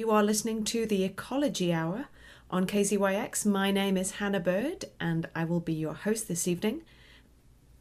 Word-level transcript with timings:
You 0.00 0.10
are 0.12 0.22
listening 0.22 0.64
to 0.64 0.86
the 0.86 1.04
Ecology 1.04 1.74
Hour 1.74 2.06
on 2.50 2.66
KZYX. 2.66 3.44
My 3.44 3.70
name 3.70 3.98
is 3.98 4.12
Hannah 4.12 4.40
Bird 4.40 4.86
and 4.98 5.28
I 5.34 5.44
will 5.44 5.60
be 5.60 5.74
your 5.74 5.92
host 5.92 6.26
this 6.26 6.48
evening. 6.48 6.80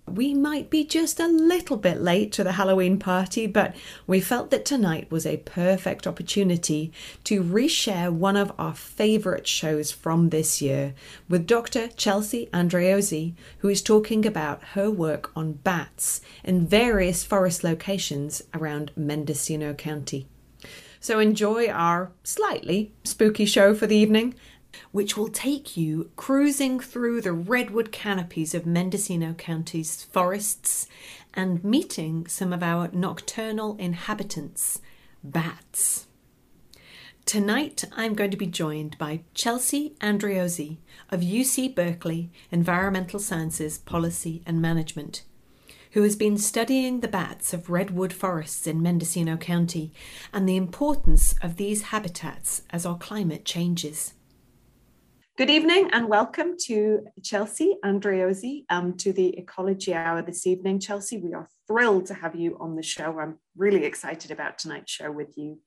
We 0.05 0.33
might 0.33 0.69
be 0.69 0.83
just 0.83 1.21
a 1.21 1.29
little 1.29 1.77
bit 1.77 2.01
late 2.01 2.33
to 2.33 2.43
the 2.43 2.51
Halloween 2.51 2.99
party, 2.99 3.47
but 3.47 3.73
we 4.05 4.19
felt 4.19 4.51
that 4.51 4.65
tonight 4.65 5.09
was 5.09 5.25
a 5.25 5.37
perfect 5.37 6.05
opportunity 6.05 6.91
to 7.23 7.41
reshare 7.41 8.11
one 8.11 8.35
of 8.35 8.51
our 8.59 8.75
favourite 8.75 9.47
shows 9.47 9.93
from 9.93 10.27
this 10.27 10.61
year 10.61 10.95
with 11.29 11.47
Dr. 11.47 11.87
Chelsea 11.87 12.49
Andreozzi, 12.51 13.33
who 13.59 13.69
is 13.69 13.81
talking 13.81 14.25
about 14.25 14.61
her 14.73 14.91
work 14.91 15.31
on 15.37 15.53
bats 15.53 16.19
in 16.43 16.67
various 16.67 17.23
forest 17.23 17.63
locations 17.63 18.43
around 18.53 18.91
Mendocino 18.97 19.73
County. 19.73 20.27
So 20.99 21.19
enjoy 21.19 21.67
our 21.67 22.11
slightly 22.23 22.91
spooky 23.03 23.45
show 23.45 23.73
for 23.73 23.87
the 23.87 23.95
evening 23.95 24.35
which 24.91 25.17
will 25.17 25.29
take 25.29 25.77
you 25.77 26.09
cruising 26.15 26.79
through 26.79 27.21
the 27.21 27.33
redwood 27.33 27.91
canopies 27.91 28.53
of 28.53 28.65
Mendocino 28.65 29.33
County's 29.33 30.03
forests 30.03 30.87
and 31.33 31.63
meeting 31.63 32.27
some 32.27 32.53
of 32.53 32.63
our 32.63 32.89
nocturnal 32.91 33.75
inhabitants, 33.77 34.81
bats. 35.23 36.07
Tonight, 37.25 37.83
I'm 37.95 38.15
going 38.15 38.31
to 38.31 38.37
be 38.37 38.47
joined 38.47 38.97
by 38.97 39.21
Chelsea 39.35 39.93
Andreozzi 40.01 40.77
of 41.11 41.19
UC 41.19 41.75
Berkeley 41.75 42.31
Environmental 42.51 43.19
Sciences 43.19 43.77
Policy 43.77 44.41
and 44.47 44.59
Management, 44.59 45.23
who 45.91 46.03
has 46.03 46.15
been 46.15 46.37
studying 46.37 46.99
the 46.99 47.07
bats 47.07 47.53
of 47.53 47.69
redwood 47.69 48.13
forests 48.13 48.67
in 48.67 48.81
Mendocino 48.81 49.37
County 49.37 49.91
and 50.31 50.47
the 50.47 50.55
importance 50.55 51.33
of 51.41 51.55
these 51.55 51.83
habitats 51.83 52.61
as 52.69 52.85
our 52.85 52.97
climate 52.97 53.43
changes. 53.43 54.13
Good 55.37 55.49
evening 55.49 55.89
and 55.91 56.07
welcome 56.07 56.55
to 56.65 57.07
Chelsea 57.23 57.77
Andreozzi 57.83 58.65
um, 58.69 58.97
to 58.97 59.13
the 59.13 59.37
Ecology 59.37 59.93
Hour 59.93 60.21
this 60.21 60.45
evening. 60.45 60.79
Chelsea, 60.79 61.17
we 61.17 61.33
are 61.33 61.47
thrilled 61.65 62.05
to 62.07 62.13
have 62.13 62.35
you 62.35 62.57
on 62.59 62.75
the 62.75 62.83
show. 62.83 63.17
I'm 63.19 63.39
really 63.57 63.85
excited 63.85 64.31
about 64.31 64.59
tonight's 64.59 64.91
show 64.91 65.11
with 65.11 65.37
you. 65.37 65.59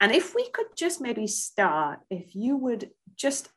And 0.00 0.12
if 0.12 0.34
we 0.34 0.50
could 0.50 0.66
just 0.76 1.00
maybe 1.00 1.26
start, 1.28 2.00
if 2.10 2.34
you 2.34 2.56
would 2.56 2.90
just 3.14 3.48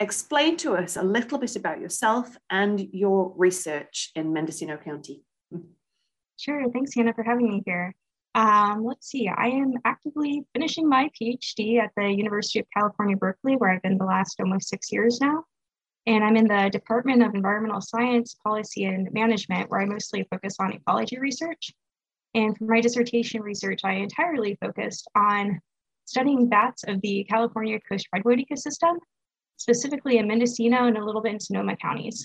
explain 0.00 0.56
to 0.58 0.76
us 0.76 0.96
a 0.96 1.02
little 1.02 1.38
bit 1.38 1.56
about 1.56 1.80
yourself 1.80 2.36
and 2.50 2.80
your 2.92 3.32
research 3.36 4.10
in 4.14 4.32
Mendocino 4.32 4.76
County. 4.76 5.22
Sure. 6.36 6.70
Thanks, 6.70 6.94
Hannah, 6.94 7.14
for 7.14 7.24
having 7.24 7.48
me 7.48 7.62
here. 7.66 7.94
Um, 8.34 8.84
let's 8.84 9.08
see, 9.08 9.28
I 9.28 9.48
am 9.48 9.74
actively 9.84 10.44
finishing 10.52 10.88
my 10.88 11.10
PhD 11.20 11.80
at 11.82 11.90
the 11.96 12.08
University 12.08 12.60
of 12.60 12.66
California, 12.72 13.16
Berkeley, 13.16 13.56
where 13.56 13.70
I've 13.70 13.82
been 13.82 13.98
the 13.98 14.04
last 14.04 14.38
almost 14.38 14.68
six 14.68 14.92
years 14.92 15.20
now. 15.20 15.44
And 16.06 16.22
I'm 16.22 16.36
in 16.36 16.46
the 16.46 16.70
Department 16.70 17.22
of 17.22 17.34
Environmental 17.34 17.80
Science, 17.80 18.36
Policy, 18.44 18.84
and 18.84 19.12
Management, 19.12 19.68
where 19.70 19.80
I 19.80 19.86
mostly 19.86 20.26
focus 20.30 20.56
on 20.60 20.72
ecology 20.72 21.18
research. 21.18 21.72
And 22.34 22.56
for 22.56 22.64
my 22.64 22.80
dissertation 22.80 23.42
research, 23.42 23.80
I 23.82 23.94
entirely 23.94 24.56
focused 24.60 25.08
on 25.16 25.60
studying 26.04 26.48
bats 26.48 26.84
of 26.84 27.00
the 27.00 27.24
California 27.28 27.80
coast 27.80 28.06
redwood 28.12 28.38
ecosystem, 28.38 28.98
specifically 29.56 30.18
in 30.18 30.28
Mendocino 30.28 30.86
and 30.86 30.96
a 30.96 31.04
little 31.04 31.20
bit 31.20 31.32
in 31.32 31.40
Sonoma 31.40 31.76
counties. 31.76 32.24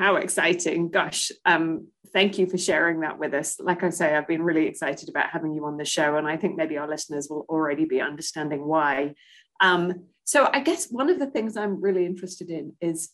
How 0.00 0.16
exciting. 0.16 0.88
Gosh, 0.88 1.30
um, 1.44 1.88
thank 2.14 2.38
you 2.38 2.46
for 2.46 2.56
sharing 2.56 3.00
that 3.00 3.18
with 3.18 3.34
us. 3.34 3.60
Like 3.60 3.84
I 3.84 3.90
say, 3.90 4.16
I've 4.16 4.26
been 4.26 4.42
really 4.42 4.66
excited 4.66 5.10
about 5.10 5.28
having 5.28 5.52
you 5.52 5.66
on 5.66 5.76
the 5.76 5.84
show, 5.84 6.16
and 6.16 6.26
I 6.26 6.38
think 6.38 6.56
maybe 6.56 6.78
our 6.78 6.88
listeners 6.88 7.28
will 7.28 7.44
already 7.50 7.84
be 7.84 8.00
understanding 8.00 8.66
why. 8.66 9.12
Um, 9.60 10.06
so, 10.24 10.48
I 10.50 10.60
guess 10.60 10.86
one 10.86 11.10
of 11.10 11.18
the 11.18 11.26
things 11.26 11.54
I'm 11.54 11.82
really 11.82 12.06
interested 12.06 12.48
in 12.48 12.72
is 12.80 13.10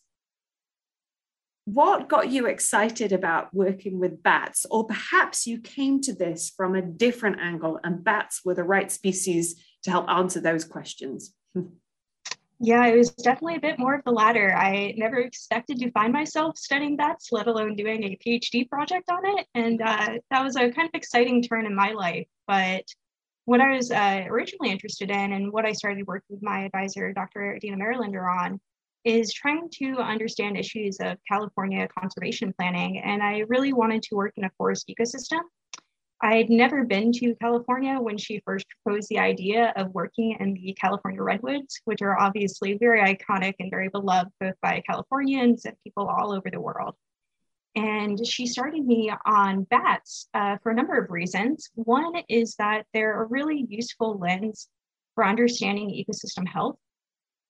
what 1.65 2.07
got 2.07 2.31
you 2.31 2.45
excited 2.45 3.11
about 3.11 3.53
working 3.53 3.99
with 3.99 4.23
bats? 4.23 4.65
Or 4.71 4.87
perhaps 4.87 5.45
you 5.45 5.59
came 5.59 5.99
to 6.03 6.13
this 6.13 6.53
from 6.55 6.73
a 6.73 6.81
different 6.81 7.41
angle, 7.41 7.81
and 7.83 8.01
bats 8.01 8.45
were 8.45 8.55
the 8.55 8.63
right 8.63 8.89
species 8.89 9.61
to 9.83 9.91
help 9.91 10.07
answer 10.07 10.39
those 10.39 10.63
questions. 10.63 11.33
Yeah, 12.59 12.87
it 12.87 12.97
was 12.97 13.11
definitely 13.11 13.57
a 13.57 13.61
bit 13.61 13.77
more 13.77 13.93
of 13.93 14.03
the 14.03 14.11
latter. 14.11 14.55
I 14.55 14.95
never 14.97 15.17
expected 15.17 15.77
to 15.79 15.91
find 15.91 16.11
myself 16.11 16.57
studying 16.57 16.97
bats, 16.97 17.31
let 17.31 17.45
alone 17.45 17.75
doing 17.75 18.03
a 18.03 18.17
PhD 18.25 18.67
project 18.67 19.09
on 19.09 19.19
it. 19.25 19.45
And 19.53 19.79
uh, 19.79 20.17
that 20.31 20.43
was 20.43 20.55
a 20.55 20.71
kind 20.71 20.87
of 20.87 20.95
exciting 20.95 21.43
turn 21.43 21.67
in 21.67 21.75
my 21.75 21.91
life. 21.91 22.25
But 22.47 22.83
what 23.45 23.61
I 23.61 23.75
was 23.75 23.91
uh, 23.91 24.23
originally 24.27 24.71
interested 24.71 25.11
in 25.11 25.33
and 25.33 25.53
what 25.53 25.65
I 25.65 25.71
started 25.71 26.07
working 26.07 26.35
with 26.35 26.43
my 26.43 26.65
advisor, 26.65 27.13
Dr. 27.13 27.55
Adina 27.55 27.77
Merenlender, 27.77 28.27
on 28.27 28.59
is 29.05 29.31
trying 29.31 29.69
to 29.73 29.97
understand 29.97 30.57
issues 30.57 30.97
of 30.99 31.17
California 31.29 31.87
conservation 31.97 32.53
planning. 32.57 32.99
And 32.99 33.21
I 33.21 33.43
really 33.47 33.71
wanted 33.71 34.01
to 34.03 34.15
work 34.15 34.33
in 34.35 34.45
a 34.45 34.51
forest 34.57 34.89
ecosystem 34.89 35.41
I'd 36.21 36.49
never 36.49 36.83
been 36.83 37.11
to 37.13 37.35
California 37.35 37.99
when 37.99 38.17
she 38.17 38.41
first 38.43 38.65
proposed 38.69 39.07
the 39.09 39.19
idea 39.19 39.71
of 39.75 39.93
working 39.93 40.35
in 40.39 40.53
the 40.53 40.73
California 40.73 41.21
redwoods, 41.21 41.79
which 41.85 42.01
are 42.01 42.19
obviously 42.19 42.75
very 42.77 43.01
iconic 43.01 43.53
and 43.59 43.69
very 43.69 43.89
beloved 43.89 44.31
both 44.39 44.55
by 44.61 44.81
Californians 44.87 45.65
and 45.65 45.75
people 45.83 46.07
all 46.07 46.31
over 46.31 46.49
the 46.49 46.59
world. 46.59 46.95
And 47.75 48.25
she 48.25 48.47
started 48.47 48.83
me 48.83 49.11
on 49.27 49.63
bats 49.65 50.27
uh, 50.33 50.57
for 50.63 50.71
a 50.71 50.75
number 50.75 50.97
of 50.97 51.11
reasons. 51.11 51.69
One 51.75 52.15
is 52.27 52.55
that 52.55 52.87
they're 52.93 53.21
a 53.21 53.27
really 53.27 53.67
useful 53.69 54.17
lens 54.17 54.67
for 55.13 55.23
understanding 55.23 55.89
ecosystem 55.89 56.47
health. 56.47 56.77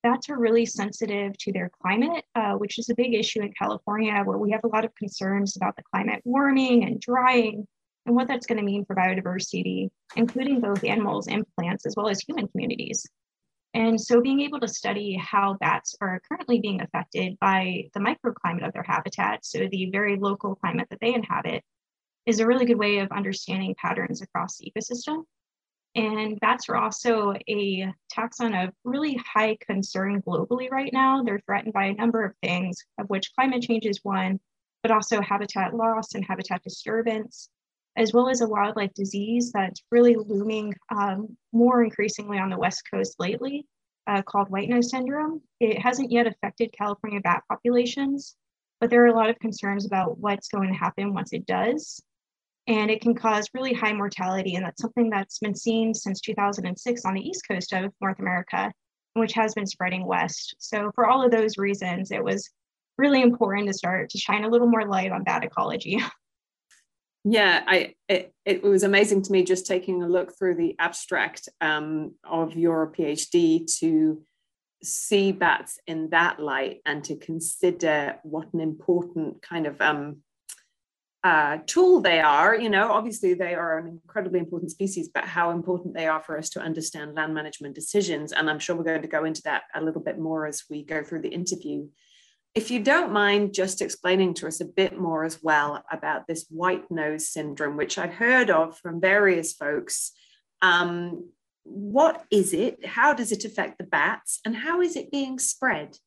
Bats 0.03 0.29
are 0.29 0.37
really 0.37 0.65
sensitive 0.65 1.37
to 1.37 1.53
their 1.53 1.71
climate, 1.81 2.25
uh, 2.35 2.53
which 2.55 2.77
is 2.77 2.89
a 2.89 2.95
big 2.95 3.13
issue 3.13 3.41
in 3.41 3.53
California, 3.53 4.21
where 4.25 4.37
we 4.37 4.51
have 4.51 4.65
a 4.65 4.67
lot 4.67 4.83
of 4.83 4.93
concerns 4.95 5.55
about 5.55 5.77
the 5.77 5.83
climate 5.83 6.21
warming 6.25 6.83
and 6.83 6.99
drying 6.99 7.65
and 8.07 8.15
what 8.15 8.27
that's 8.27 8.47
going 8.47 8.57
to 8.57 8.63
mean 8.63 8.85
for 8.85 8.95
biodiversity, 8.95 9.89
including 10.15 10.61
both 10.61 10.83
animals 10.83 11.27
and 11.27 11.45
plants, 11.55 11.85
as 11.85 11.93
well 11.95 12.07
as 12.07 12.21
human 12.21 12.47
communities. 12.47 13.05
And 13.73 13.99
so 13.99 14.21
being 14.21 14.41
able 14.41 14.61
to 14.61 14.67
study 14.67 15.17
how 15.17 15.57
bats 15.59 15.93
are 16.01 16.21
currently 16.27 16.59
being 16.59 16.81
affected 16.81 17.37
by 17.39 17.89
the 17.93 17.99
microclimate 17.99 18.65
of 18.65 18.73
their 18.73 18.83
habitat, 18.83 19.45
so 19.45 19.67
the 19.69 19.89
very 19.91 20.15
local 20.15 20.55
climate 20.55 20.87
that 20.89 20.99
they 21.01 21.13
inhabit, 21.13 21.63
is 22.25 22.39
a 22.39 22.47
really 22.47 22.65
good 22.65 22.79
way 22.79 22.99
of 22.99 23.11
understanding 23.11 23.75
patterns 23.77 24.21
across 24.21 24.57
the 24.57 24.71
ecosystem. 24.71 25.23
And 25.95 26.39
bats 26.39 26.69
are 26.69 26.77
also 26.77 27.33
a 27.49 27.93
taxon 28.15 28.67
of 28.67 28.73
really 28.83 29.19
high 29.33 29.57
concern 29.67 30.21
globally 30.21 30.71
right 30.71 30.93
now. 30.93 31.23
They're 31.23 31.41
threatened 31.45 31.73
by 31.73 31.85
a 31.85 31.93
number 31.93 32.23
of 32.23 32.33
things, 32.41 32.77
of 32.99 33.09
which 33.09 33.33
climate 33.35 33.63
change 33.63 33.85
is 33.85 33.99
one, 34.03 34.39
but 34.81 34.91
also 34.91 35.21
habitat 35.21 35.73
loss 35.73 36.13
and 36.13 36.23
habitat 36.23 36.63
disturbance, 36.63 37.49
as 37.97 38.13
well 38.13 38.29
as 38.29 38.41
a 38.41 38.47
wildlife 38.47 38.93
disease 38.93 39.51
that's 39.51 39.81
really 39.91 40.15
looming 40.15 40.73
um, 40.95 41.35
more 41.51 41.83
increasingly 41.83 42.37
on 42.37 42.49
the 42.49 42.57
West 42.57 42.83
Coast 42.91 43.15
lately, 43.19 43.65
uh, 44.05 44.21
called 44.21 44.49
white 44.49 44.69
nose 44.69 44.91
syndrome. 44.91 45.41
It 45.59 45.79
hasn't 45.79 46.11
yet 46.11 46.27
affected 46.27 46.75
California 46.77 47.19
bat 47.19 47.43
populations, 47.49 48.35
but 48.79 48.91
there 48.91 49.03
are 49.03 49.07
a 49.07 49.15
lot 49.15 49.31
of 49.31 49.39
concerns 49.39 49.85
about 49.85 50.19
what's 50.19 50.47
going 50.47 50.71
to 50.71 50.77
happen 50.77 51.13
once 51.13 51.33
it 51.33 51.47
does. 51.47 51.99
And 52.67 52.91
it 52.91 53.01
can 53.01 53.15
cause 53.15 53.49
really 53.53 53.73
high 53.73 53.93
mortality. 53.93 54.55
And 54.55 54.65
that's 54.65 54.81
something 54.81 55.09
that's 55.09 55.39
been 55.39 55.55
seen 55.55 55.93
since 55.93 56.21
2006 56.21 57.05
on 57.05 57.13
the 57.15 57.21
East 57.21 57.43
Coast 57.49 57.73
of 57.73 57.91
North 57.99 58.19
America, 58.19 58.71
which 59.13 59.33
has 59.33 59.55
been 59.55 59.65
spreading 59.65 60.05
west. 60.05 60.55
So, 60.59 60.91
for 60.93 61.07
all 61.07 61.25
of 61.25 61.31
those 61.31 61.57
reasons, 61.57 62.11
it 62.11 62.23
was 62.23 62.49
really 62.97 63.21
important 63.21 63.67
to 63.67 63.73
start 63.73 64.09
to 64.09 64.17
shine 64.17 64.43
a 64.43 64.49
little 64.49 64.67
more 64.67 64.85
light 64.85 65.11
on 65.11 65.23
bat 65.23 65.43
ecology. 65.43 65.99
Yeah, 67.29 67.61
I 67.67 67.95
it, 68.07 68.33
it 68.45 68.63
was 68.63 68.83
amazing 68.83 69.23
to 69.23 69.31
me 69.33 69.43
just 69.43 69.67
taking 69.67 70.01
a 70.01 70.07
look 70.07 70.37
through 70.37 70.55
the 70.55 70.77
abstract 70.79 71.49
um, 71.59 72.15
of 72.23 72.55
your 72.55 72.89
PhD 72.89 73.67
to 73.79 74.23
see 74.81 75.33
bats 75.33 75.77
in 75.87 76.09
that 76.11 76.39
light 76.39 76.79
and 76.85 77.03
to 77.03 77.17
consider 77.17 78.15
what 78.23 78.53
an 78.53 78.61
important 78.61 79.41
kind 79.41 79.67
of 79.67 79.81
um, 79.81 80.21
uh, 81.21 81.57
tool 81.65 81.99
they 81.99 82.21
are. 82.21 82.55
You 82.55 82.69
know, 82.69 82.93
obviously 82.93 83.33
they 83.33 83.55
are 83.55 83.77
an 83.77 83.87
incredibly 83.87 84.39
important 84.39 84.71
species, 84.71 85.09
but 85.13 85.25
how 85.25 85.51
important 85.51 85.95
they 85.95 86.07
are 86.07 86.21
for 86.21 86.37
us 86.37 86.49
to 86.51 86.61
understand 86.61 87.15
land 87.15 87.33
management 87.33 87.75
decisions. 87.75 88.31
And 88.31 88.49
I'm 88.49 88.59
sure 88.59 88.77
we're 88.77 88.83
going 88.83 89.01
to 89.01 89.07
go 89.09 89.25
into 89.25 89.41
that 89.41 89.63
a 89.75 89.83
little 89.83 90.01
bit 90.01 90.17
more 90.17 90.45
as 90.45 90.63
we 90.69 90.81
go 90.81 91.03
through 91.03 91.23
the 91.23 91.33
interview. 91.33 91.89
If 92.57 92.71
you 92.71 92.79
don't 92.79 93.11
mind 93.11 93.53
just 93.53 93.83
explaining 93.83 94.33
to 94.33 94.47
us 94.47 94.61
a 94.61 94.65
bit 94.65 94.99
more 94.99 95.23
as 95.23 95.43
well 95.43 95.83
about 95.91 96.25
this 96.25 96.47
white 96.49 96.89
nose 96.89 97.29
syndrome, 97.29 97.77
which 97.77 97.99
I've 97.99 98.15
heard 98.15 98.49
of 98.49 98.79
from 98.79 98.99
various 98.99 99.53
folks. 99.53 100.11
Um, 100.63 101.29
what 101.61 102.25
is 102.31 102.55
it? 102.55 102.83
How 102.83 103.13
does 103.13 103.31
it 103.31 103.45
affect 103.45 103.77
the 103.77 103.83
bats? 103.83 104.39
And 104.43 104.55
how 104.55 104.81
is 104.81 104.95
it 104.95 105.11
being 105.11 105.37
spread? 105.37 105.99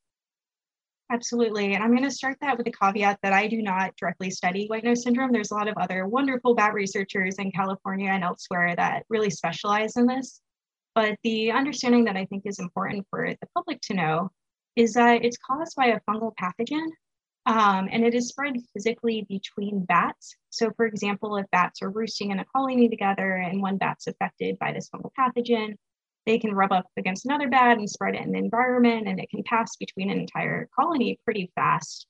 Absolutely. 1.12 1.74
And 1.74 1.84
I'm 1.84 1.92
going 1.92 2.02
to 2.02 2.10
start 2.10 2.38
that 2.40 2.58
with 2.58 2.66
a 2.66 2.72
caveat 2.72 3.20
that 3.22 3.32
I 3.32 3.46
do 3.46 3.62
not 3.62 3.94
directly 3.94 4.32
study 4.32 4.66
white 4.66 4.82
nose 4.82 5.04
syndrome. 5.04 5.30
There's 5.30 5.52
a 5.52 5.54
lot 5.54 5.68
of 5.68 5.76
other 5.76 6.08
wonderful 6.08 6.56
bat 6.56 6.74
researchers 6.74 7.36
in 7.36 7.52
California 7.52 8.10
and 8.10 8.24
elsewhere 8.24 8.74
that 8.74 9.04
really 9.08 9.30
specialize 9.30 9.96
in 9.96 10.06
this. 10.06 10.40
But 10.96 11.16
the 11.22 11.52
understanding 11.52 12.06
that 12.06 12.16
I 12.16 12.24
think 12.24 12.42
is 12.44 12.58
important 12.58 13.06
for 13.08 13.36
the 13.40 13.48
public 13.54 13.80
to 13.82 13.94
know 13.94 14.32
is 14.76 14.94
that 14.94 15.24
it's 15.24 15.36
caused 15.38 15.76
by 15.76 15.86
a 15.86 16.00
fungal 16.08 16.32
pathogen 16.40 16.86
um, 17.46 17.88
and 17.90 18.04
it 18.04 18.14
is 18.14 18.28
spread 18.28 18.56
physically 18.72 19.26
between 19.28 19.84
bats. 19.84 20.36
So, 20.50 20.70
for 20.76 20.86
example, 20.86 21.36
if 21.36 21.50
bats 21.50 21.82
are 21.82 21.90
roosting 21.90 22.30
in 22.30 22.38
a 22.38 22.44
colony 22.44 22.88
together 22.88 23.36
and 23.36 23.62
one 23.62 23.78
bat's 23.78 24.06
affected 24.06 24.58
by 24.58 24.72
this 24.72 24.90
fungal 24.90 25.10
pathogen, 25.18 25.76
they 26.26 26.38
can 26.38 26.54
rub 26.54 26.70
up 26.70 26.86
against 26.98 27.24
another 27.24 27.48
bat 27.48 27.78
and 27.78 27.88
spread 27.88 28.14
it 28.14 28.22
in 28.22 28.32
the 28.32 28.38
environment, 28.38 29.08
and 29.08 29.18
it 29.18 29.30
can 29.30 29.42
pass 29.42 29.76
between 29.76 30.10
an 30.10 30.20
entire 30.20 30.68
colony 30.78 31.18
pretty 31.24 31.50
fast. 31.54 32.06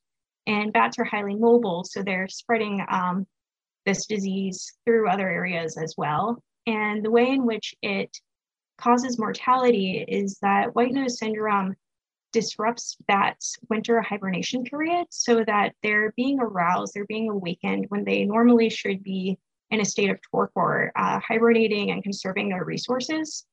And 0.47 0.73
bats 0.73 0.99
are 0.99 1.05
highly 1.05 1.37
mobile, 1.37 1.85
so 1.85 2.03
they're 2.03 2.29
spreading 2.29 2.85
um, 2.91 3.27
this 3.87 4.07
disease 4.07 4.73
through 4.85 5.09
other 5.09 5.29
areas 5.29 5.79
as 5.79 5.95
well. 5.97 6.43
And 6.67 7.05
the 7.05 7.11
way 7.11 7.31
in 7.31 7.47
which 7.47 7.75
it 7.83 8.11
causes 8.79 9.19
mortality 9.19 10.05
is 10.07 10.39
that 10.43 10.75
white 10.75 10.93
nose 10.93 11.19
syndrome 11.19 11.77
disrupts 12.33 12.97
that 13.09 13.37
winter 13.69 14.01
hibernation 14.01 14.65
period 14.65 15.07
so 15.11 15.45
that 15.45 15.75
they're 15.83 16.13
being 16.17 16.41
aroused, 16.41 16.95
they're 16.95 17.07
being 17.07 17.31
awakened 17.31 17.87
when 17.89 18.05
they 18.05 18.25
normally 18.25 18.71
should 18.71 19.03
be 19.03 19.39
in 19.71 19.81
a 19.81 19.85
state 19.85 20.11
of 20.11 20.19
torpor, 20.31 20.93
uh, 20.97 21.21
hibernating 21.21 21.91
and 21.91 22.03
conserving 22.03 22.49
their 22.49 22.65
resources. 22.65 23.47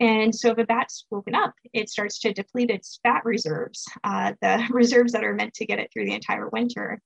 And 0.00 0.34
so 0.34 0.50
if 0.50 0.58
a 0.58 0.64
bat's 0.64 1.06
woken 1.10 1.34
up, 1.34 1.54
it 1.72 1.90
starts 1.90 2.20
to 2.20 2.32
deplete 2.32 2.70
its 2.70 3.00
fat 3.02 3.24
reserves, 3.24 3.84
uh, 4.04 4.34
the 4.40 4.64
reserves 4.70 5.12
that 5.12 5.24
are 5.24 5.34
meant 5.34 5.54
to 5.54 5.66
get 5.66 5.80
it 5.80 5.90
through 5.92 6.04
the 6.04 6.14
entire 6.14 6.48
winter. 6.48 7.00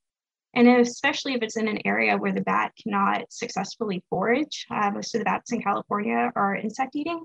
And 0.54 0.68
especially 0.68 1.32
if 1.32 1.42
it's 1.42 1.56
in 1.56 1.66
an 1.66 1.80
area 1.86 2.18
where 2.18 2.32
the 2.32 2.42
bat 2.42 2.72
cannot 2.82 3.32
successfully 3.32 4.04
forage, 4.10 4.66
uh, 4.70 4.90
most 4.90 5.14
of 5.14 5.20
the 5.20 5.24
bats 5.24 5.52
in 5.52 5.62
California 5.62 6.30
are 6.36 6.54
insect 6.54 6.94
eating, 6.94 7.24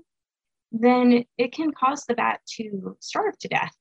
then 0.72 1.24
it 1.36 1.52
can 1.52 1.72
cause 1.72 2.04
the 2.04 2.14
bat 2.14 2.40
to 2.56 2.96
starve 3.00 3.38
to 3.38 3.48
death. 3.48 3.74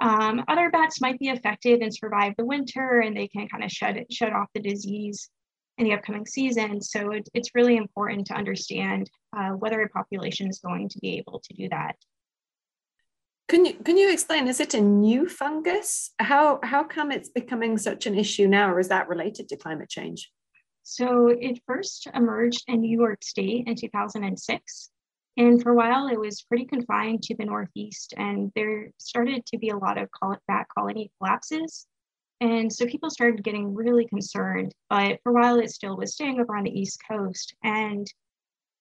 Um, 0.00 0.44
other 0.48 0.70
bats 0.70 1.00
might 1.00 1.18
be 1.18 1.28
affected 1.28 1.80
and 1.80 1.94
survive 1.94 2.34
the 2.36 2.44
winter 2.44 3.00
and 3.00 3.16
they 3.16 3.28
can 3.28 3.48
kind 3.48 3.64
of 3.64 3.70
shut 3.70 3.96
it, 3.96 4.12
shut 4.12 4.32
off 4.32 4.48
the 4.54 4.60
disease 4.60 5.30
in 5.78 5.84
the 5.84 5.94
upcoming 5.94 6.26
season. 6.26 6.80
So 6.80 7.10
it, 7.12 7.28
it's 7.32 7.54
really 7.54 7.76
important 7.76 8.26
to 8.28 8.34
understand 8.34 9.10
uh, 9.36 9.50
whether 9.50 9.80
a 9.80 9.88
population 9.88 10.48
is 10.48 10.58
going 10.58 10.88
to 10.90 10.98
be 10.98 11.18
able 11.18 11.40
to 11.40 11.54
do 11.54 11.68
that. 11.70 11.96
Can 13.46 13.66
you 13.66 13.74
can 13.74 13.98
you 13.98 14.10
explain? 14.10 14.48
Is 14.48 14.58
it 14.58 14.72
a 14.72 14.80
new 14.80 15.28
fungus? 15.28 16.12
How 16.18 16.60
how 16.62 16.82
come 16.82 17.12
it's 17.12 17.28
becoming 17.28 17.76
such 17.76 18.06
an 18.06 18.18
issue 18.18 18.48
now, 18.48 18.72
or 18.72 18.80
is 18.80 18.88
that 18.88 19.06
related 19.06 19.50
to 19.50 19.56
climate 19.56 19.90
change? 19.90 20.30
So 20.82 21.28
it 21.28 21.60
first 21.66 22.08
emerged 22.14 22.64
in 22.68 22.80
New 22.80 22.98
York 22.98 23.22
State 23.22 23.66
in 23.66 23.74
2006. 23.74 24.90
And 25.36 25.60
for 25.60 25.72
a 25.72 25.76
while, 25.76 26.06
it 26.08 26.18
was 26.18 26.42
pretty 26.42 26.64
confined 26.64 27.22
to 27.24 27.36
the 27.36 27.44
Northeast, 27.44 28.14
and 28.16 28.52
there 28.54 28.90
started 28.98 29.44
to 29.46 29.58
be 29.58 29.70
a 29.70 29.76
lot 29.76 29.98
of 29.98 30.08
bat 30.46 30.66
colony 30.76 31.10
collapses. 31.18 31.86
And 32.40 32.72
so 32.72 32.86
people 32.86 33.10
started 33.10 33.42
getting 33.42 33.74
really 33.74 34.06
concerned, 34.06 34.72
but 34.90 35.18
for 35.22 35.30
a 35.30 35.34
while, 35.34 35.58
it 35.58 35.70
still 35.70 35.96
was 35.96 36.14
staying 36.14 36.40
over 36.40 36.56
on 36.56 36.64
the 36.64 36.78
East 36.78 37.00
Coast. 37.08 37.54
And 37.64 38.06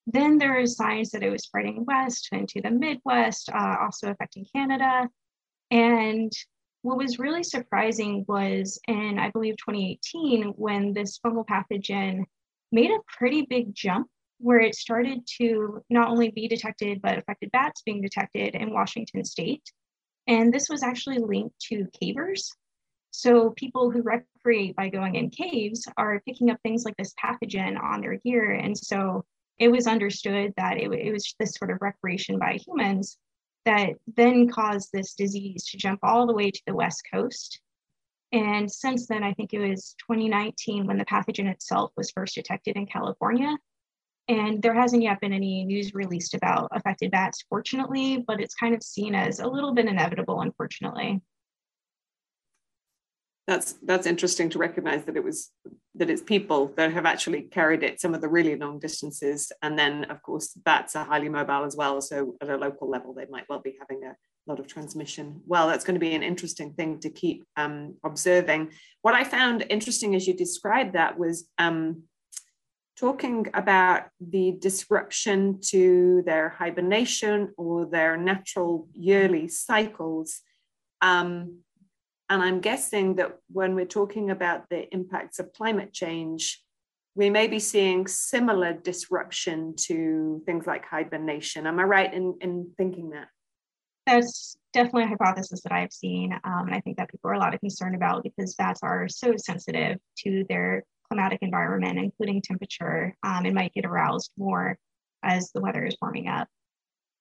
then 0.06 0.38
there 0.38 0.60
are 0.60 0.66
signs 0.66 1.12
that 1.12 1.24
it 1.24 1.30
was 1.30 1.44
spreading 1.44 1.86
west 1.86 2.30
into 2.32 2.62
the 2.62 2.72
Midwest, 2.72 3.50
uh, 3.50 3.78
also 3.82 4.12
affecting 4.12 4.46
Canada. 4.54 5.10
And 5.72 6.32
what 6.82 6.98
was 6.98 7.20
really 7.20 7.44
surprising 7.44 8.26
was 8.28 8.80
in, 8.88 9.18
I 9.18 9.30
believe, 9.32 9.56
2018, 9.58 10.54
when 10.58 10.94
this 10.94 11.20
fungal 11.20 11.46
pathogen 11.48 12.26
made 12.72 12.92
a 12.92 13.00
pretty 13.08 13.44
big 13.44 13.74
jump 13.74 14.08
where 14.40 14.60
it 14.60 14.76
started 14.76 15.20
to 15.40 15.84
not 15.90 16.10
only 16.10 16.32
be 16.32 16.48
detected, 16.48 17.02
but 17.02 17.18
affected 17.18 17.52
bats 17.52 17.82
being 17.86 18.02
detected 18.02 18.56
in 18.56 18.74
Washington 18.74 19.24
state. 19.24 19.64
And 20.28 20.54
this 20.54 20.68
was 20.70 20.84
actually 20.84 21.20
linked 21.20 21.60
to 21.70 21.88
cavers. 22.02 22.50
So 23.12 23.52
people 23.52 23.92
who 23.92 24.02
recreate 24.02 24.76
by 24.76 24.90
going 24.90 25.16
in 25.16 25.30
caves 25.30 25.86
are 25.98 26.22
picking 26.26 26.50
up 26.50 26.60
things 26.64 26.84
like 26.84 26.98
this 26.98 27.14
pathogen 27.24 27.82
on 27.82 28.02
their 28.02 28.18
gear. 28.18 28.52
And 28.52 28.78
so 28.78 29.24
it 29.60 29.70
was 29.70 29.88
understood 29.88 30.54
that 30.58 30.78
it, 30.78 30.92
it 30.92 31.12
was 31.12 31.36
this 31.40 31.54
sort 31.54 31.72
of 31.72 31.78
recreation 31.82 32.40
by 32.40 32.58
humans 32.66 33.18
that 33.66 33.90
then 34.16 34.50
caused 34.50 34.90
this 34.92 35.14
disease 35.14 35.66
to 35.66 35.78
jump 35.78 36.00
all 36.04 36.28
the 36.28 36.34
way 36.34 36.52
to 36.52 36.62
the 36.66 36.76
West 36.76 37.04
Coast. 37.14 37.62
And 38.32 38.70
since 38.70 39.08
then, 39.08 39.24
I 39.24 39.34
think 39.34 39.54
it 39.54 39.60
was 39.60 39.96
2019 40.10 40.88
when 40.88 40.98
the 40.98 41.06
pathogen 41.06 41.48
itself 41.48 41.92
was 41.96 42.12
first 42.12 42.36
detected 42.36 42.76
in 42.76 42.88
California. 42.88 43.56
And 44.28 44.62
there 44.62 44.74
hasn't 44.74 45.04
yet 45.04 45.20
been 45.20 45.34
any 45.34 45.66
news 45.66 45.94
released 45.94 46.34
about 46.34 46.70
affected 46.72 47.12
bats, 47.12 47.44
fortunately, 47.50 48.24
but 48.26 48.40
it's 48.40 48.56
kind 48.56 48.74
of 48.74 48.82
seen 48.82 49.16
as 49.16 49.40
a 49.40 49.48
little 49.48 49.74
bit 49.74 49.86
inevitable, 49.86 50.42
unfortunately. 50.42 51.22
That's 53.46 53.74
that's 53.84 54.08
interesting 54.08 54.50
to 54.52 54.58
recognize 54.58 55.04
that 55.04 55.18
it 55.18 55.24
was 55.24 55.52
that 55.96 56.10
it's 56.10 56.22
people 56.22 56.72
that 56.78 56.94
have 56.94 57.06
actually 57.06 57.42
carried 57.42 57.84
it 57.84 58.00
some 58.00 58.16
of 58.16 58.22
the 58.22 58.30
really 58.30 58.56
long 58.56 58.80
distances, 58.80 59.52
and 59.62 59.78
then 59.78 60.06
of 60.06 60.22
course 60.22 60.54
bats 60.54 60.96
are 60.96 61.04
highly 61.04 61.28
mobile 61.28 61.66
as 61.66 61.76
well. 61.76 62.00
So 62.00 62.38
at 62.40 62.50
a 62.50 62.56
local 62.56 62.90
level, 62.90 63.14
they 63.14 63.26
might 63.30 63.50
well 63.50 63.60
be 63.60 63.76
having 63.78 64.06
a 64.06 64.16
lot 64.48 64.62
of 64.62 64.68
transmission. 64.68 65.42
Well, 65.46 65.68
that's 65.68 65.84
going 65.84 65.96
to 65.96 66.00
be 66.00 66.16
an 66.16 66.24
interesting 66.24 66.72
thing 66.72 67.00
to 67.02 67.10
keep 67.10 67.44
um, 67.58 67.96
observing. 68.06 68.72
What 69.02 69.14
I 69.14 69.26
found 69.26 69.66
interesting 69.70 70.16
as 70.16 70.26
you 70.26 70.34
described 70.34 70.94
that 70.94 71.20
was 71.20 71.46
um, 71.58 72.04
talking 72.96 73.48
about 73.54 74.04
the 74.20 74.58
disruption 74.60 75.60
to 75.62 76.22
their 76.26 76.50
hibernation 76.50 77.54
or 77.58 77.86
their 77.86 78.18
natural 78.18 78.88
yearly 78.94 79.48
cycles. 79.48 80.42
Um, 81.02 81.60
and 82.30 82.42
I'm 82.42 82.62
guessing 82.62 83.16
that 83.16 83.38
when 83.52 83.76
we're 83.76 83.86
talking 83.86 84.30
about 84.30 84.70
the 84.70 84.92
impacts 84.94 85.40
of 85.40 85.54
climate 85.54 85.94
change, 85.94 86.62
we 87.16 87.30
may 87.30 87.48
be 87.48 87.60
seeing 87.60 88.08
similar 88.08 88.74
disruption 88.74 89.76
to 89.78 90.42
things 90.46 90.66
like 90.66 90.86
hibernation. 90.86 91.68
Am 91.68 91.80
I 91.80 91.84
right 91.84 92.14
in, 92.14 92.36
in 92.42 92.72
thinking 92.78 93.12
that? 93.12 93.28
That's 94.06 94.58
definitely 94.74 95.04
a 95.04 95.08
hypothesis 95.08 95.62
that 95.62 95.72
I've 95.72 95.94
seen. 95.94 96.34
Um, 96.44 96.68
and 96.68 96.76
I 96.76 96.82
think 96.82 96.98
that 96.98 97.10
people 97.10 97.30
are 97.30 97.36
a 97.36 97.40
lot 97.40 97.54
of 97.54 97.60
concern 97.60 97.96
about 97.96 98.24
because 98.24 98.56
bats 98.56 98.82
are 98.84 99.08
so 99.08 99.36
sensitive 99.38 99.98
to 100.20 100.46
their 100.50 100.84
climatic 101.14 101.40
environment, 101.42 102.00
including 102.00 102.42
temperature, 102.42 103.16
um, 103.24 103.46
and 103.46 103.54
might 103.54 103.74
get 103.74 103.86
aroused 103.86 104.32
more 104.38 104.78
as 105.24 105.52
the 105.52 105.62
weather 105.62 105.86
is 105.86 105.96
warming 106.02 106.28
up. 106.28 106.48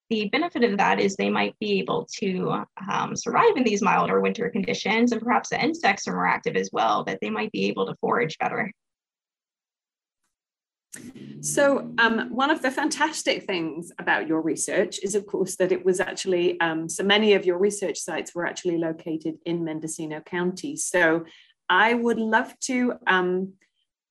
The 0.09 0.29
benefit 0.29 0.63
of 0.63 0.77
that 0.77 0.99
is 0.99 1.15
they 1.15 1.29
might 1.29 1.57
be 1.59 1.79
able 1.79 2.07
to 2.19 2.65
um, 2.91 3.15
survive 3.15 3.55
in 3.55 3.63
these 3.63 3.81
milder 3.81 4.19
winter 4.19 4.49
conditions, 4.49 5.11
and 5.11 5.21
perhaps 5.21 5.49
the 5.49 5.63
insects 5.63 6.07
are 6.07 6.13
more 6.13 6.27
active 6.27 6.55
as 6.55 6.69
well, 6.73 7.03
that 7.05 7.19
they 7.21 7.29
might 7.29 7.51
be 7.51 7.65
able 7.65 7.85
to 7.85 7.95
forage 8.01 8.37
better. 8.39 8.71
So, 11.41 11.91
um, 11.97 12.29
one 12.29 12.51
of 12.51 12.61
the 12.61 12.69
fantastic 12.69 13.45
things 13.45 13.91
about 13.99 14.27
your 14.27 14.41
research 14.41 14.99
is, 15.01 15.15
of 15.15 15.25
course, 15.25 15.55
that 15.55 15.71
it 15.71 15.83
was 15.83 15.99
actually 15.99 16.59
um, 16.61 16.87
so 16.87 17.03
many 17.03 17.33
of 17.33 17.45
your 17.45 17.57
research 17.57 17.97
sites 17.97 18.35
were 18.35 18.45
actually 18.45 18.77
located 18.77 19.35
in 19.45 19.63
Mendocino 19.63 20.19
County. 20.21 20.75
So, 20.75 21.25
I 21.69 21.93
would 21.93 22.19
love 22.19 22.53
to 22.61 22.93
um, 23.07 23.53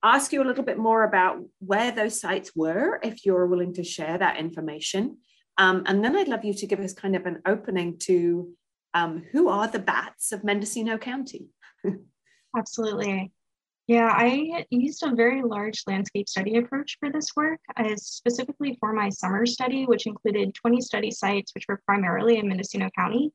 ask 0.02 0.32
you 0.32 0.42
a 0.42 0.44
little 0.44 0.64
bit 0.64 0.78
more 0.78 1.04
about 1.04 1.38
where 1.60 1.92
those 1.92 2.20
sites 2.20 2.52
were, 2.54 2.98
if 3.02 3.24
you're 3.24 3.46
willing 3.46 3.74
to 3.74 3.84
share 3.84 4.18
that 4.18 4.38
information. 4.38 5.18
Um, 5.58 5.82
and 5.86 6.04
then 6.04 6.16
I'd 6.16 6.28
love 6.28 6.44
you 6.44 6.54
to 6.54 6.66
give 6.66 6.80
us 6.80 6.92
kind 6.92 7.14
of 7.14 7.26
an 7.26 7.42
opening 7.46 7.98
to 8.00 8.52
um, 8.94 9.22
who 9.32 9.48
are 9.48 9.68
the 9.68 9.78
bats 9.78 10.32
of 10.32 10.44
Mendocino 10.44 10.98
County? 10.98 11.46
Absolutely. 12.56 13.32
Yeah, 13.88 14.12
I 14.14 14.64
used 14.70 15.02
a 15.02 15.14
very 15.14 15.42
large 15.42 15.82
landscape 15.86 16.28
study 16.28 16.56
approach 16.56 16.96
for 17.00 17.10
this 17.10 17.30
work, 17.34 17.60
specifically 17.96 18.76
for 18.78 18.92
my 18.92 19.08
summer 19.08 19.44
study, 19.44 19.86
which 19.86 20.06
included 20.06 20.54
20 20.54 20.80
study 20.80 21.10
sites, 21.10 21.52
which 21.54 21.66
were 21.68 21.80
primarily 21.84 22.38
in 22.38 22.48
Mendocino 22.48 22.88
County. 22.96 23.32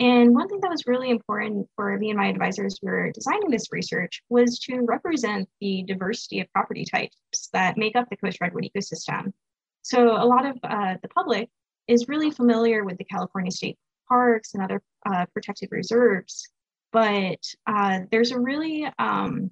And 0.00 0.34
one 0.34 0.48
thing 0.48 0.60
that 0.62 0.70
was 0.70 0.86
really 0.86 1.10
important 1.10 1.68
for 1.76 1.96
me 1.98 2.08
and 2.08 2.18
my 2.18 2.28
advisors 2.28 2.78
who 2.80 2.88
were 2.88 3.12
designing 3.12 3.50
this 3.50 3.70
research 3.70 4.22
was 4.30 4.58
to 4.60 4.80
represent 4.80 5.46
the 5.60 5.82
diversity 5.82 6.40
of 6.40 6.50
property 6.54 6.86
types 6.86 7.50
that 7.52 7.76
make 7.76 7.96
up 7.96 8.08
the 8.08 8.16
coast 8.16 8.40
redwood 8.40 8.64
ecosystem. 8.64 9.34
So 9.82 10.12
a 10.12 10.24
lot 10.24 10.46
of 10.46 10.56
uh, 10.62 10.94
the 11.02 11.08
public 11.08 11.50
is 11.86 12.08
really 12.08 12.30
familiar 12.30 12.82
with 12.82 12.96
the 12.96 13.04
California 13.04 13.50
state 13.50 13.78
parks 14.08 14.54
and 14.54 14.62
other 14.62 14.82
uh, 15.04 15.26
protected 15.34 15.68
reserves, 15.70 16.48
but 16.92 17.38
uh, 17.66 18.00
there's 18.10 18.30
a 18.30 18.40
really 18.40 18.90
um, 18.98 19.50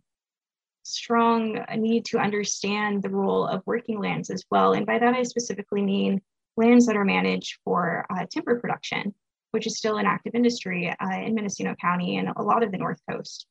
strong 0.83 1.63
need 1.77 2.07
to 2.07 2.19
understand 2.19 3.03
the 3.03 3.11
role 3.11 3.47
of 3.47 3.63
working 3.67 4.01
lands 4.01 4.31
as 4.31 4.45
well. 4.51 4.73
And 4.73 4.87
by 4.87 4.99
that, 4.99 5.15
I 5.15 5.25
specifically 5.25 5.83
mean 5.83 6.23
lands 6.57 6.87
that 6.87 6.97
are 6.97 7.05
managed 7.05 7.59
for 7.65 8.07
uh, 8.09 8.25
timber 8.31 8.59
production 8.59 9.15
which 9.51 9.67
is 9.67 9.79
still 9.79 9.97
an 9.97 10.07
active 10.07 10.35
industry 10.35 10.89
uh, 10.89 11.21
in 11.21 11.35
Mendocino 11.35 11.75
County 11.81 12.17
and 12.17 12.29
a 12.37 12.43
lot 12.43 12.63
of 12.63 12.73
the 12.73 12.79
North 12.79 13.01
Coast. 13.11 13.47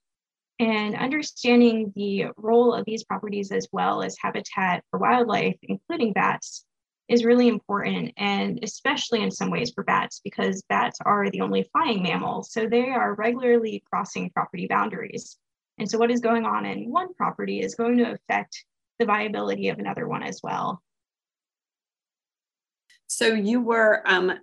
And 0.60 0.96
understanding 0.96 1.94
the 1.96 2.28
role 2.36 2.74
of 2.74 2.86
these 2.86 3.04
properties 3.04 3.52
as 3.52 3.68
well 3.72 4.02
as 4.02 4.16
habitat 4.20 4.84
for 4.90 5.00
wildlife, 5.00 5.58
including 5.62 6.14
bats, 6.14 6.66
is 7.08 7.24
really 7.24 7.48
important, 7.48 8.12
and 8.18 8.60
especially 8.64 9.22
in 9.22 9.32
some 9.32 9.50
ways 9.50 9.72
for 9.74 9.84
bats, 9.84 10.20
because 10.24 10.64
bats 10.68 11.00
are 11.06 11.30
the 11.30 11.42
only 11.42 11.64
flying 11.72 12.04
mammals. 12.04 12.52
So 12.52 12.68
they 12.68 12.90
are 12.90 13.16
regularly 13.16 13.84
crossing 13.90 14.30
property 14.32 14.68
boundaries. 14.68 15.38
And 15.78 15.90
so 15.90 15.98
what 15.98 16.12
is 16.12 16.20
going 16.20 16.46
on 16.46 16.66
in 16.66 16.92
one 16.92 17.14
property 17.14 17.62
is 17.62 17.76
going 17.76 17.98
to 18.00 18.12
affect 18.12 18.66
the 19.00 19.06
viability 19.06 19.70
of 19.70 19.80
another 19.80 20.08
one 20.08 20.24
as 20.24 20.42
well. 20.44 20.82
So 23.06 23.28
you 23.28 23.62
were, 23.62 24.02
um, 24.06 24.34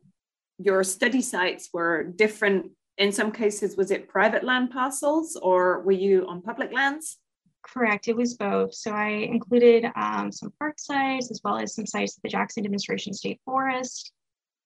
your 0.58 0.84
study 0.84 1.22
sites 1.22 1.70
were 1.72 2.04
different. 2.04 2.70
In 2.98 3.10
some 3.10 3.32
cases, 3.32 3.76
was 3.76 3.90
it 3.90 4.08
private 4.08 4.44
land 4.44 4.70
parcels 4.70 5.36
or 5.40 5.80
were 5.80 5.92
you 5.92 6.26
on 6.28 6.42
public 6.42 6.72
lands? 6.72 7.18
Correct, 7.62 8.08
it 8.08 8.16
was 8.16 8.34
both. 8.34 8.74
So 8.74 8.92
I 8.92 9.08
included 9.08 9.86
um, 9.96 10.30
some 10.30 10.52
park 10.58 10.74
sites 10.78 11.30
as 11.30 11.40
well 11.42 11.58
as 11.58 11.74
some 11.74 11.86
sites 11.86 12.16
at 12.16 12.22
the 12.22 12.28
Jackson 12.28 12.62
Demonstration 12.62 13.12
State 13.14 13.40
Forest 13.44 14.12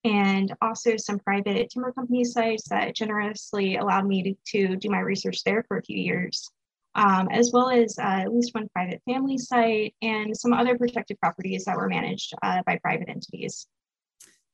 and 0.03 0.53
also 0.61 0.95
some 0.97 1.19
private 1.19 1.69
timber 1.69 1.91
company 1.91 2.23
sites 2.23 2.69
that 2.69 2.95
generously 2.95 3.77
allowed 3.77 4.05
me 4.05 4.23
to, 4.23 4.67
to 4.67 4.75
do 4.75 4.89
my 4.89 4.99
research 4.99 5.43
there 5.43 5.63
for 5.67 5.77
a 5.77 5.83
few 5.83 5.97
years, 5.97 6.49
um, 6.95 7.27
as 7.31 7.51
well 7.53 7.69
as 7.69 7.97
uh, 7.99 8.23
at 8.23 8.33
least 8.33 8.53
one 8.53 8.69
private 8.73 9.01
family 9.05 9.37
site 9.37 9.93
and 10.01 10.35
some 10.35 10.53
other 10.53 10.77
protected 10.77 11.19
properties 11.19 11.65
that 11.65 11.75
were 11.75 11.89
managed 11.89 12.33
uh, 12.43 12.61
by 12.65 12.77
private 12.77 13.09
entities. 13.09 13.67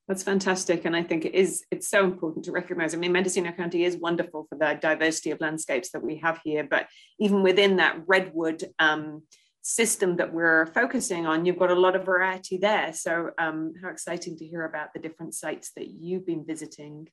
That's 0.07 0.21
fantastic. 0.21 0.85
And 0.85 0.95
I 0.95 1.01
think 1.01 1.25
it 1.25 1.33
is, 1.33 1.63
it's 1.71 1.89
so 1.89 2.03
important 2.03 2.45
to 2.45 2.51
recognize. 2.51 2.93
I 2.93 2.97
mean, 2.97 3.11
Mendocino 3.11 3.51
County 3.51 3.85
is 3.85 3.97
wonderful 3.97 4.45
for 4.47 4.55
the 4.55 4.77
diversity 4.79 5.31
of 5.31 5.41
landscapes 5.41 5.89
that 5.91 6.03
we 6.03 6.17
have 6.17 6.39
here, 6.43 6.63
but 6.63 6.87
even 7.19 7.41
within 7.41 7.77
that 7.77 8.03
redwood 8.05 8.63
um, 8.77 9.23
system 9.63 10.17
that 10.17 10.31
we're 10.31 10.67
focusing 10.67 11.25
on, 11.25 11.43
you've 11.43 11.57
got 11.57 11.71
a 11.71 11.79
lot 11.79 11.95
of 11.95 12.05
variety 12.05 12.57
there. 12.57 12.93
So 12.93 13.31
um, 13.39 13.73
how 13.81 13.89
exciting 13.89 14.37
to 14.37 14.45
hear 14.45 14.65
about 14.65 14.93
the 14.93 14.99
different 14.99 15.33
sites 15.33 15.71
that 15.75 15.87
you've 15.87 16.27
been 16.27 16.45
visiting. 16.45 17.07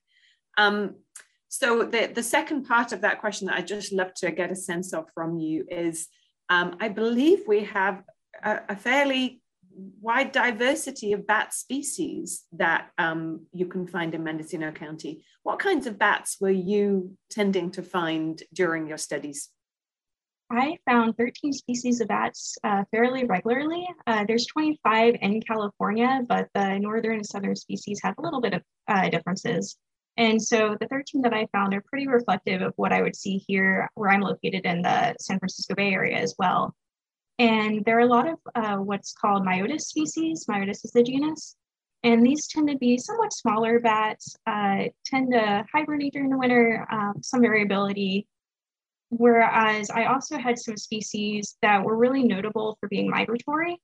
Um, 0.59 0.97
so 1.49 1.83
the, 1.83 2.11
the 2.13 2.21
second 2.21 2.65
part 2.65 2.91
of 2.91 3.01
that 3.01 3.19
question 3.19 3.47
that 3.47 3.57
I 3.57 3.61
just 3.61 3.91
love 3.91 4.13
to 4.15 4.31
get 4.31 4.51
a 4.51 4.55
sense 4.55 4.93
of 4.93 5.05
from 5.15 5.39
you 5.39 5.65
is, 5.69 6.07
um, 6.49 6.77
I 6.79 6.89
believe 6.89 7.39
we 7.47 7.63
have 7.63 8.03
a, 8.43 8.59
a 8.69 8.75
fairly 8.75 9.41
wide 10.01 10.31
diversity 10.31 11.13
of 11.13 11.25
bat 11.25 11.53
species 11.53 12.43
that 12.53 12.89
um, 12.97 13.45
you 13.51 13.65
can 13.65 13.87
find 13.87 14.13
in 14.13 14.23
Mendocino 14.23 14.71
County. 14.71 15.23
What 15.43 15.59
kinds 15.59 15.87
of 15.87 15.99
bats 15.99 16.37
were 16.39 16.49
you 16.49 17.17
tending 17.29 17.71
to 17.71 17.83
find 17.83 18.41
during 18.53 18.87
your 18.87 18.97
studies? 18.97 19.49
I 20.51 20.77
found 20.85 21.17
13 21.17 21.53
species 21.53 21.99
of 22.01 22.09
bats 22.09 22.57
uh, 22.63 22.83
fairly 22.91 23.25
regularly. 23.25 23.87
Uh, 24.05 24.23
there's 24.27 24.45
25 24.45 25.15
in 25.21 25.41
California, 25.41 26.21
but 26.27 26.49
the 26.53 26.77
northern 26.77 27.15
and 27.15 27.25
southern 27.25 27.55
species 27.55 27.99
have 28.03 28.15
a 28.17 28.21
little 28.21 28.41
bit 28.41 28.53
of 28.53 28.61
uh, 28.87 29.09
differences. 29.09 29.77
And 30.17 30.41
so 30.41 30.77
the 30.79 30.87
13 30.87 31.23
that 31.23 31.33
I 31.33 31.47
found 31.51 31.73
are 31.73 31.81
pretty 31.81 32.07
reflective 32.07 32.61
of 32.61 32.73
what 32.75 32.93
I 32.93 33.01
would 33.01 33.15
see 33.15 33.43
here 33.47 33.89
where 33.95 34.11
I'm 34.11 34.21
located 34.21 34.65
in 34.65 34.83
the 34.83 35.15
San 35.19 35.39
Francisco 35.39 35.73
Bay 35.73 35.91
Area 35.91 36.17
as 36.17 36.35
well. 36.37 36.75
And 37.39 37.83
there 37.85 37.97
are 37.97 38.01
a 38.01 38.05
lot 38.05 38.27
of 38.27 38.39
uh, 38.55 38.77
what's 38.77 39.13
called 39.13 39.45
Myotis 39.45 39.81
species. 39.81 40.45
Myotis 40.49 40.85
is 40.85 40.91
the 40.93 41.03
genus. 41.03 41.55
And 42.03 42.25
these 42.25 42.47
tend 42.47 42.67
to 42.67 42.77
be 42.77 42.97
somewhat 42.97 43.33
smaller 43.33 43.79
bats, 43.79 44.35
uh, 44.45 44.85
tend 45.05 45.31
to 45.31 45.65
hibernate 45.73 46.13
during 46.13 46.29
the 46.29 46.37
winter, 46.37 46.85
um, 46.91 47.13
some 47.21 47.41
variability. 47.41 48.27
Whereas 49.09 49.89
I 49.89 50.05
also 50.05 50.37
had 50.37 50.59
some 50.59 50.75
species 50.75 51.57
that 51.61 51.83
were 51.83 51.95
really 51.95 52.23
notable 52.23 52.77
for 52.79 52.89
being 52.89 53.09
migratory. 53.09 53.77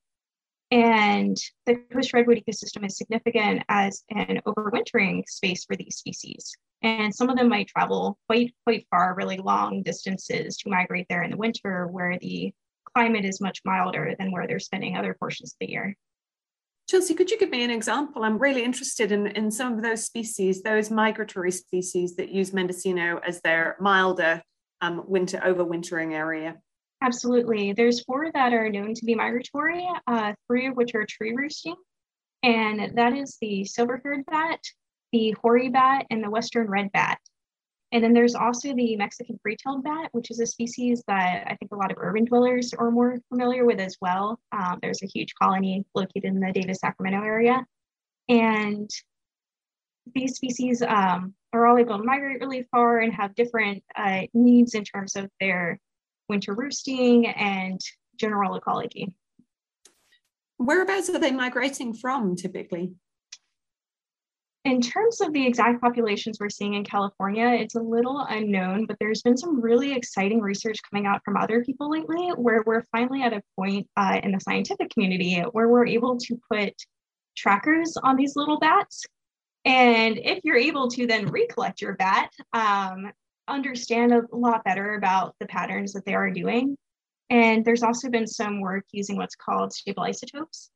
And 0.72 1.38
the 1.66 1.78
coast 1.92 2.14
redwood 2.14 2.44
ecosystem 2.46 2.86
is 2.86 2.98
significant 2.98 3.64
as 3.70 4.04
an 4.10 4.42
overwintering 4.46 5.24
space 5.28 5.66
for 5.66 5.76
these 5.76 5.96
species. 5.96 6.56
And 6.82 7.14
some 7.14 7.30
of 7.30 7.38
them 7.38 7.50
might 7.50 7.68
travel 7.68 8.20
quite, 8.28 8.54
quite 8.66 8.86
far, 8.92 9.16
really 9.16 9.38
long 9.38 9.82
distances 9.82 10.58
to 10.58 10.70
migrate 10.70 11.08
there 11.10 11.24
in 11.24 11.32
the 11.32 11.38
winter, 11.38 11.88
where 11.88 12.18
the 12.20 12.54
climate 12.96 13.26
is 13.26 13.42
much 13.42 13.60
milder 13.66 14.16
than 14.18 14.32
where 14.32 14.48
they're 14.48 14.60
spending 14.60 14.98
other 14.98 15.16
portions 15.20 15.54
of 15.54 15.58
the 15.60 15.70
year. 15.70 15.96
Chelsea, 16.90 17.14
could 17.14 17.30
you 17.30 17.38
give 17.38 17.52
me 17.52 17.64
an 17.64 17.70
example? 17.70 18.24
I'm 18.24 18.40
really 18.40 18.64
interested 18.64 19.12
in, 19.12 19.28
in 19.28 19.52
some 19.52 19.74
of 19.74 19.84
those 19.84 20.04
species, 20.06 20.64
those 20.64 20.90
migratory 20.90 21.52
species 21.52 22.16
that 22.16 22.30
use 22.30 22.52
Mendocino 22.52 23.20
as 23.20 23.42
their 23.42 23.78
milder 23.80 24.42
um, 24.82 25.04
winter 25.06 25.38
overwintering 25.38 26.14
area. 26.14 26.56
Absolutely. 27.02 27.74
There's 27.74 28.04
four 28.04 28.32
that 28.34 28.54
are 28.54 28.70
known 28.70 28.94
to 28.96 29.06
be 29.06 29.14
migratory, 29.14 29.88
uh, 30.08 30.34
three 30.48 30.66
of 30.66 30.76
which 30.76 30.96
are 30.96 31.06
tree 31.06 31.34
roosting. 31.36 31.76
And 32.42 32.98
that 32.98 33.14
is 33.14 33.38
the 33.40 33.66
silver-haired 33.66 34.26
bat, 34.26 34.60
the 35.12 35.36
hoary 35.42 35.70
bat, 35.70 36.08
and 36.10 36.24
the 36.24 36.30
western 36.30 36.68
red 36.68 36.92
bat. 36.92 37.20
And 37.92 38.04
then 38.04 38.14
there's 38.14 38.36
also 38.36 38.74
the 38.76 38.96
Mexican 38.98 39.40
free-tailed 39.42 39.84
bat, 39.84 40.10
which 40.12 40.30
is 40.30 40.40
a 40.40 40.46
species 40.46 41.04
that 41.08 41.46
I 41.48 41.56
think 41.56 41.72
a 41.72 41.76
lot 41.76 41.92
of 41.92 41.98
urban 42.00 42.26
dwellers 42.26 42.72
are 42.74 42.92
more 42.92 43.18
familiar 43.30 43.66
with 43.66 43.80
as 43.80 43.98
well. 44.00 44.40
Um, 44.52 44.78
there's 44.82 45.02
a 45.02 45.08
huge 45.08 45.34
colony 45.42 45.84
located 45.96 46.26
in 46.26 46.40
the 46.40 46.52
Davis, 46.52 46.80
Sacramento 46.80 47.24
area. 47.24 47.66
And 48.28 48.90
these 50.14 50.36
species 50.36 50.84
um, 50.84 51.34
are 51.52 51.66
all 51.66 51.78
able 51.80 51.98
to 51.98 52.04
migrate 52.04 52.40
really 52.40 52.68
far 52.70 53.00
and 53.00 53.14
have 53.14 53.34
different 53.34 53.84
uh, 53.96 54.22
needs 54.34 54.76
in 54.76 54.84
terms 54.84 55.16
of 55.16 55.30
their 55.40 55.80
winter 56.28 56.54
roosting 56.54 57.26
and 57.28 57.80
general 58.18 58.56
ecology. 58.56 59.14
Whereabouts 60.58 61.10
are 61.10 61.20
they 61.20 61.32
migrating 61.32 61.94
from 61.94 62.36
typically? 62.36 62.92
In 64.66 64.82
terms 64.82 65.22
of 65.22 65.32
the 65.32 65.48
exact 65.48 65.82
populations 65.82 66.38
we're 66.40 66.50
seeing 66.50 66.74
in 66.74 66.84
California, 66.84 67.48
it's 67.48 67.76
a 67.76 67.82
little 67.82 68.26
unknown, 68.30 68.86
but 68.86 68.98
there's 69.00 69.22
been 69.22 69.38
some 69.38 69.62
really 69.62 69.94
exciting 69.94 70.42
research 70.42 70.78
coming 70.90 71.06
out 71.06 71.24
from 71.24 71.38
other 71.38 71.64
people 71.64 71.90
lately 71.90 72.30
where 72.36 72.62
we're 72.66 72.84
finally 72.92 73.22
at 73.24 73.32
a 73.32 73.42
point 73.56 73.88
uh, 73.96 74.20
in 74.22 74.34
the 74.34 74.40
scientific 74.40 74.90
community 74.90 75.42
where 75.54 75.70
we're 75.70 75.88
able 75.88 76.18
to 76.18 76.38
put 76.52 76.74
trackers 77.38 77.96
on 78.04 78.18
these 78.18 78.36
little 78.36 78.60
bats. 78.60 79.06
And 79.64 80.18
if 80.18 80.40
you're 80.44 80.58
able 80.58 80.90
to 80.90 81.08
then 81.08 81.28
recollect 81.28 81.82
your 81.82 81.96
bat, 81.96 82.30
um, 82.52 83.12
understand 83.48 84.12
a 84.12 84.24
lot 84.34 84.66
better 84.66 84.96
about 84.96 85.36
the 85.40 85.48
patterns 85.48 85.94
that 85.94 86.06
they 86.06 86.16
are 86.16 86.32
doing. 86.32 86.76
And 87.30 87.64
there's 87.64 87.84
also 87.84 88.10
been 88.10 88.28
some 88.28 88.60
work 88.60 88.84
using 88.92 89.16
what's 89.16 89.36
called 89.36 89.72
stable 89.72 90.04
isotopes. 90.04 90.70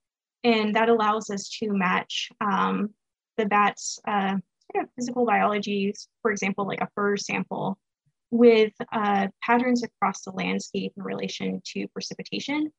And 0.45 0.73
that 0.75 0.89
allows 0.89 1.29
us 1.29 1.49
to 1.59 1.71
match 1.71 2.29
um, 2.39 2.93
the 3.37 3.45
bat's 3.45 3.99
uh, 4.07 4.37
physical 4.95 5.25
biology, 5.25 5.93
for 6.21 6.31
example, 6.31 6.67
like 6.67 6.81
a 6.81 6.89
fur 6.95 7.17
sample, 7.17 7.77
with 8.31 8.73
uh, 8.91 9.27
patterns 9.43 9.83
across 9.83 10.23
the 10.23 10.31
landscape 10.31 10.93
in 10.97 11.03
relation 11.03 11.61
to 11.65 11.87
precipitation, 11.89 12.71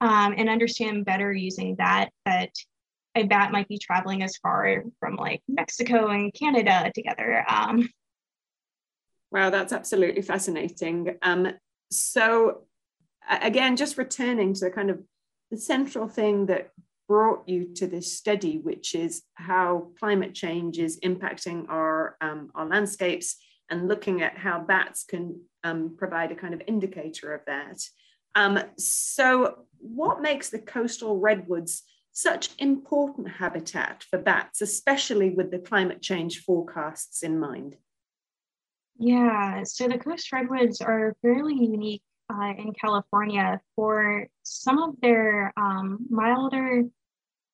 um, 0.00 0.34
and 0.36 0.48
understand 0.48 1.04
better 1.04 1.32
using 1.32 1.76
that 1.76 2.10
that 2.24 2.50
a 3.16 3.24
bat 3.24 3.50
might 3.50 3.68
be 3.68 3.78
traveling 3.78 4.22
as 4.22 4.36
far 4.36 4.84
from 5.00 5.16
like 5.16 5.42
Mexico 5.48 6.08
and 6.08 6.32
Canada 6.32 6.92
together. 6.94 7.44
Um, 7.48 7.88
wow, 9.32 9.50
that's 9.50 9.72
absolutely 9.72 10.22
fascinating. 10.22 11.16
Um, 11.22 11.48
so 11.90 12.62
again, 13.28 13.76
just 13.76 13.98
returning 13.98 14.54
to 14.54 14.66
the 14.66 14.70
kind 14.70 14.90
of 14.90 15.00
the 15.50 15.56
central 15.56 16.08
thing 16.08 16.46
that 16.46 16.70
brought 17.10 17.42
you 17.48 17.64
to 17.74 17.88
this 17.88 18.16
study, 18.16 18.58
which 18.58 18.94
is 18.94 19.24
how 19.34 19.88
climate 19.98 20.32
change 20.32 20.78
is 20.78 21.00
impacting 21.00 21.68
our, 21.68 22.16
um, 22.20 22.52
our 22.54 22.64
landscapes 22.64 23.34
and 23.68 23.88
looking 23.88 24.22
at 24.22 24.38
how 24.38 24.60
bats 24.60 25.02
can 25.02 25.40
um, 25.64 25.96
provide 25.98 26.30
a 26.30 26.36
kind 26.36 26.54
of 26.54 26.62
indicator 26.68 27.34
of 27.34 27.40
that. 27.48 27.80
Um, 28.36 28.60
so, 28.78 29.64
what 29.78 30.22
makes 30.22 30.50
the 30.50 30.60
coastal 30.60 31.18
redwoods 31.18 31.82
such 32.12 32.50
important 32.60 33.28
habitat 33.28 34.04
for 34.08 34.20
bats, 34.20 34.60
especially 34.60 35.30
with 35.30 35.50
the 35.50 35.58
climate 35.58 36.00
change 36.00 36.44
forecasts 36.44 37.24
in 37.24 37.40
mind? 37.40 37.76
Yeah, 39.00 39.64
so 39.64 39.88
the 39.88 39.98
coast 39.98 40.30
redwoods 40.30 40.80
are 40.80 41.16
fairly 41.22 41.54
unique 41.54 42.02
uh, 42.32 42.52
in 42.56 42.72
California 42.72 43.60
for 43.74 44.28
some 44.44 44.78
of 44.78 44.94
their 45.00 45.52
um, 45.56 46.06
milder 46.08 46.84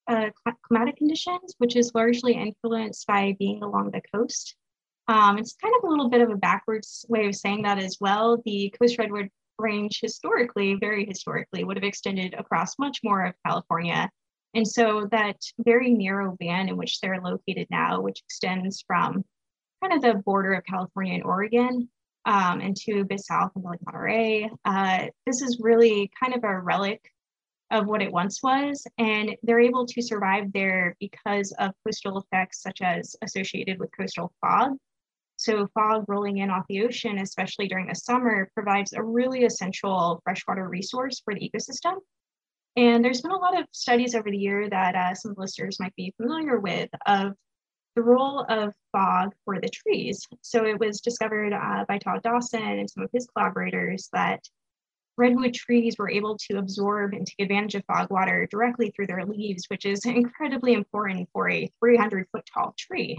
uh, 0.08 0.30
climatic 0.62 0.96
conditions, 0.96 1.54
which 1.58 1.76
is 1.76 1.92
largely 1.94 2.34
influenced 2.34 3.06
by 3.06 3.36
being 3.38 3.62
along 3.62 3.90
the 3.90 4.02
coast. 4.14 4.56
Um, 5.08 5.38
it's 5.38 5.54
kind 5.54 5.74
of 5.76 5.84
a 5.84 5.90
little 5.90 6.10
bit 6.10 6.20
of 6.20 6.30
a 6.30 6.36
backwards 6.36 7.04
way 7.08 7.26
of 7.26 7.34
saying 7.34 7.62
that 7.62 7.78
as 7.78 7.98
well. 8.00 8.42
The 8.44 8.74
coast 8.80 8.98
redwood 8.98 9.30
range 9.58 10.00
historically, 10.00 10.74
very 10.74 11.06
historically, 11.06 11.64
would 11.64 11.76
have 11.76 11.84
extended 11.84 12.34
across 12.34 12.78
much 12.78 13.00
more 13.04 13.24
of 13.24 13.34
California. 13.44 14.10
And 14.54 14.66
so 14.66 15.06
that 15.10 15.36
very 15.58 15.90
narrow 15.90 16.36
band 16.38 16.68
in 16.68 16.76
which 16.76 17.00
they're 17.00 17.20
located 17.20 17.68
now, 17.70 18.00
which 18.00 18.22
extends 18.26 18.82
from 18.86 19.24
kind 19.82 19.92
of 19.92 20.02
the 20.02 20.22
border 20.24 20.54
of 20.54 20.64
California 20.64 21.14
and 21.14 21.24
Oregon 21.24 21.88
um, 22.24 22.60
and 22.60 22.74
to 22.76 23.00
a 23.00 23.04
bit 23.04 23.20
south 23.20 23.52
into 23.54 23.68
like 23.68 23.80
Monterey, 23.84 24.50
uh, 24.64 25.06
this 25.26 25.42
is 25.42 25.60
really 25.60 26.10
kind 26.20 26.34
of 26.34 26.42
a 26.42 26.58
relic 26.58 27.00
of 27.70 27.86
what 27.86 28.02
it 28.02 28.12
once 28.12 28.42
was. 28.42 28.86
And 28.98 29.36
they're 29.42 29.60
able 29.60 29.86
to 29.86 30.02
survive 30.02 30.52
there 30.52 30.96
because 31.00 31.52
of 31.58 31.72
coastal 31.84 32.18
effects 32.18 32.62
such 32.62 32.80
as 32.82 33.16
associated 33.22 33.78
with 33.78 33.96
coastal 33.96 34.32
fog. 34.40 34.76
So 35.36 35.66
fog 35.74 36.04
rolling 36.08 36.38
in 36.38 36.50
off 36.50 36.64
the 36.68 36.82
ocean, 36.82 37.18
especially 37.18 37.68
during 37.68 37.88
the 37.88 37.94
summer, 37.94 38.50
provides 38.54 38.92
a 38.92 39.02
really 39.02 39.44
essential 39.44 40.20
freshwater 40.24 40.68
resource 40.68 41.20
for 41.24 41.34
the 41.34 41.50
ecosystem. 41.50 41.96
And 42.76 43.04
there's 43.04 43.22
been 43.22 43.32
a 43.32 43.38
lot 43.38 43.58
of 43.58 43.66
studies 43.72 44.14
over 44.14 44.30
the 44.30 44.36
year 44.36 44.68
that 44.68 44.94
uh, 44.94 45.14
some 45.14 45.34
listeners 45.36 45.80
might 45.80 45.94
be 45.96 46.14
familiar 46.16 46.58
with 46.58 46.90
of 47.06 47.34
the 47.96 48.02
role 48.02 48.44
of 48.48 48.74
fog 48.92 49.34
for 49.44 49.58
the 49.60 49.70
trees. 49.70 50.26
So 50.42 50.64
it 50.66 50.78
was 50.78 51.00
discovered 51.00 51.54
uh, 51.54 51.84
by 51.88 51.98
Todd 51.98 52.22
Dawson 52.22 52.62
and 52.62 52.88
some 52.88 53.02
of 53.02 53.10
his 53.12 53.26
collaborators 53.26 54.08
that 54.12 54.40
redwood 55.16 55.54
trees 55.54 55.96
were 55.98 56.10
able 56.10 56.36
to 56.36 56.58
absorb 56.58 57.14
and 57.14 57.26
take 57.26 57.44
advantage 57.44 57.74
of 57.74 57.84
fog 57.86 58.10
water 58.10 58.46
directly 58.50 58.90
through 58.90 59.06
their 59.06 59.24
leaves, 59.24 59.64
which 59.68 59.86
is 59.86 60.04
incredibly 60.04 60.72
important 60.72 61.28
for 61.32 61.50
a 61.50 61.70
300 61.80 62.26
foot 62.32 62.44
tall 62.52 62.74
tree. 62.78 63.18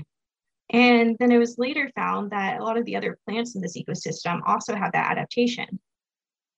And 0.69 1.15
then 1.19 1.31
it 1.31 1.37
was 1.37 1.57
later 1.57 1.89
found 1.95 2.31
that 2.31 2.59
a 2.59 2.63
lot 2.63 2.77
of 2.77 2.85
the 2.85 2.95
other 2.97 3.17
plants 3.25 3.55
in 3.55 3.61
this 3.61 3.77
ecosystem 3.77 4.41
also 4.45 4.75
have 4.75 4.91
that 4.91 5.11
adaptation. 5.11 5.79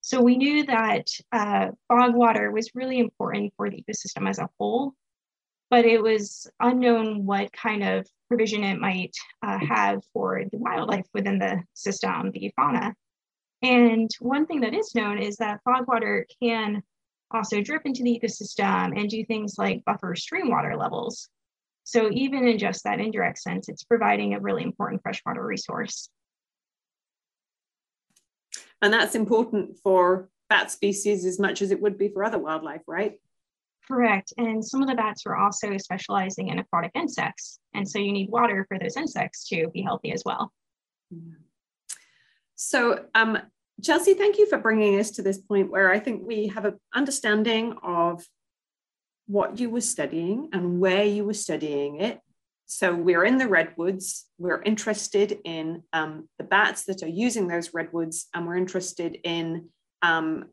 So 0.02 0.22
we 0.22 0.38
knew 0.38 0.66
that 0.66 1.08
uh, 1.32 1.68
fog 1.88 2.16
water 2.16 2.52
was 2.52 2.72
really 2.74 3.00
important 3.00 3.54
for 3.56 3.70
the 3.70 3.84
ecosystem 3.84 4.28
as 4.28 4.40
a 4.40 4.50
whole, 4.58 4.94
but 5.70 5.86
it 5.86 6.02
was 6.02 6.50
unknown 6.60 7.26
what 7.26 7.54
kind 7.54 7.84
of 7.84 8.08
provision 8.28 8.64
it 8.64 8.80
might 8.80 9.16
uh, 9.44 9.60
have 9.60 10.02
for 10.14 10.44
the 10.52 10.58
wildlife 10.58 11.06
within 11.14 11.38
the 11.38 11.62
system, 11.74 12.32
the 12.32 12.52
fauna. 12.56 12.96
And 13.62 14.10
one 14.20 14.46
thing 14.46 14.62
that 14.62 14.74
is 14.74 14.96
known 14.96 15.20
is 15.20 15.38
that 15.38 15.62
fog 15.64 15.88
water 15.88 16.26
can 16.42 16.82
also 17.32 17.62
drip 17.62 17.84
into 17.86 18.04
the 18.04 18.20
ecosystem 18.20 18.98
and 18.98 19.10
do 19.10 19.24
things 19.26 19.56
like 19.58 19.84
buffer 19.86 20.16
stream 20.16 20.50
water 20.50 20.76
levels. 20.76 21.30
So 21.84 22.10
even 22.12 22.48
in 22.48 22.58
just 22.58 22.84
that 22.84 23.00
indirect 23.00 23.40
sense, 23.40 23.68
it's 23.68 23.84
providing 23.84 24.34
a 24.34 24.40
really 24.40 24.64
important 24.64 25.02
freshwater 25.02 25.46
resource. 25.46 26.10
And 28.82 28.94
that's 28.94 29.16
important 29.16 29.78
for 29.84 30.30
bat 30.50 30.72
species 30.72 31.26
as 31.26 31.40
much 31.40 31.62
as 31.62 31.72
it 31.72 31.82
would 31.82 31.98
be 31.98 32.10
for 32.10 32.24
other 32.24 32.40
wildlife, 32.40 32.82
right? 32.88 33.20
Correct. 33.88 34.34
And 34.38 34.64
some 34.64 34.82
of 34.82 34.88
the 34.88 34.96
bats 34.96 35.26
are 35.26 35.36
also 35.36 35.78
specializing 35.78 36.50
in 36.50 36.60
aquatic 36.60 36.92
insects. 36.96 37.60
And 37.74 37.88
so 37.88 38.00
you 38.00 38.12
need 38.12 38.30
water 38.30 38.66
for 38.68 38.78
those 38.80 38.96
insects 38.96 39.48
to 39.50 39.68
be 39.70 39.82
healthy 39.82 40.12
as 40.12 40.24
well. 40.26 40.54
Yeah. 41.12 41.34
So, 42.62 43.06
um, 43.16 43.38
Chelsea, 43.82 44.16
thank 44.16 44.38
you 44.38 44.46
for 44.46 44.58
bringing 44.58 45.00
us 45.00 45.12
to 45.12 45.22
this 45.22 45.38
point 45.38 45.72
where 45.72 45.90
I 45.94 45.98
think 45.98 46.28
we 46.28 46.48
have 46.48 46.66
an 46.66 46.78
understanding 46.94 47.78
of 47.82 48.26
what 49.28 49.62
you 49.62 49.70
were 49.70 49.80
studying 49.80 50.50
and 50.52 50.82
where 50.82 51.06
you 51.06 51.24
were 51.24 51.34
studying 51.34 52.02
it. 52.02 52.20
So, 52.66 52.94
we're 52.94 53.24
in 53.24 53.38
the 53.38 53.48
redwoods, 53.48 54.26
we're 54.38 54.62
interested 54.62 55.40
in 55.46 55.84
um, 55.94 56.28
the 56.38 56.44
bats 56.44 56.84
that 56.84 57.02
are 57.02 57.08
using 57.08 57.48
those 57.48 57.74
redwoods, 57.74 58.28
and 58.34 58.46
we're 58.46 58.58
interested 58.58 59.18
in 59.24 59.70
um, 60.02 60.50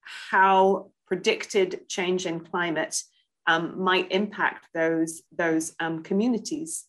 how 0.00 0.92
predicted 1.06 1.90
change 1.90 2.24
in 2.24 2.40
climate 2.40 3.02
um, 3.46 3.78
might 3.78 4.10
impact 4.10 4.68
those, 4.72 5.20
those 5.36 5.74
um, 5.78 6.02
communities. 6.02 6.86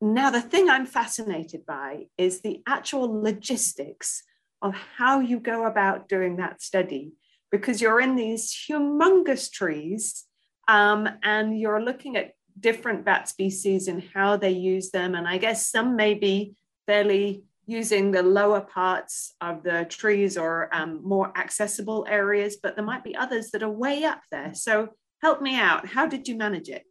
Now, 0.00 0.30
the 0.30 0.40
thing 0.40 0.70
I'm 0.70 0.86
fascinated 0.86 1.66
by 1.66 2.06
is 2.16 2.40
the 2.40 2.62
actual 2.66 3.22
logistics 3.22 4.22
of 4.62 4.74
how 4.74 5.20
you 5.20 5.38
go 5.40 5.66
about 5.66 6.08
doing 6.08 6.36
that 6.36 6.62
study, 6.62 7.12
because 7.50 7.82
you're 7.82 8.00
in 8.00 8.16
these 8.16 8.54
humongous 8.68 9.50
trees 9.50 10.24
um, 10.68 11.08
and 11.22 11.58
you're 11.58 11.82
looking 11.82 12.16
at 12.16 12.32
different 12.58 13.04
bat 13.04 13.28
species 13.28 13.88
and 13.88 14.02
how 14.14 14.36
they 14.36 14.50
use 14.50 14.90
them. 14.90 15.14
And 15.14 15.26
I 15.28 15.38
guess 15.38 15.70
some 15.70 15.96
may 15.96 16.14
be 16.14 16.54
fairly 16.86 17.44
using 17.66 18.10
the 18.10 18.22
lower 18.22 18.60
parts 18.60 19.34
of 19.40 19.62
the 19.62 19.86
trees 19.88 20.36
or 20.36 20.68
um, 20.72 21.00
more 21.04 21.32
accessible 21.36 22.06
areas, 22.08 22.56
but 22.62 22.74
there 22.74 22.84
might 22.84 23.04
be 23.04 23.14
others 23.16 23.50
that 23.50 23.62
are 23.62 23.70
way 23.70 24.04
up 24.04 24.20
there. 24.30 24.52
So 24.54 24.88
help 25.22 25.40
me 25.40 25.56
out. 25.56 25.86
How 25.86 26.06
did 26.06 26.26
you 26.26 26.36
manage 26.36 26.68
it? 26.68 26.84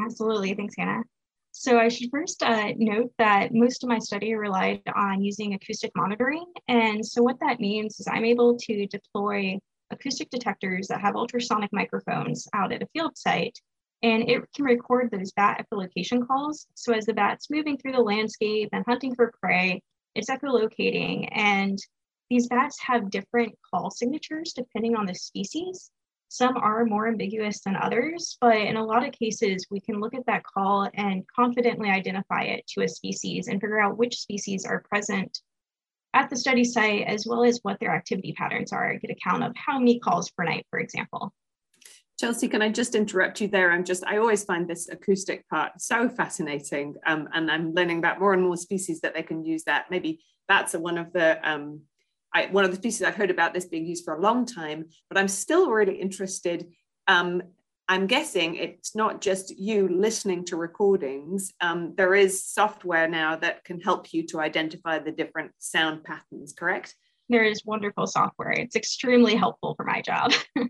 Absolutely. 0.00 0.54
Thanks, 0.54 0.74
Hannah. 0.78 1.02
So 1.60 1.78
I 1.78 1.88
should 1.88 2.08
first 2.10 2.42
uh, 2.42 2.72
note 2.78 3.12
that 3.18 3.52
most 3.52 3.84
of 3.84 3.90
my 3.90 3.98
study 3.98 4.32
relied 4.32 4.80
on 4.96 5.22
using 5.22 5.52
acoustic 5.52 5.90
monitoring. 5.94 6.46
And 6.68 7.04
so 7.04 7.22
what 7.22 7.38
that 7.40 7.60
means 7.60 8.00
is 8.00 8.06
I'm 8.08 8.24
able 8.24 8.56
to 8.56 8.86
deploy 8.86 9.58
acoustic 9.90 10.30
detectors 10.30 10.88
that 10.88 11.02
have 11.02 11.16
ultrasonic 11.16 11.68
microphones 11.70 12.48
out 12.54 12.72
at 12.72 12.82
a 12.82 12.86
field 12.94 13.18
site. 13.18 13.58
And 14.02 14.26
it 14.30 14.42
can 14.56 14.64
record 14.64 15.10
those 15.10 15.32
bat 15.32 15.62
echolocation 15.62 16.26
calls. 16.26 16.66
So 16.76 16.94
as 16.94 17.04
the 17.04 17.12
bat's 17.12 17.50
moving 17.50 17.76
through 17.76 17.92
the 17.92 18.00
landscape 18.00 18.70
and 18.72 18.82
hunting 18.88 19.14
for 19.14 19.30
prey, 19.42 19.82
it's 20.14 20.30
echolocating. 20.30 21.28
And 21.30 21.78
these 22.30 22.48
bats 22.48 22.80
have 22.80 23.10
different 23.10 23.52
call 23.70 23.90
signatures 23.90 24.54
depending 24.54 24.96
on 24.96 25.04
the 25.04 25.14
species. 25.14 25.90
Some 26.32 26.56
are 26.56 26.84
more 26.84 27.08
ambiguous 27.08 27.60
than 27.60 27.74
others, 27.74 28.38
but 28.40 28.56
in 28.56 28.76
a 28.76 28.84
lot 28.84 29.04
of 29.04 29.12
cases, 29.12 29.66
we 29.68 29.80
can 29.80 29.98
look 29.98 30.14
at 30.14 30.24
that 30.26 30.44
call 30.44 30.88
and 30.94 31.26
confidently 31.26 31.90
identify 31.90 32.44
it 32.44 32.64
to 32.68 32.82
a 32.82 32.88
species 32.88 33.48
and 33.48 33.60
figure 33.60 33.80
out 33.80 33.98
which 33.98 34.16
species 34.16 34.64
are 34.64 34.84
present 34.88 35.40
at 36.14 36.30
the 36.30 36.36
study 36.36 36.62
site, 36.62 37.04
as 37.06 37.26
well 37.26 37.44
as 37.44 37.58
what 37.62 37.80
their 37.80 37.94
activity 37.94 38.32
patterns 38.32 38.72
are, 38.72 38.92
I 38.92 38.96
get 38.96 39.10
a 39.10 39.16
count 39.22 39.42
of 39.42 39.54
how 39.56 39.78
many 39.78 39.98
calls 39.98 40.30
per 40.30 40.44
night, 40.44 40.66
for 40.70 40.78
example. 40.78 41.32
Chelsea, 42.18 42.48
can 42.48 42.62
I 42.62 42.68
just 42.68 42.94
interrupt 42.94 43.40
you 43.40 43.48
there? 43.48 43.72
I'm 43.72 43.84
just, 43.84 44.04
I 44.06 44.18
always 44.18 44.44
find 44.44 44.68
this 44.68 44.88
acoustic 44.88 45.48
part 45.48 45.72
so 45.78 46.08
fascinating. 46.08 46.94
Um, 47.06 47.28
and 47.32 47.50
I'm 47.50 47.72
learning 47.72 47.98
about 47.98 48.20
more 48.20 48.34
and 48.34 48.42
more 48.42 48.56
species 48.56 49.00
that 49.00 49.14
they 49.14 49.22
can 49.22 49.44
use 49.44 49.64
that. 49.64 49.86
Maybe 49.90 50.20
bats 50.46 50.74
are 50.74 50.80
one 50.80 50.98
of 50.98 51.12
the 51.12 51.38
um, 51.48 51.80
I, 52.34 52.46
one 52.46 52.64
of 52.64 52.72
the 52.72 52.80
pieces 52.80 53.02
I've 53.02 53.16
heard 53.16 53.30
about 53.30 53.54
this 53.54 53.66
being 53.66 53.86
used 53.86 54.04
for 54.04 54.14
a 54.14 54.20
long 54.20 54.46
time, 54.46 54.86
but 55.08 55.18
I'm 55.18 55.28
still 55.28 55.70
really 55.70 56.00
interested. 56.00 56.68
Um, 57.06 57.42
I'm 57.88 58.06
guessing 58.06 58.54
it's 58.54 58.94
not 58.94 59.20
just 59.20 59.58
you 59.58 59.88
listening 59.88 60.44
to 60.46 60.56
recordings. 60.56 61.52
Um, 61.60 61.94
there 61.96 62.14
is 62.14 62.44
software 62.44 63.08
now 63.08 63.34
that 63.36 63.64
can 63.64 63.80
help 63.80 64.12
you 64.12 64.24
to 64.28 64.40
identify 64.40 65.00
the 65.00 65.10
different 65.10 65.50
sound 65.58 66.04
patterns, 66.04 66.52
correct? 66.52 66.94
There 67.30 67.44
is 67.44 67.64
wonderful 67.64 68.08
software. 68.08 68.50
It's 68.50 68.74
extremely 68.74 69.36
helpful 69.36 69.74
for 69.76 69.84
my 69.84 70.02
job. 70.02 70.32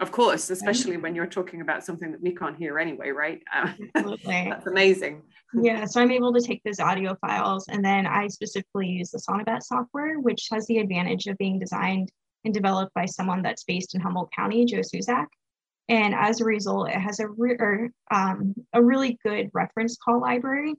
Of 0.00 0.12
course, 0.12 0.50
especially 0.50 0.96
when 0.96 1.14
you're 1.14 1.26
talking 1.26 1.60
about 1.60 1.84
something 1.84 2.10
that 2.12 2.22
we 2.22 2.34
can't 2.34 2.56
hear 2.56 2.78
anyway, 2.78 3.10
right? 3.10 3.40
Absolutely. 3.52 4.46
that's 4.50 4.66
amazing. 4.66 5.22
Yeah, 5.52 5.84
so 5.84 6.00
I'm 6.00 6.12
able 6.12 6.32
to 6.32 6.40
take 6.40 6.62
those 6.62 6.78
audio 6.78 7.16
files 7.20 7.66
and 7.68 7.84
then 7.84 8.06
I 8.06 8.28
specifically 8.28 8.86
use 8.86 9.10
the 9.10 9.18
Sonobat 9.18 9.62
software, 9.64 10.20
which 10.20 10.46
has 10.52 10.64
the 10.66 10.78
advantage 10.78 11.26
of 11.26 11.36
being 11.38 11.58
designed 11.58 12.08
and 12.44 12.54
developed 12.54 12.94
by 12.94 13.06
someone 13.06 13.42
that's 13.42 13.64
based 13.64 13.96
in 13.96 14.00
Humboldt 14.00 14.30
County, 14.32 14.64
Joe 14.64 14.78
Szewczak. 14.78 15.26
And 15.88 16.14
as 16.14 16.40
a 16.40 16.44
result, 16.44 16.90
it 16.90 17.00
has 17.00 17.18
a, 17.18 17.28
re- 17.28 17.56
or, 17.58 17.90
um, 18.12 18.54
a 18.72 18.80
really 18.82 19.18
good 19.24 19.50
reference 19.52 19.96
call 19.96 20.20
library. 20.20 20.74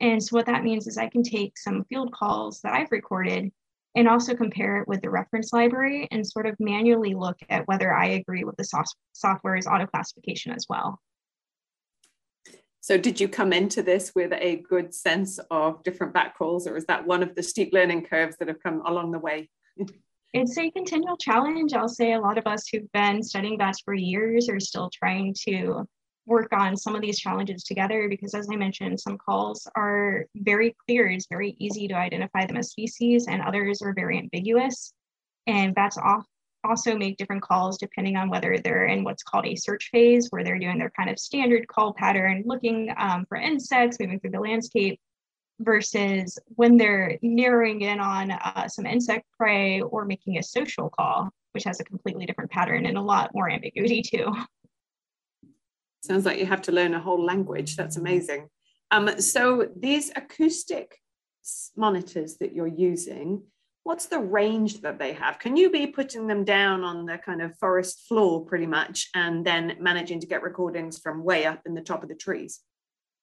And 0.00 0.22
so 0.22 0.36
what 0.36 0.46
that 0.46 0.64
means 0.64 0.86
is 0.86 0.98
I 0.98 1.08
can 1.08 1.22
take 1.22 1.56
some 1.56 1.84
field 1.84 2.12
calls 2.12 2.60
that 2.60 2.74
I've 2.74 2.92
recorded 2.92 3.50
and 3.94 4.08
also 4.08 4.34
compare 4.34 4.78
it 4.78 4.88
with 4.88 5.02
the 5.02 5.10
reference 5.10 5.52
library 5.52 6.06
and 6.10 6.26
sort 6.26 6.46
of 6.46 6.54
manually 6.60 7.14
look 7.14 7.38
at 7.48 7.66
whether 7.66 7.92
I 7.92 8.06
agree 8.06 8.44
with 8.44 8.56
the 8.56 8.64
soft- 8.64 8.96
software's 9.12 9.66
auto 9.66 9.86
classification 9.86 10.52
as 10.52 10.66
well. 10.68 11.00
So 12.80 12.96
did 12.96 13.20
you 13.20 13.28
come 13.28 13.52
into 13.52 13.82
this 13.82 14.12
with 14.14 14.32
a 14.32 14.62
good 14.68 14.94
sense 14.94 15.38
of 15.50 15.82
different 15.82 16.14
bat 16.14 16.34
calls 16.36 16.66
or 16.66 16.76
is 16.76 16.86
that 16.86 17.06
one 17.06 17.22
of 17.22 17.34
the 17.34 17.42
steep 17.42 17.72
learning 17.72 18.06
curves 18.06 18.36
that 18.38 18.48
have 18.48 18.62
come 18.62 18.82
along 18.86 19.12
the 19.12 19.18
way? 19.18 19.50
it's 20.32 20.56
a 20.56 20.70
continual 20.70 21.16
challenge. 21.16 21.74
I'll 21.74 21.88
say 21.88 22.14
a 22.14 22.20
lot 22.20 22.38
of 22.38 22.46
us 22.46 22.68
who've 22.68 22.90
been 22.92 23.22
studying 23.22 23.58
bats 23.58 23.82
for 23.84 23.92
years 23.92 24.48
are 24.48 24.60
still 24.60 24.88
trying 24.90 25.34
to 25.48 25.86
work 26.26 26.52
on 26.52 26.76
some 26.76 26.94
of 26.94 27.02
these 27.02 27.18
challenges 27.18 27.64
together 27.64 28.08
because 28.08 28.34
as 28.34 28.48
I 28.52 28.56
mentioned, 28.56 29.00
some 29.00 29.18
calls 29.18 29.66
are 29.74 30.26
very 30.36 30.76
clear. 30.86 31.08
It's 31.08 31.26
very 31.28 31.56
easy 31.58 31.88
to 31.88 31.94
identify 31.94 32.46
them 32.46 32.56
as 32.56 32.70
species 32.70 33.26
and 33.26 33.42
others 33.42 33.82
are 33.82 33.92
very 33.92 34.18
ambiguous. 34.18 34.92
And 35.46 35.74
bats 35.74 35.98
also 36.64 36.96
make 36.96 37.16
different 37.16 37.42
calls 37.42 37.78
depending 37.78 38.16
on 38.16 38.28
whether 38.28 38.58
they're 38.58 38.86
in 38.86 39.02
what's 39.04 39.22
called 39.22 39.46
a 39.46 39.56
search 39.56 39.88
phase, 39.90 40.28
where 40.30 40.44
they're 40.44 40.58
doing 40.58 40.78
their 40.78 40.90
kind 40.90 41.10
of 41.10 41.18
standard 41.18 41.66
call 41.68 41.94
pattern, 41.94 42.42
looking 42.46 42.92
um, 42.96 43.24
for 43.28 43.36
insects, 43.38 43.98
moving 43.98 44.20
through 44.20 44.30
the 44.30 44.40
landscape, 44.40 45.00
versus 45.60 46.38
when 46.48 46.76
they're 46.76 47.18
narrowing 47.22 47.82
in 47.82 48.00
on 48.00 48.30
uh, 48.30 48.66
some 48.66 48.86
insect 48.86 49.26
prey 49.38 49.80
or 49.80 50.04
making 50.04 50.38
a 50.38 50.42
social 50.42 50.88
call, 50.88 51.30
which 51.52 51.64
has 51.64 51.80
a 51.80 51.84
completely 51.84 52.26
different 52.26 52.50
pattern 52.50 52.86
and 52.86 52.96
a 52.96 53.02
lot 53.02 53.30
more 53.34 53.50
ambiguity 53.50 54.02
too. 54.02 54.32
Sounds 56.02 56.24
like 56.24 56.38
you 56.38 56.46
have 56.46 56.62
to 56.62 56.72
learn 56.72 56.94
a 56.94 57.00
whole 57.00 57.22
language. 57.22 57.76
That's 57.76 57.96
amazing. 57.96 58.48
Um, 58.90 59.20
so 59.20 59.68
these 59.76 60.10
acoustic 60.16 60.96
monitors 61.76 62.38
that 62.38 62.54
you're 62.54 62.66
using, 62.66 63.42
what's 63.84 64.06
the 64.06 64.18
range 64.18 64.80
that 64.80 64.98
they 64.98 65.12
have? 65.12 65.38
Can 65.38 65.56
you 65.56 65.70
be 65.70 65.86
putting 65.86 66.26
them 66.26 66.44
down 66.44 66.82
on 66.82 67.06
the 67.06 67.18
kind 67.18 67.42
of 67.42 67.56
forest 67.58 68.06
floor 68.08 68.44
pretty 68.44 68.66
much 68.66 69.08
and 69.14 69.44
then 69.44 69.76
managing 69.80 70.20
to 70.20 70.26
get 70.26 70.42
recordings 70.42 70.98
from 70.98 71.24
way 71.24 71.46
up 71.46 71.60
in 71.66 71.74
the 71.74 71.80
top 71.80 72.02
of 72.02 72.08
the 72.08 72.14
trees? 72.14 72.60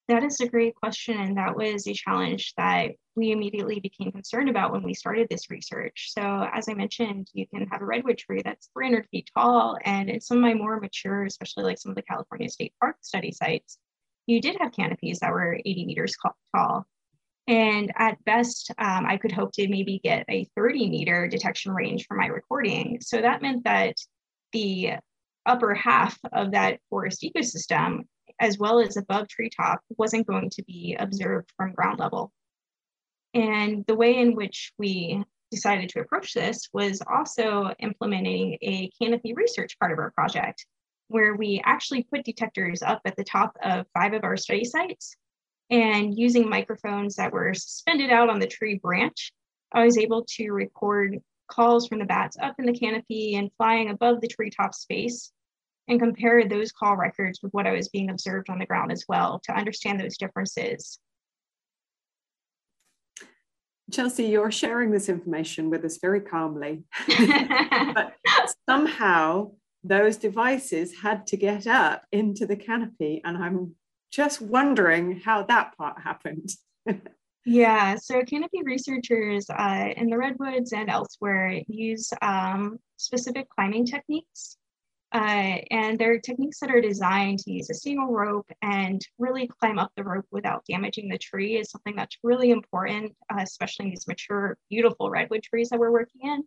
That 0.07 0.23
is 0.23 0.39
a 0.39 0.47
great 0.47 0.75
question. 0.75 1.19
And 1.19 1.37
that 1.37 1.55
was 1.55 1.85
a 1.85 1.93
challenge 1.93 2.53
that 2.55 2.91
we 3.15 3.31
immediately 3.31 3.81
became 3.81 4.11
concerned 4.11 4.47
about 4.47 4.71
when 4.71 4.83
we 4.83 4.93
started 4.93 5.27
this 5.29 5.49
research. 5.49 6.11
So, 6.13 6.47
as 6.53 6.69
I 6.69 6.75
mentioned, 6.75 7.27
you 7.33 7.45
can 7.47 7.67
have 7.67 7.81
a 7.81 7.85
redwood 7.85 8.17
tree 8.17 8.41
that's 8.43 8.69
300 8.73 9.07
feet 9.09 9.29
tall. 9.35 9.77
And 9.83 10.09
in 10.09 10.21
some 10.21 10.37
of 10.37 10.43
my 10.43 10.53
more 10.53 10.79
mature, 10.79 11.25
especially 11.25 11.65
like 11.65 11.77
some 11.77 11.89
of 11.89 11.97
the 11.97 12.03
California 12.03 12.47
State 12.49 12.73
Park 12.79 12.97
study 13.01 13.31
sites, 13.31 13.79
you 14.27 14.39
did 14.39 14.57
have 14.61 14.71
canopies 14.71 15.19
that 15.19 15.31
were 15.31 15.59
80 15.65 15.85
meters 15.85 16.13
tall. 16.55 16.85
And 17.47 17.91
at 17.97 18.23
best, 18.23 18.71
um, 18.77 19.05
I 19.05 19.17
could 19.17 19.31
hope 19.31 19.53
to 19.53 19.67
maybe 19.67 19.99
get 20.03 20.25
a 20.29 20.47
30 20.55 20.89
meter 20.89 21.27
detection 21.27 21.73
range 21.73 22.05
for 22.05 22.15
my 22.15 22.27
recording. 22.27 22.99
So 23.01 23.21
that 23.21 23.41
meant 23.41 23.63
that 23.65 23.95
the 24.53 24.93
upper 25.45 25.73
half 25.73 26.17
of 26.33 26.51
that 26.51 26.79
forest 26.89 27.23
ecosystem, 27.23 28.03
as 28.39 28.57
well 28.57 28.79
as 28.79 28.97
above 28.97 29.27
treetop, 29.27 29.81
wasn't 29.97 30.27
going 30.27 30.49
to 30.51 30.63
be 30.63 30.95
observed 30.99 31.51
from 31.57 31.73
ground 31.73 31.99
level. 31.99 32.31
And 33.33 33.85
the 33.87 33.95
way 33.95 34.17
in 34.17 34.35
which 34.35 34.73
we 34.77 35.23
decided 35.51 35.89
to 35.89 36.01
approach 36.01 36.33
this 36.33 36.69
was 36.73 37.01
also 37.09 37.73
implementing 37.79 38.57
a 38.61 38.89
canopy 39.01 39.33
research 39.33 39.77
part 39.79 39.91
of 39.91 39.99
our 39.99 40.11
project, 40.11 40.65
where 41.07 41.35
we 41.35 41.61
actually 41.65 42.03
put 42.03 42.25
detectors 42.25 42.81
up 42.81 43.01
at 43.05 43.15
the 43.15 43.23
top 43.23 43.55
of 43.63 43.85
five 43.93 44.13
of 44.13 44.23
our 44.23 44.37
study 44.37 44.65
sites 44.65 45.15
and 45.69 46.17
using 46.17 46.49
microphones 46.49 47.15
that 47.15 47.31
were 47.31 47.53
suspended 47.53 48.09
out 48.09 48.29
on 48.29 48.39
the 48.39 48.47
tree 48.47 48.79
branch, 48.81 49.31
I 49.73 49.83
was 49.83 49.97
able 49.97 50.25
to 50.35 50.51
record 50.51 51.19
calls 51.49 51.87
from 51.87 51.99
the 51.99 52.05
bats 52.05 52.37
up 52.41 52.55
in 52.59 52.65
the 52.65 52.77
canopy 52.77 53.35
and 53.35 53.51
flying 53.57 53.89
above 53.89 54.21
the 54.21 54.27
treetop 54.27 54.73
space 54.73 55.31
and 55.87 55.99
compare 55.99 56.47
those 56.47 56.71
call 56.71 56.95
records 56.97 57.39
with 57.41 57.53
what 57.53 57.67
I 57.67 57.71
was 57.71 57.89
being 57.89 58.09
observed 58.09 58.49
on 58.49 58.59
the 58.59 58.65
ground 58.65 58.91
as 58.91 59.05
well 59.07 59.39
to 59.45 59.53
understand 59.53 59.99
those 59.99 60.17
differences. 60.17 60.99
Chelsea, 63.91 64.25
you're 64.25 64.51
sharing 64.51 64.91
this 64.91 65.07
information 65.07 65.69
with 65.69 65.85
us 65.85 65.97
very 66.01 66.19
calmly. 66.19 66.83
but 67.93 68.15
somehow 68.69 69.51
those 69.83 70.17
devices 70.17 70.99
had 71.01 71.25
to 71.27 71.37
get 71.37 71.67
up 71.67 72.03
into 72.11 72.45
the 72.45 72.57
canopy, 72.57 73.21
and 73.23 73.37
I'm 73.37 73.75
just 74.11 74.41
wondering 74.41 75.21
how 75.23 75.43
that 75.43 75.77
part 75.77 76.01
happened. 76.01 76.49
yeah, 77.45 77.95
so 77.95 78.23
canopy 78.23 78.61
researchers 78.63 79.49
uh, 79.49 79.89
in 79.95 80.09
the 80.09 80.17
redwoods 80.17 80.73
and 80.73 80.89
elsewhere 80.89 81.61
use 81.67 82.11
um, 82.21 82.77
specific 82.97 83.47
climbing 83.49 83.85
techniques. 83.85 84.57
Uh, 85.13 85.59
and 85.71 85.97
they're 85.97 86.19
techniques 86.19 86.59
that 86.59 86.69
are 86.69 86.81
designed 86.81 87.39
to 87.39 87.51
use 87.51 87.69
a 87.69 87.73
single 87.73 88.11
rope 88.11 88.49
and 88.61 89.01
really 89.17 89.49
climb 89.59 89.79
up 89.79 89.91
the 89.95 90.03
rope 90.03 90.25
without 90.31 90.65
damaging 90.69 91.07
the 91.07 91.17
tree 91.17 91.55
is 91.57 91.71
something 91.71 91.95
that's 91.95 92.17
really 92.23 92.51
important, 92.51 93.15
uh, 93.33 93.39
especially 93.41 93.85
in 93.85 93.91
these 93.91 94.07
mature, 94.07 94.57
beautiful 94.69 95.09
redwood 95.09 95.43
trees 95.43 95.69
that 95.69 95.79
we're 95.79 95.91
working 95.91 96.21
in. 96.23 96.43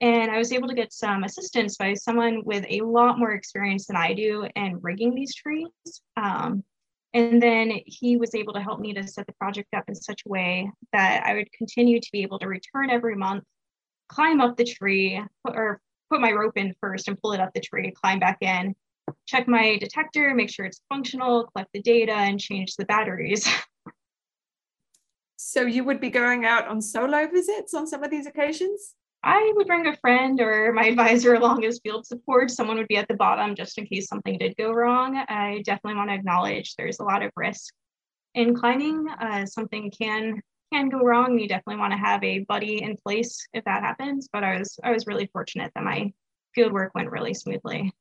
And 0.00 0.30
I 0.30 0.38
was 0.38 0.52
able 0.52 0.68
to 0.68 0.74
get 0.74 0.92
some 0.92 1.24
assistance 1.24 1.76
by 1.76 1.94
someone 1.94 2.42
with 2.44 2.64
a 2.68 2.80
lot 2.82 3.18
more 3.18 3.32
experience 3.32 3.86
than 3.86 3.96
I 3.96 4.14
do 4.14 4.48
in 4.54 4.80
rigging 4.80 5.14
these 5.14 5.34
trees. 5.34 5.68
Um, 6.16 6.64
and 7.14 7.42
then 7.42 7.72
he 7.86 8.16
was 8.16 8.34
able 8.34 8.52
to 8.54 8.60
help 8.60 8.80
me 8.80 8.94
to 8.94 9.06
set 9.06 9.26
the 9.26 9.34
project 9.34 9.68
up 9.74 9.84
in 9.88 9.94
such 9.94 10.22
a 10.24 10.28
way 10.28 10.70
that 10.92 11.24
I 11.26 11.34
would 11.34 11.52
continue 11.52 12.00
to 12.00 12.08
be 12.12 12.22
able 12.22 12.38
to 12.38 12.48
return 12.48 12.90
every 12.90 13.16
month, 13.16 13.44
climb 14.08 14.40
up 14.40 14.56
the 14.56 14.64
tree, 14.64 15.22
or 15.44 15.80
put 16.12 16.20
my 16.20 16.32
rope 16.32 16.56
in 16.56 16.74
first 16.80 17.08
and 17.08 17.20
pull 17.20 17.32
it 17.32 17.40
up 17.40 17.50
the 17.54 17.60
tree, 17.60 17.90
climb 17.90 18.18
back 18.18 18.38
in, 18.42 18.74
check 19.26 19.48
my 19.48 19.78
detector, 19.78 20.34
make 20.34 20.50
sure 20.50 20.66
it's 20.66 20.82
functional, 20.90 21.46
collect 21.46 21.70
the 21.72 21.80
data, 21.80 22.12
and 22.12 22.38
change 22.38 22.76
the 22.76 22.84
batteries. 22.84 23.48
so 25.36 25.62
you 25.62 25.84
would 25.84 26.00
be 26.00 26.10
going 26.10 26.44
out 26.44 26.68
on 26.68 26.82
solo 26.82 27.26
visits 27.28 27.72
on 27.72 27.86
some 27.86 28.04
of 28.04 28.10
these 28.10 28.26
occasions? 28.26 28.94
I 29.24 29.52
would 29.56 29.66
bring 29.66 29.86
a 29.86 29.96
friend 29.96 30.38
or 30.40 30.72
my 30.72 30.84
advisor 30.88 31.34
along 31.34 31.64
as 31.64 31.80
field 31.82 32.06
support. 32.06 32.50
Someone 32.50 32.76
would 32.76 32.88
be 32.88 32.96
at 32.96 33.08
the 33.08 33.14
bottom 33.14 33.54
just 33.54 33.78
in 33.78 33.86
case 33.86 34.06
something 34.06 34.36
did 34.36 34.54
go 34.56 34.70
wrong. 34.70 35.16
I 35.16 35.62
definitely 35.64 35.96
want 35.96 36.10
to 36.10 36.14
acknowledge 36.14 36.74
there's 36.74 37.00
a 37.00 37.04
lot 37.04 37.22
of 37.22 37.30
risk 37.36 37.72
in 38.34 38.54
climbing. 38.54 39.06
Uh, 39.08 39.46
something 39.46 39.90
can 39.90 40.42
can 40.72 40.88
go 40.88 41.00
wrong. 41.00 41.38
You 41.38 41.48
definitely 41.48 41.80
want 41.80 41.92
to 41.92 41.98
have 41.98 42.22
a 42.24 42.40
buddy 42.40 42.82
in 42.82 42.96
place 42.96 43.46
if 43.52 43.64
that 43.64 43.82
happens. 43.82 44.28
But 44.32 44.44
I 44.44 44.58
was 44.58 44.78
I 44.82 44.90
was 44.90 45.06
really 45.06 45.28
fortunate 45.32 45.70
that 45.74 45.84
my 45.84 46.12
field 46.54 46.72
work 46.72 46.94
went 46.94 47.10
really 47.10 47.34
smoothly. 47.34 47.92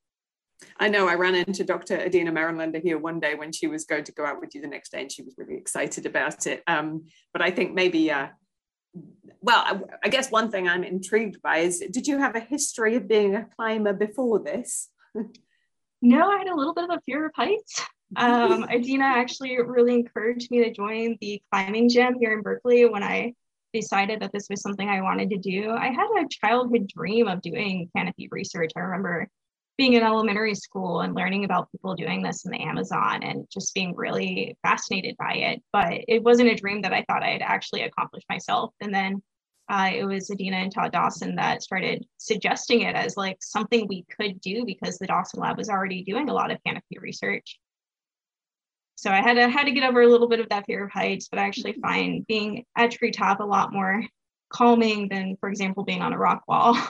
I 0.79 0.89
know 0.89 1.07
I 1.07 1.15
ran 1.15 1.35
into 1.35 1.63
Dr. 1.63 1.99
Adina 1.99 2.31
Merenlender 2.31 2.81
here 2.81 2.99
one 2.99 3.19
day 3.19 3.33
when 3.33 3.51
she 3.51 3.65
was 3.65 3.85
going 3.85 4.03
to 4.03 4.11
go 4.11 4.25
out 4.25 4.39
with 4.39 4.53
you 4.53 4.61
the 4.61 4.67
next 4.67 4.91
day, 4.91 5.01
and 5.01 5.11
she 5.11 5.23
was 5.23 5.35
really 5.37 5.57
excited 5.57 6.05
about 6.05 6.45
it. 6.45 6.63
Um, 6.67 7.05
but 7.33 7.41
I 7.41 7.49
think 7.49 7.73
maybe 7.73 8.11
uh, 8.11 8.27
well, 9.41 9.63
I, 9.65 9.79
I, 10.03 10.09
guess 10.09 10.29
one 10.29 10.51
thing 10.51 10.67
I'm 10.67 10.83
intrigued 10.83 11.41
by 11.41 11.59
is 11.59 11.83
did 11.91 12.07
you 12.07 12.17
have 12.19 12.35
a 12.35 12.41
history 12.41 12.95
of 12.95 13.07
being 13.07 13.35
a 13.35 13.47
climber 13.55 13.93
before 13.93 14.39
this? 14.39 14.89
no, 16.01 16.29
I 16.29 16.37
had 16.37 16.47
a 16.47 16.55
little 16.55 16.73
bit 16.73 16.85
of 16.85 16.91
a 16.91 17.01
fear 17.05 17.25
of 17.25 17.31
heights. 17.35 17.81
Um, 18.15 18.63
Adina 18.69 19.05
actually 19.05 19.57
really 19.61 19.93
encouraged 19.93 20.51
me 20.51 20.63
to 20.63 20.71
join 20.71 21.17
the 21.21 21.41
climbing 21.51 21.89
gym 21.89 22.17
here 22.19 22.33
in 22.33 22.41
Berkeley 22.41 22.85
when 22.85 23.03
I 23.03 23.33
decided 23.73 24.21
that 24.21 24.31
this 24.33 24.47
was 24.49 24.61
something 24.61 24.89
I 24.89 25.01
wanted 25.01 25.29
to 25.29 25.37
do. 25.37 25.71
I 25.71 25.87
had 25.87 26.07
a 26.19 26.27
childhood 26.29 26.87
dream 26.87 27.27
of 27.27 27.41
doing 27.41 27.89
canopy 27.95 28.27
research. 28.31 28.71
I 28.75 28.81
remember 28.81 29.27
being 29.77 29.93
in 29.93 30.03
elementary 30.03 30.53
school 30.53 31.01
and 31.01 31.15
learning 31.15 31.45
about 31.45 31.71
people 31.71 31.95
doing 31.95 32.21
this 32.21 32.45
in 32.45 32.51
the 32.51 32.61
Amazon 32.61 33.23
and 33.23 33.47
just 33.51 33.73
being 33.73 33.95
really 33.95 34.57
fascinated 34.61 35.15
by 35.17 35.33
it. 35.33 35.63
But 35.71 36.01
it 36.07 36.21
wasn't 36.21 36.49
a 36.49 36.55
dream 36.55 36.81
that 36.81 36.93
I 36.93 37.05
thought 37.07 37.23
I'd 37.23 37.41
actually 37.41 37.83
accomplish 37.83 38.23
myself. 38.29 38.73
And 38.81 38.93
then 38.93 39.23
uh, 39.69 39.89
it 39.93 40.03
was 40.03 40.29
Adina 40.29 40.57
and 40.57 40.71
Todd 40.71 40.91
Dawson 40.91 41.35
that 41.35 41.63
started 41.63 42.05
suggesting 42.17 42.81
it 42.81 42.95
as 42.95 43.15
like 43.15 43.37
something 43.41 43.87
we 43.87 44.05
could 44.15 44.41
do 44.41 44.65
because 44.65 44.97
the 44.97 45.07
Dawson 45.07 45.39
Lab 45.39 45.57
was 45.57 45.69
already 45.69 46.03
doing 46.03 46.29
a 46.29 46.33
lot 46.33 46.51
of 46.51 46.61
canopy 46.65 46.97
research. 46.99 47.57
So 49.01 49.09
I 49.09 49.19
had 49.19 49.33
to 49.33 49.49
had 49.49 49.63
to 49.63 49.71
get 49.71 49.83
over 49.83 50.03
a 50.03 50.07
little 50.07 50.29
bit 50.29 50.39
of 50.39 50.49
that 50.49 50.67
fear 50.67 50.85
of 50.85 50.91
heights, 50.91 51.27
but 51.27 51.39
I 51.39 51.47
actually 51.47 51.73
find 51.81 52.23
being 52.27 52.65
at 52.77 52.91
treetop 52.91 53.39
a 53.39 53.43
lot 53.43 53.73
more 53.73 54.03
calming 54.49 55.07
than, 55.09 55.37
for 55.39 55.49
example, 55.49 55.83
being 55.83 56.03
on 56.03 56.13
a 56.13 56.17
rock 56.17 56.43
wall. 56.47 56.77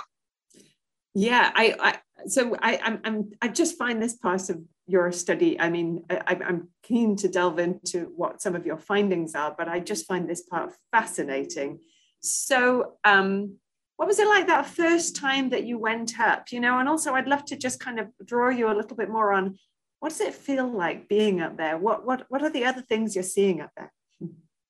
Yeah, 1.13 1.51
I, 1.53 1.75
I 1.77 2.27
so 2.29 2.55
I, 2.61 2.79
I'm, 2.81 3.01
I'm, 3.03 3.31
I 3.41 3.49
just 3.49 3.77
find 3.77 4.01
this 4.01 4.13
part 4.15 4.49
of 4.49 4.61
your 4.87 5.11
study. 5.11 5.59
I 5.59 5.69
mean, 5.69 6.05
I, 6.09 6.39
I'm 6.47 6.69
keen 6.83 7.17
to 7.17 7.27
delve 7.27 7.59
into 7.59 8.13
what 8.15 8.41
some 8.41 8.55
of 8.55 8.65
your 8.65 8.77
findings 8.77 9.35
are, 9.35 9.53
but 9.57 9.67
I 9.67 9.81
just 9.81 10.07
find 10.07 10.29
this 10.29 10.43
part 10.43 10.71
fascinating. 10.93 11.79
So, 12.21 12.93
um, 13.03 13.57
what 13.97 14.07
was 14.07 14.19
it 14.19 14.27
like 14.29 14.47
that 14.47 14.67
first 14.67 15.17
time 15.17 15.49
that 15.49 15.65
you 15.65 15.77
went 15.77 16.17
up? 16.17 16.53
You 16.53 16.61
know, 16.61 16.79
and 16.79 16.87
also 16.87 17.13
I'd 17.13 17.27
love 17.27 17.43
to 17.47 17.57
just 17.57 17.81
kind 17.81 17.99
of 17.99 18.07
draw 18.23 18.47
you 18.47 18.71
a 18.71 18.77
little 18.77 18.95
bit 18.95 19.09
more 19.09 19.33
on 19.33 19.57
what 20.01 20.09
does 20.09 20.21
it 20.21 20.33
feel 20.33 20.67
like 20.67 21.07
being 21.07 21.41
up 21.41 21.57
there? 21.57 21.77
What 21.77 22.05
what 22.05 22.25
what 22.29 22.41
are 22.41 22.49
the 22.49 22.65
other 22.65 22.81
things 22.81 23.15
you're 23.15 23.23
seeing 23.23 23.61
up 23.61 23.69
there? 23.77 23.93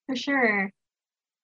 For 0.07 0.15
sure. 0.15 0.71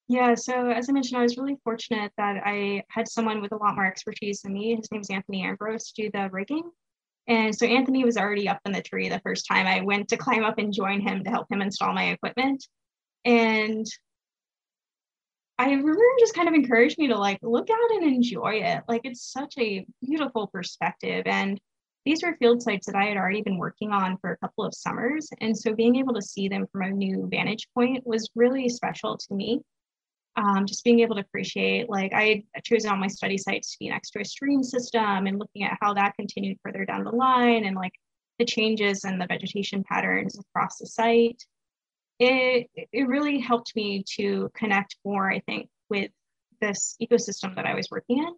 Yeah, 0.09 0.35
so 0.35 0.69
as 0.69 0.89
I 0.89 0.93
mentioned, 0.93 1.17
I 1.17 1.23
was 1.23 1.37
really 1.37 1.57
fortunate 1.63 2.11
that 2.17 2.41
I 2.45 2.83
had 2.89 3.07
someone 3.07 3.41
with 3.41 3.53
a 3.53 3.57
lot 3.57 3.75
more 3.75 3.85
expertise 3.85 4.41
than 4.41 4.53
me. 4.53 4.75
His 4.75 4.91
name 4.91 5.01
is 5.01 5.09
Anthony 5.09 5.43
Ambrose 5.43 5.91
do 5.93 6.09
the 6.13 6.29
rigging. 6.31 6.69
And 7.27 7.55
so 7.55 7.65
Anthony 7.65 8.03
was 8.03 8.17
already 8.17 8.47
up 8.49 8.59
in 8.65 8.73
the 8.73 8.81
tree 8.81 9.09
the 9.09 9.21
first 9.21 9.47
time 9.47 9.65
I 9.65 9.81
went 9.81 10.09
to 10.09 10.17
climb 10.17 10.43
up 10.43 10.57
and 10.59 10.73
join 10.73 10.99
him 10.99 11.23
to 11.23 11.29
help 11.29 11.47
him 11.49 11.61
install 11.61 11.93
my 11.93 12.09
equipment. 12.09 12.65
And 13.23 13.85
I 15.57 15.69
remember 15.69 16.01
just 16.19 16.35
kind 16.35 16.49
of 16.49 16.53
encouraged 16.53 16.97
me 16.97 17.07
to 17.07 17.17
like 17.17 17.39
look 17.41 17.69
out 17.69 17.91
and 17.91 18.03
enjoy 18.03 18.61
it. 18.63 18.83
Like 18.87 19.01
it's 19.05 19.31
such 19.31 19.55
a 19.57 19.85
beautiful 20.01 20.47
perspective. 20.47 21.23
And 21.25 21.59
these 22.07 22.23
were 22.23 22.37
field 22.37 22.61
sites 22.61 22.85
that 22.85 22.95
I 22.95 23.03
had 23.05 23.17
already 23.17 23.41
been 23.41 23.57
working 23.57 23.91
on 23.91 24.17
for 24.19 24.31
a 24.31 24.37
couple 24.37 24.63
of 24.63 24.73
summers. 24.73 25.29
And 25.41 25.57
so 25.57 25.73
being 25.73 25.97
able 25.97 26.13
to 26.13 26.21
see 26.21 26.47
them 26.47 26.65
from 26.71 26.83
a 26.83 26.89
new 26.89 27.27
vantage 27.29 27.67
point 27.73 28.07
was 28.07 28.29
really 28.33 28.69
special 28.69 29.17
to 29.17 29.33
me 29.33 29.61
um, 30.37 30.67
just 30.67 30.83
being 30.83 30.99
able 30.99 31.15
to 31.15 31.21
appreciate 31.21 31.89
like 31.89 32.13
I 32.13 32.43
chose 32.63 32.85
on 32.85 32.99
my 32.99 33.07
study 33.07 33.37
sites 33.37 33.71
to 33.71 33.77
be 33.79 33.89
next 33.89 34.11
to 34.11 34.21
a 34.21 34.25
stream 34.25 34.63
system 34.63 35.25
and 35.25 35.39
looking 35.39 35.63
at 35.63 35.77
how 35.81 35.95
that 35.95 36.15
continued 36.15 36.59
further 36.63 36.85
down 36.85 37.03
the 37.03 37.11
line 37.11 37.65
and 37.65 37.75
like 37.75 37.93
the 38.37 38.45
changes 38.45 39.03
and 39.03 39.19
the 39.19 39.25
vegetation 39.25 39.83
patterns 39.83 40.39
across 40.39 40.77
the 40.77 40.85
site. 40.85 41.43
It, 42.19 42.69
it 42.75 43.07
really 43.07 43.39
helped 43.39 43.75
me 43.75 44.03
to 44.15 44.49
connect 44.55 44.95
more, 45.03 45.29
I 45.29 45.39
think, 45.41 45.69
with 45.89 46.11
this 46.61 46.95
ecosystem 47.01 47.55
that 47.55 47.65
I 47.65 47.73
was 47.73 47.89
working 47.91 48.19
in. 48.19 48.35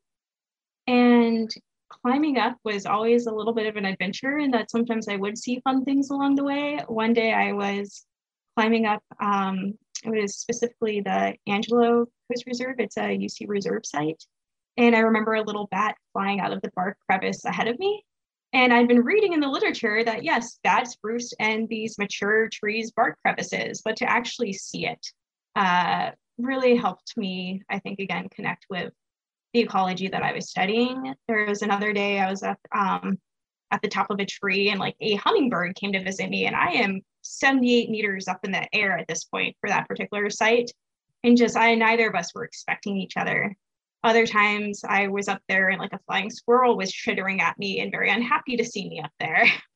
And 0.87 1.49
climbing 1.89 2.37
up 2.37 2.57
was 2.63 2.85
always 2.85 3.25
a 3.25 3.33
little 3.33 3.53
bit 3.53 3.67
of 3.67 3.75
an 3.75 3.85
adventure 3.85 4.37
in 4.37 4.51
that 4.51 4.71
sometimes 4.71 5.07
I 5.07 5.15
would 5.15 5.37
see 5.37 5.61
fun 5.63 5.83
things 5.83 6.09
along 6.09 6.35
the 6.35 6.43
way. 6.43 6.79
One 6.87 7.13
day 7.13 7.33
I 7.33 7.53
was 7.53 8.05
climbing 8.55 8.85
up 8.85 9.03
um, 9.19 9.73
it 10.03 10.09
was 10.09 10.37
specifically 10.37 11.01
the 11.01 11.35
Angelo 11.47 12.05
Coast 12.29 12.45
Reserve. 12.47 12.75
It's 12.79 12.97
a 12.97 13.17
UC 13.17 13.47
reserve 13.47 13.85
site. 13.85 14.23
And 14.77 14.95
I 14.95 14.99
remember 14.99 15.33
a 15.33 15.43
little 15.43 15.67
bat 15.71 15.95
flying 16.13 16.39
out 16.39 16.53
of 16.53 16.61
the 16.61 16.71
bark 16.75 16.97
crevice 17.05 17.43
ahead 17.43 17.67
of 17.67 17.77
me. 17.79 18.03
And 18.53 18.73
I'd 18.73 18.87
been 18.87 19.03
reading 19.03 19.33
in 19.33 19.41
the 19.41 19.47
literature 19.47 20.03
that 20.03 20.23
yes, 20.23 20.59
bats 20.63 20.97
roost 21.03 21.35
in 21.39 21.67
these 21.69 21.97
mature 21.97 22.47
trees' 22.51 22.91
bark 22.91 23.17
crevices, 23.23 23.81
but 23.83 23.97
to 23.97 24.09
actually 24.09 24.53
see 24.53 24.87
it 24.87 25.05
uh, 25.55 26.11
really 26.37 26.75
helped 26.75 27.15
me, 27.17 27.61
I 27.69 27.79
think, 27.79 27.99
again, 27.99 28.27
connect 28.29 28.65
with 28.69 28.93
the 29.53 29.61
ecology 29.61 30.07
that 30.07 30.23
I 30.23 30.33
was 30.33 30.49
studying. 30.49 31.13
There 31.27 31.45
was 31.45 31.61
another 31.61 31.93
day 31.93 32.19
I 32.19 32.29
was 32.29 32.43
up 32.43 32.59
um, 32.75 33.17
at 33.71 33.81
the 33.81 33.87
top 33.87 34.09
of 34.09 34.19
a 34.19 34.25
tree 34.25 34.69
and 34.69 34.79
like 34.79 34.95
a 34.99 35.15
hummingbird 35.15 35.75
came 35.75 35.93
to 35.93 36.03
visit 36.03 36.29
me, 36.29 36.45
and 36.45 36.55
I 36.55 36.71
am 36.71 37.01
78 37.21 37.89
meters 37.89 38.27
up 38.27 38.39
in 38.43 38.51
the 38.51 38.67
air 38.73 38.97
at 38.97 39.07
this 39.07 39.25
point 39.25 39.55
for 39.59 39.69
that 39.69 39.87
particular 39.87 40.29
site. 40.29 40.71
And 41.23 41.37
just 41.37 41.57
I 41.57 41.75
neither 41.75 42.07
of 42.07 42.15
us 42.15 42.33
were 42.33 42.45
expecting 42.45 42.97
each 42.97 43.17
other. 43.17 43.53
Other 44.03 44.25
times 44.25 44.81
I 44.87 45.07
was 45.07 45.27
up 45.27 45.41
there 45.49 45.69
and 45.69 45.79
like 45.79 45.91
a 45.91 45.99
flying 46.07 46.29
squirrel 46.29 46.77
was 46.77 46.91
chittering 46.91 47.41
at 47.41 47.59
me 47.59 47.81
and 47.81 47.91
very 47.91 48.09
unhappy 48.09 48.55
to 48.55 48.65
see 48.65 48.87
me 48.87 49.01
up 49.01 49.11
there. 49.19 49.45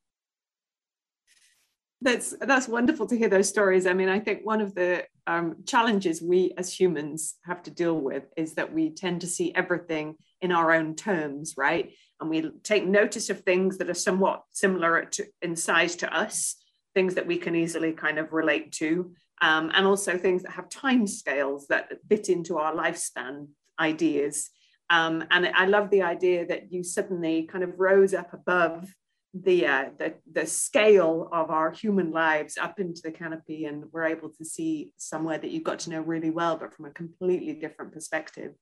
That's 2.04 2.36
that's 2.42 2.68
wonderful 2.68 3.08
to 3.08 3.18
hear 3.18 3.30
those 3.30 3.48
stories. 3.48 3.88
I 3.88 3.94
mean, 3.94 4.10
I 4.10 4.20
think 4.20 4.42
one 4.44 4.60
of 4.60 4.76
the 4.76 5.06
um, 5.26 5.56
challenges 5.66 6.22
we 6.22 6.52
as 6.58 6.78
humans 6.78 7.36
have 7.46 7.64
to 7.64 7.72
deal 7.72 7.98
with 7.98 8.26
is 8.36 8.56
that 8.56 8.74
we 8.74 8.90
tend 8.90 9.22
to 9.22 9.28
see 9.28 9.56
everything 9.56 10.16
in 10.42 10.52
our 10.52 10.74
own 10.74 10.96
terms, 10.96 11.54
right? 11.56 11.94
And 12.20 12.30
we 12.30 12.52
take 12.62 12.86
notice 12.86 13.30
of 13.30 13.40
things 13.40 13.78
that 13.78 13.90
are 13.90 13.94
somewhat 13.94 14.44
similar 14.52 15.06
to, 15.06 15.26
in 15.42 15.56
size 15.56 15.96
to 15.98 16.14
us, 16.14 16.58
things 16.94 17.16
that 17.16 17.26
we 17.26 17.38
can 17.38 17.56
easily 17.56 17.94
kind 17.94 18.20
of 18.20 18.34
relate 18.34 18.74
to, 18.74 19.14
um, 19.42 19.72
and 19.74 19.88
also 19.88 20.18
things 20.18 20.44
that 20.44 20.52
have 20.52 20.68
time 20.68 21.08
scales 21.08 21.68
that 21.68 21.90
fit 22.10 22.28
into 22.28 22.58
our 22.58 22.76
lifespan 22.76 23.48
ideas. 23.80 24.50
Um, 24.90 25.24
and 25.32 25.48
I 25.56 25.68
love 25.68 25.90
the 25.90 26.02
idea 26.02 26.46
that 26.48 26.74
you 26.74 26.84
suddenly 26.84 27.44
kind 27.44 27.64
of 27.64 27.80
rose 27.80 28.14
up 28.14 28.34
above 28.34 28.94
the, 29.34 29.66
uh, 29.66 29.86
the 29.98 30.14
the 30.32 30.46
scale 30.46 31.28
of 31.32 31.50
our 31.50 31.72
human 31.72 32.12
lives 32.12 32.58
up 32.58 32.80
into 32.80 33.02
the 33.04 33.12
canopy, 33.12 33.66
and 33.66 33.86
we're 33.92 34.06
able 34.06 34.30
to 34.30 34.46
see 34.46 34.92
somewhere 34.98 35.40
that 35.40 35.50
you've 35.50 35.64
got 35.64 35.80
to 35.80 35.90
know 35.90 36.02
really 36.02 36.30
well, 36.30 36.56
but 36.56 36.74
from 36.74 36.86
a 36.86 36.92
completely 36.92 37.54
different 37.54 37.94
perspective. 37.94 38.54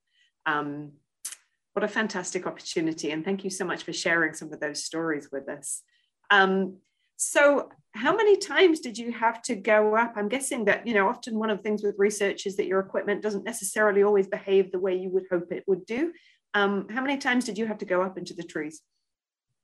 Um, 0.46 0.92
what 1.74 1.84
a 1.84 1.88
fantastic 1.88 2.46
opportunity, 2.46 3.10
and 3.10 3.24
thank 3.24 3.44
you 3.44 3.50
so 3.50 3.66
much 3.66 3.82
for 3.82 3.92
sharing 3.92 4.32
some 4.32 4.52
of 4.52 4.60
those 4.60 4.84
stories 4.84 5.28
with 5.30 5.48
us. 5.48 5.82
Um, 6.30 6.78
so, 7.16 7.68
how 7.94 8.16
many 8.16 8.38
times 8.38 8.80
did 8.80 8.96
you 8.96 9.12
have 9.12 9.42
to 9.42 9.54
go 9.54 9.94
up? 9.94 10.14
I'm 10.16 10.28
guessing 10.28 10.64
that 10.64 10.86
you 10.86 10.94
know 10.94 11.06
often 11.06 11.38
one 11.38 11.50
of 11.50 11.58
the 11.58 11.62
things 11.62 11.82
with 11.82 11.96
research 11.98 12.46
is 12.46 12.56
that 12.56 12.66
your 12.66 12.80
equipment 12.80 13.22
doesn't 13.22 13.44
necessarily 13.44 14.02
always 14.02 14.26
behave 14.26 14.72
the 14.72 14.80
way 14.80 14.96
you 14.96 15.10
would 15.10 15.26
hope 15.30 15.52
it 15.52 15.64
would 15.66 15.84
do. 15.84 16.12
Um, 16.54 16.88
how 16.88 17.02
many 17.02 17.18
times 17.18 17.44
did 17.44 17.58
you 17.58 17.66
have 17.66 17.78
to 17.78 17.84
go 17.84 18.00
up 18.00 18.16
into 18.16 18.32
the 18.32 18.42
trees? 18.42 18.80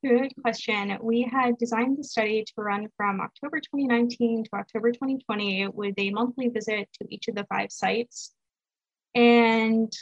Good 0.04 0.32
question. 0.42 0.96
We 1.02 1.22
had 1.22 1.58
designed 1.58 1.98
the 1.98 2.04
study 2.04 2.44
to 2.44 2.52
run 2.62 2.86
from 2.96 3.20
October 3.20 3.58
2019 3.58 4.44
to 4.44 4.50
October 4.54 4.92
2020 4.92 5.68
with 5.74 5.94
a 5.98 6.10
monthly 6.10 6.50
visit 6.50 6.88
to 6.94 7.06
each 7.12 7.26
of 7.26 7.34
the 7.34 7.44
five 7.52 7.72
sites. 7.72 8.32
And 9.16 9.92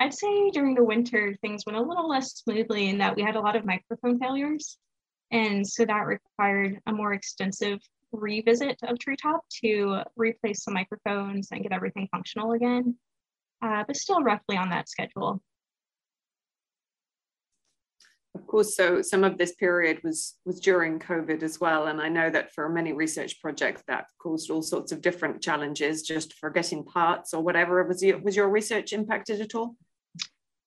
I'd 0.00 0.12
say 0.12 0.50
during 0.50 0.74
the 0.74 0.84
winter, 0.84 1.34
things 1.40 1.64
went 1.64 1.78
a 1.78 1.82
little 1.82 2.06
less 2.06 2.34
smoothly 2.34 2.90
in 2.90 2.98
that 2.98 3.16
we 3.16 3.22
had 3.22 3.36
a 3.36 3.40
lot 3.40 3.56
of 3.56 3.64
microphone 3.64 4.18
failures. 4.18 4.76
And 5.30 5.66
so 5.66 5.86
that 5.86 6.06
required 6.06 6.80
a 6.86 6.92
more 6.92 7.14
extensive 7.14 7.78
revisit 8.12 8.76
of 8.82 8.98
Treetop 8.98 9.40
to 9.64 10.02
replace 10.14 10.66
the 10.66 10.72
microphones 10.72 11.48
and 11.52 11.62
get 11.62 11.72
everything 11.72 12.06
functional 12.10 12.52
again, 12.52 12.96
uh, 13.62 13.84
but 13.86 13.96
still 13.96 14.22
roughly 14.22 14.58
on 14.58 14.68
that 14.70 14.90
schedule 14.90 15.42
of 18.38 18.46
course 18.46 18.76
so 18.76 19.02
some 19.02 19.24
of 19.24 19.36
this 19.38 19.54
period 19.54 20.00
was 20.04 20.36
was 20.44 20.60
during 20.60 20.98
covid 20.98 21.42
as 21.42 21.58
well 21.60 21.86
and 21.88 22.00
i 22.00 22.08
know 22.08 22.30
that 22.30 22.52
for 22.54 22.68
many 22.68 22.92
research 22.92 23.40
projects 23.40 23.82
that 23.88 24.06
caused 24.18 24.50
all 24.50 24.62
sorts 24.62 24.92
of 24.92 25.00
different 25.00 25.42
challenges 25.42 26.02
just 26.02 26.34
for 26.34 26.50
getting 26.50 26.84
parts 26.84 27.34
or 27.34 27.42
whatever. 27.42 27.82
Was 27.84 28.02
your 28.02 28.18
was 28.18 28.36
your 28.36 28.48
research 28.48 28.92
impacted 28.92 29.40
at 29.40 29.54
all? 29.54 29.76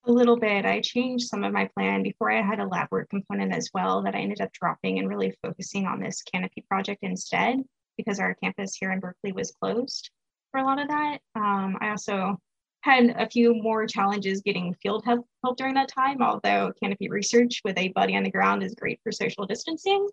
A 0.05 0.11
little 0.11 0.37
bit. 0.37 0.65
I 0.65 0.81
changed 0.81 1.27
some 1.27 1.43
of 1.43 1.53
my 1.53 1.69
plan. 1.75 2.01
Before 2.03 2.31
i 2.31 2.41
had 2.41 2.59
a 2.59 2.67
lab 2.67 2.87
work 2.91 3.09
component 3.09 3.53
as 3.53 3.69
well 3.73 4.01
that 4.03 4.15
i 4.15 4.19
ended 4.19 4.41
up 4.41 4.51
dropping 4.53 4.99
and 4.99 5.07
really 5.07 5.33
focusing 5.43 5.85
on 5.85 5.99
this 5.99 6.21
canopy 6.23 6.63
project 6.67 6.99
instead 7.03 7.57
because 7.97 8.19
our 8.19 8.33
campus 8.35 8.75
here 8.75 8.91
in 8.91 8.99
berkeley 8.99 9.31
was 9.31 9.53
closed 9.61 10.09
for 10.51 10.59
a 10.59 10.65
lot 10.65 10.81
of 10.81 10.87
that. 10.87 11.19
Um, 11.35 11.77
i 11.81 11.89
also 11.89 12.37
had 12.81 13.15
a 13.17 13.29
few 13.29 13.53
more 13.53 13.85
challenges 13.85 14.41
getting 14.41 14.73
field 14.75 15.03
help, 15.05 15.25
help 15.43 15.57
during 15.57 15.75
that 15.75 15.89
time, 15.89 16.21
although 16.21 16.73
canopy 16.81 17.09
research 17.09 17.61
with 17.63 17.77
a 17.77 17.89
buddy 17.89 18.15
on 18.15 18.23
the 18.23 18.31
ground 18.31 18.63
is 18.63 18.75
great 18.75 18.99
for 19.03 19.11
social 19.11 19.45
distancing. 19.45 20.07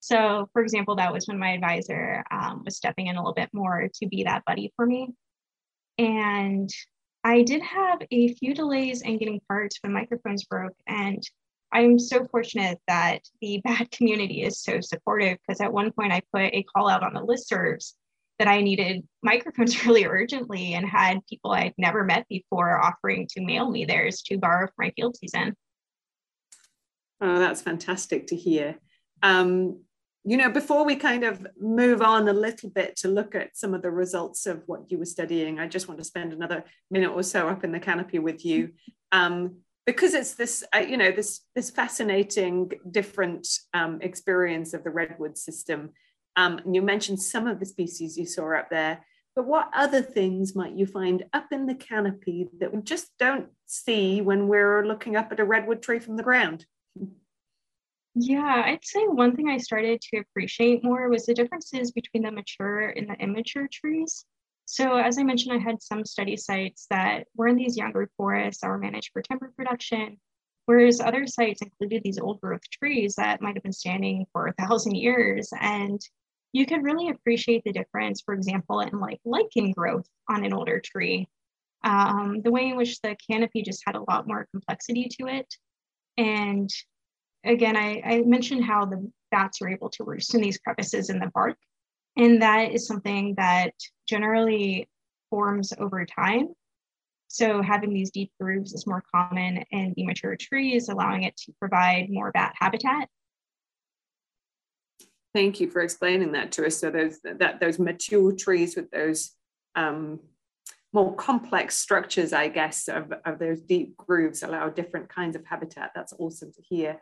So, 0.00 0.48
for 0.52 0.62
example, 0.62 0.96
that 0.96 1.12
was 1.12 1.26
when 1.26 1.38
my 1.38 1.50
advisor 1.50 2.24
um, 2.30 2.62
was 2.64 2.76
stepping 2.76 3.06
in 3.06 3.16
a 3.16 3.20
little 3.20 3.34
bit 3.34 3.50
more 3.52 3.88
to 3.94 4.06
be 4.06 4.24
that 4.24 4.44
buddy 4.44 4.72
for 4.76 4.86
me. 4.86 5.08
And 5.98 6.70
I 7.24 7.42
did 7.42 7.62
have 7.62 8.00
a 8.10 8.34
few 8.34 8.54
delays 8.54 9.02
in 9.02 9.18
getting 9.18 9.40
parts 9.48 9.78
when 9.80 9.92
microphones 9.92 10.44
broke. 10.44 10.74
And 10.88 11.22
I'm 11.72 11.98
so 11.98 12.26
fortunate 12.26 12.78
that 12.88 13.20
the 13.40 13.60
bad 13.64 13.90
community 13.90 14.42
is 14.42 14.60
so 14.60 14.80
supportive 14.80 15.38
because 15.46 15.60
at 15.60 15.72
one 15.72 15.92
point 15.92 16.12
I 16.12 16.20
put 16.32 16.52
a 16.52 16.64
call 16.64 16.88
out 16.88 17.02
on 17.02 17.14
the 17.14 17.20
listservs 17.20 17.94
that 18.42 18.50
I 18.50 18.60
needed 18.60 19.06
microphones 19.22 19.86
really 19.86 20.04
urgently 20.04 20.74
and 20.74 20.84
had 20.84 21.24
people 21.28 21.52
I'd 21.52 21.74
never 21.78 22.02
met 22.02 22.26
before 22.28 22.84
offering 22.84 23.28
to 23.28 23.40
mail 23.40 23.70
me 23.70 23.84
theirs 23.84 24.20
to 24.22 24.36
borrow 24.36 24.66
for 24.66 24.74
my 24.78 24.90
field 24.96 25.16
season. 25.16 25.54
Oh, 27.20 27.38
that's 27.38 27.62
fantastic 27.62 28.26
to 28.26 28.36
hear. 28.36 28.78
Um, 29.22 29.84
you 30.24 30.36
know, 30.36 30.50
before 30.50 30.84
we 30.84 30.96
kind 30.96 31.22
of 31.22 31.46
move 31.60 32.02
on 32.02 32.26
a 32.26 32.32
little 32.32 32.68
bit 32.68 32.96
to 32.96 33.08
look 33.08 33.36
at 33.36 33.56
some 33.56 33.74
of 33.74 33.82
the 33.82 33.92
results 33.92 34.46
of 34.46 34.64
what 34.66 34.90
you 34.90 34.98
were 34.98 35.04
studying, 35.04 35.60
I 35.60 35.68
just 35.68 35.86
want 35.86 36.00
to 36.00 36.04
spend 36.04 36.32
another 36.32 36.64
minute 36.90 37.12
or 37.12 37.22
so 37.22 37.48
up 37.48 37.62
in 37.62 37.70
the 37.70 37.78
canopy 37.78 38.18
with 38.18 38.44
you. 38.44 38.72
Um, 39.12 39.58
because 39.86 40.14
it's 40.14 40.34
this, 40.34 40.64
uh, 40.74 40.78
you 40.80 40.96
know, 40.96 41.12
this 41.12 41.42
this 41.54 41.70
fascinating, 41.70 42.72
different 42.90 43.46
um, 43.72 44.00
experience 44.00 44.74
of 44.74 44.82
the 44.82 44.90
redwood 44.90 45.38
system 45.38 45.90
um, 46.36 46.58
and 46.58 46.74
you 46.74 46.82
mentioned 46.82 47.20
some 47.20 47.46
of 47.46 47.60
the 47.60 47.66
species 47.66 48.16
you 48.16 48.26
saw 48.26 48.56
up 48.56 48.70
there, 48.70 49.04
but 49.34 49.46
what 49.46 49.70
other 49.72 50.02
things 50.02 50.54
might 50.54 50.74
you 50.74 50.86
find 50.86 51.24
up 51.32 51.46
in 51.52 51.66
the 51.66 51.74
canopy 51.74 52.48
that 52.58 52.74
we 52.74 52.82
just 52.82 53.10
don't 53.18 53.48
see 53.66 54.20
when 54.20 54.48
we're 54.48 54.86
looking 54.86 55.16
up 55.16 55.32
at 55.32 55.40
a 55.40 55.44
redwood 55.44 55.82
tree 55.82 55.98
from 55.98 56.16
the 56.16 56.22
ground? 56.22 56.66
Yeah, 58.14 58.62
I'd 58.66 58.84
say 58.84 59.06
one 59.06 59.34
thing 59.34 59.48
I 59.48 59.56
started 59.56 60.02
to 60.02 60.18
appreciate 60.18 60.84
more 60.84 61.08
was 61.08 61.24
the 61.24 61.32
differences 61.32 61.92
between 61.92 62.24
the 62.24 62.30
mature 62.30 62.90
and 62.90 63.08
the 63.08 63.14
immature 63.14 63.68
trees. 63.72 64.26
So, 64.66 64.96
as 64.96 65.18
I 65.18 65.22
mentioned, 65.22 65.54
I 65.54 65.58
had 65.58 65.82
some 65.82 66.04
study 66.04 66.36
sites 66.36 66.86
that 66.90 67.26
were 67.34 67.48
in 67.48 67.56
these 67.56 67.76
younger 67.76 68.10
forests 68.18 68.60
that 68.60 68.68
were 68.68 68.78
managed 68.78 69.10
for 69.12 69.22
timber 69.22 69.50
production, 69.56 70.20
whereas 70.66 71.00
other 71.00 71.26
sites 71.26 71.62
included 71.62 72.02
these 72.02 72.18
old 72.18 72.40
growth 72.42 72.68
trees 72.70 73.14
that 73.16 73.40
might 73.40 73.54
have 73.54 73.62
been 73.62 73.72
standing 73.72 74.26
for 74.32 74.46
a 74.46 74.54
thousand 74.54 74.94
years. 74.94 75.50
And 75.58 76.00
you 76.52 76.66
can 76.66 76.82
really 76.82 77.08
appreciate 77.08 77.64
the 77.64 77.72
difference, 77.72 78.20
for 78.20 78.34
example, 78.34 78.80
in 78.80 79.00
like 79.00 79.20
lichen 79.24 79.72
growth 79.72 80.06
on 80.28 80.44
an 80.44 80.52
older 80.52 80.80
tree. 80.84 81.28
Um, 81.84 82.42
the 82.42 82.52
way 82.52 82.68
in 82.68 82.76
which 82.76 83.00
the 83.00 83.16
canopy 83.28 83.62
just 83.62 83.82
had 83.86 83.96
a 83.96 84.04
lot 84.08 84.28
more 84.28 84.46
complexity 84.52 85.08
to 85.18 85.26
it. 85.26 85.52
And 86.16 86.70
again, 87.44 87.76
I, 87.76 88.02
I 88.04 88.22
mentioned 88.22 88.64
how 88.64 88.84
the 88.84 89.10
bats 89.30 89.60
are 89.62 89.68
able 89.68 89.90
to 89.90 90.04
roost 90.04 90.34
in 90.34 90.42
these 90.42 90.58
crevices 90.58 91.10
in 91.10 91.18
the 91.18 91.30
bark. 91.34 91.56
And 92.16 92.42
that 92.42 92.72
is 92.72 92.86
something 92.86 93.34
that 93.36 93.72
generally 94.06 94.88
forms 95.30 95.72
over 95.78 96.04
time. 96.04 96.48
So 97.28 97.62
having 97.62 97.94
these 97.94 98.10
deep 98.10 98.30
grooves 98.38 98.74
is 98.74 98.86
more 98.86 99.02
common 99.12 99.64
in 99.70 99.94
the 99.96 100.04
mature 100.04 100.36
trees, 100.36 100.90
allowing 100.90 101.22
it 101.22 101.36
to 101.38 101.52
provide 101.58 102.10
more 102.10 102.30
bat 102.30 102.54
habitat. 102.60 103.08
Thank 105.34 105.60
you 105.60 105.70
for 105.70 105.80
explaining 105.80 106.32
that 106.32 106.52
to 106.52 106.66
us. 106.66 106.78
So 106.78 106.90
those 106.90 107.20
that 107.24 107.60
those 107.60 107.78
mature 107.78 108.32
trees 108.32 108.76
with 108.76 108.90
those 108.90 109.32
um, 109.74 110.20
more 110.92 111.14
complex 111.14 111.76
structures, 111.76 112.32
I 112.32 112.48
guess, 112.48 112.88
of, 112.88 113.12
of 113.24 113.38
those 113.38 113.60
deep 113.62 113.96
grooves 113.96 114.42
allow 114.42 114.68
different 114.68 115.08
kinds 115.08 115.34
of 115.36 115.46
habitat. 115.46 115.92
That's 115.94 116.12
awesome 116.18 116.52
to 116.52 116.62
hear. 116.62 117.00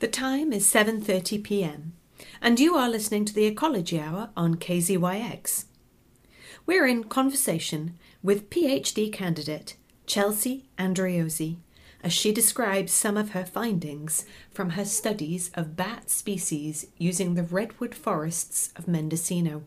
The 0.00 0.08
time 0.08 0.52
is 0.52 0.66
7:30 0.66 1.44
p.m. 1.44 1.92
and 2.40 2.58
you 2.58 2.74
are 2.74 2.88
listening 2.88 3.24
to 3.26 3.34
the 3.34 3.46
Ecology 3.46 4.00
Hour 4.00 4.30
on 4.36 4.56
KZYX. 4.56 5.66
We're 6.66 6.86
in 6.86 7.04
conversation 7.04 7.98
with 8.22 8.50
PhD 8.50 9.12
candidate 9.12 9.76
Chelsea 10.06 10.68
Andreozzi 10.78 11.58
as 12.02 12.12
she 12.12 12.32
describes 12.32 12.92
some 12.92 13.16
of 13.16 13.30
her 13.30 13.44
findings 13.44 14.24
from 14.50 14.70
her 14.70 14.84
studies 14.84 15.50
of 15.54 15.76
bat 15.76 16.10
species 16.10 16.86
using 16.98 17.34
the 17.34 17.42
redwood 17.42 17.94
forests 17.94 18.72
of 18.76 18.88
Mendocino. 18.88 19.62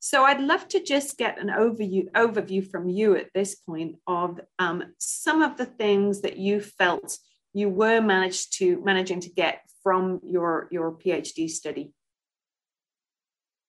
So 0.00 0.24
I'd 0.24 0.40
love 0.40 0.66
to 0.68 0.82
just 0.82 1.18
get 1.18 1.38
an 1.38 1.48
overview 1.48 2.10
overview 2.12 2.66
from 2.66 2.88
you 2.88 3.16
at 3.16 3.28
this 3.34 3.56
point 3.56 3.96
of 4.06 4.40
um, 4.58 4.84
some 4.98 5.42
of 5.42 5.56
the 5.56 5.66
things 5.66 6.22
that 6.22 6.38
you 6.38 6.60
felt 6.60 7.18
you 7.52 7.68
were 7.68 8.00
managed 8.00 8.56
to 8.58 8.82
managing 8.84 9.20
to 9.20 9.30
get 9.30 9.60
from 9.82 10.20
your 10.22 10.68
your 10.70 10.92
PhD 10.92 11.48
study. 11.50 11.92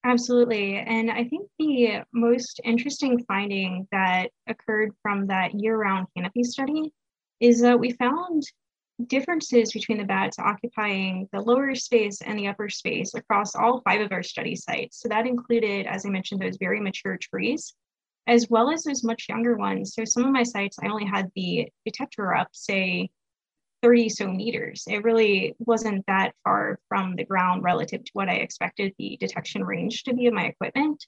Absolutely. 0.05 0.77
And 0.77 1.11
I 1.11 1.25
think 1.25 1.49
the 1.59 2.03
most 2.13 2.61
interesting 2.63 3.23
finding 3.25 3.87
that 3.91 4.29
occurred 4.47 4.91
from 5.01 5.27
that 5.27 5.53
year 5.59 5.77
round 5.77 6.07
canopy 6.15 6.43
study 6.43 6.93
is 7.39 7.61
that 7.61 7.79
we 7.79 7.91
found 7.91 8.43
differences 9.07 9.71
between 9.71 9.97
the 9.97 10.05
bats 10.05 10.39
occupying 10.39 11.27
the 11.31 11.41
lower 11.41 11.75
space 11.75 12.21
and 12.21 12.37
the 12.37 12.47
upper 12.47 12.69
space 12.69 13.13
across 13.13 13.55
all 13.55 13.81
five 13.81 14.01
of 14.01 14.11
our 14.11 14.23
study 14.23 14.55
sites. 14.55 14.99
So 15.01 15.09
that 15.09 15.27
included, 15.27 15.85
as 15.85 16.05
I 16.05 16.09
mentioned, 16.09 16.41
those 16.41 16.57
very 16.57 16.79
mature 16.79 17.17
trees, 17.17 17.73
as 18.27 18.47
well 18.49 18.71
as 18.71 18.83
those 18.83 19.03
much 19.03 19.27
younger 19.29 19.55
ones. 19.57 19.93
So 19.93 20.05
some 20.05 20.23
of 20.25 20.31
my 20.31 20.43
sites, 20.43 20.77
I 20.81 20.87
only 20.87 21.05
had 21.05 21.29
the 21.35 21.69
detector 21.85 22.33
up, 22.33 22.49
say, 22.53 23.09
30 23.81 24.09
so 24.09 24.27
meters. 24.27 24.83
It 24.87 25.03
really 25.03 25.55
wasn't 25.59 26.05
that 26.07 26.33
far 26.43 26.79
from 26.87 27.15
the 27.15 27.23
ground 27.23 27.63
relative 27.63 28.03
to 28.03 28.11
what 28.13 28.29
I 28.29 28.35
expected 28.35 28.93
the 28.97 29.17
detection 29.19 29.63
range 29.63 30.03
to 30.03 30.13
be 30.13 30.27
of 30.27 30.33
my 30.33 30.45
equipment. 30.45 31.05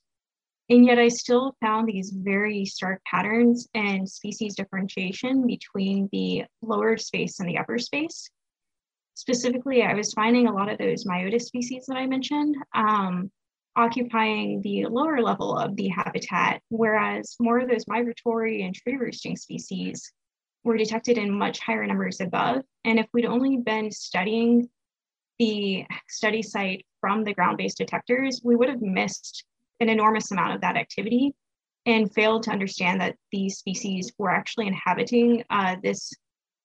And 0.70 0.86
yet 0.86 1.00
I 1.00 1.10
still 1.10 1.56
found 1.60 1.88
these 1.88 2.12
very 2.12 2.66
stark 2.66 3.02
patterns 3.04 3.68
and 3.74 4.08
species 4.08 4.56
differentiation 4.56 5.46
between 5.46 6.08
the 6.14 6.46
lower 6.62 6.98
space 6.98 7.40
and 7.40 7.50
the 7.50 7.58
upper 7.58 7.78
space. 7.78 8.30
Specifically, 9.16 9.84
I 9.84 9.94
was 9.94 10.14
finding 10.14 10.48
a 10.48 10.54
lot 10.54 10.72
of 10.72 10.78
those 10.78 11.04
myotis 11.04 11.42
species 11.42 11.86
that 11.88 11.98
I 11.98 12.08
mentioned 12.08 12.56
um, 12.74 13.30
occupying 13.76 14.62
the 14.62 14.86
lower 14.86 15.22
level 15.22 15.58
of 15.58 15.76
the 15.76 15.90
habitat, 15.90 16.62
whereas 16.70 17.36
more 17.40 17.60
of 17.60 17.70
those 17.70 17.88
migratory 17.88 18.64
and 18.64 18.74
tree 18.74 18.96
roosting 18.96 19.36
species 19.36 20.12
were 20.64 20.78
detected 20.78 21.18
in 21.18 21.38
much 21.38 21.60
higher 21.60 21.86
numbers 21.86 22.22
above. 22.22 22.64
And 22.86 23.00
if 23.00 23.08
we'd 23.14 23.26
only 23.26 23.58
been 23.58 23.92
studying 23.92 24.70
the 25.40 25.86
study 26.08 26.42
site 26.42 26.86
from 27.00 27.24
the 27.24 27.34
ground-based 27.34 27.78
detectors, 27.78 28.42
we 28.44 28.56
would 28.56 28.70
have 28.70 28.82
missed 28.82 29.44
an 29.80 29.90
enormous 29.90 30.32
amount 30.32 30.54
of 30.54 30.62
that 30.62 30.78
activity 30.78 31.34
and 31.86 32.14
failed 32.14 32.44
to 32.44 32.52
understand 32.52 33.02
that 33.02 33.16
these 33.32 33.58
species 33.58 34.14
were 34.20 34.30
actually 34.30 34.68
inhabiting 34.68 35.44
uh, 35.50 35.76
this 35.82 36.14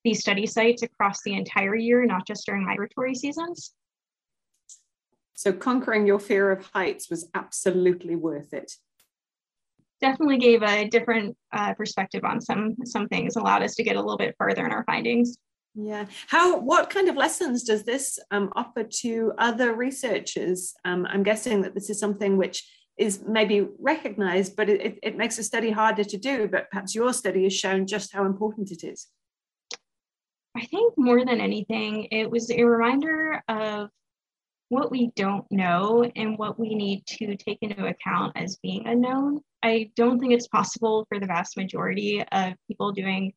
these 0.04 0.20
study 0.20 0.46
sites 0.46 0.82
across 0.82 1.22
the 1.22 1.34
entire 1.34 1.74
year, 1.74 2.06
not 2.06 2.24
just 2.24 2.46
during 2.46 2.64
migratory 2.64 3.12
seasons. 3.12 3.72
So 5.34 5.52
conquering 5.52 6.06
your 6.06 6.20
fear 6.20 6.52
of 6.52 6.64
heights 6.66 7.10
was 7.10 7.28
absolutely 7.34 8.14
worth 8.14 8.54
it 8.54 8.72
definitely 10.00 10.38
gave 10.38 10.62
a 10.62 10.88
different 10.88 11.36
uh, 11.52 11.74
perspective 11.74 12.24
on 12.24 12.40
some 12.40 12.76
some 12.84 13.08
things, 13.08 13.36
allowed 13.36 13.62
us 13.62 13.74
to 13.76 13.82
get 13.82 13.96
a 13.96 14.00
little 14.00 14.16
bit 14.18 14.34
further 14.38 14.64
in 14.64 14.72
our 14.72 14.84
findings. 14.84 15.36
Yeah. 15.74 16.06
How? 16.28 16.58
What 16.58 16.90
kind 16.90 17.08
of 17.08 17.16
lessons 17.16 17.64
does 17.64 17.84
this 17.84 18.18
um, 18.30 18.50
offer 18.56 18.84
to 19.02 19.32
other 19.38 19.74
researchers? 19.74 20.74
Um, 20.84 21.06
I'm 21.08 21.22
guessing 21.22 21.60
that 21.62 21.74
this 21.74 21.90
is 21.90 21.98
something 21.98 22.36
which 22.36 22.64
is 22.96 23.22
maybe 23.28 23.68
recognized, 23.78 24.56
but 24.56 24.70
it, 24.70 24.98
it 25.02 25.18
makes 25.18 25.38
a 25.38 25.42
study 25.44 25.70
harder 25.70 26.04
to 26.04 26.16
do. 26.16 26.48
But 26.48 26.70
perhaps 26.70 26.94
your 26.94 27.12
study 27.12 27.42
has 27.44 27.54
shown 27.54 27.86
just 27.86 28.12
how 28.12 28.24
important 28.24 28.70
it 28.70 28.84
is. 28.84 29.08
I 30.56 30.64
think 30.64 30.94
more 30.96 31.22
than 31.22 31.40
anything, 31.40 32.08
it 32.10 32.30
was 32.30 32.50
a 32.50 32.64
reminder 32.64 33.42
of 33.48 33.90
what 34.70 34.90
we 34.90 35.12
don't 35.14 35.44
know 35.50 36.10
and 36.16 36.38
what 36.38 36.58
we 36.58 36.74
need 36.74 37.06
to 37.06 37.36
take 37.36 37.58
into 37.60 37.86
account 37.86 38.32
as 38.36 38.56
being 38.62 38.86
unknown. 38.86 39.42
I 39.66 39.90
don't 39.96 40.20
think 40.20 40.32
it's 40.32 40.46
possible 40.46 41.06
for 41.08 41.18
the 41.18 41.26
vast 41.26 41.56
majority 41.56 42.22
of 42.22 42.54
people 42.68 42.92
doing 42.92 43.32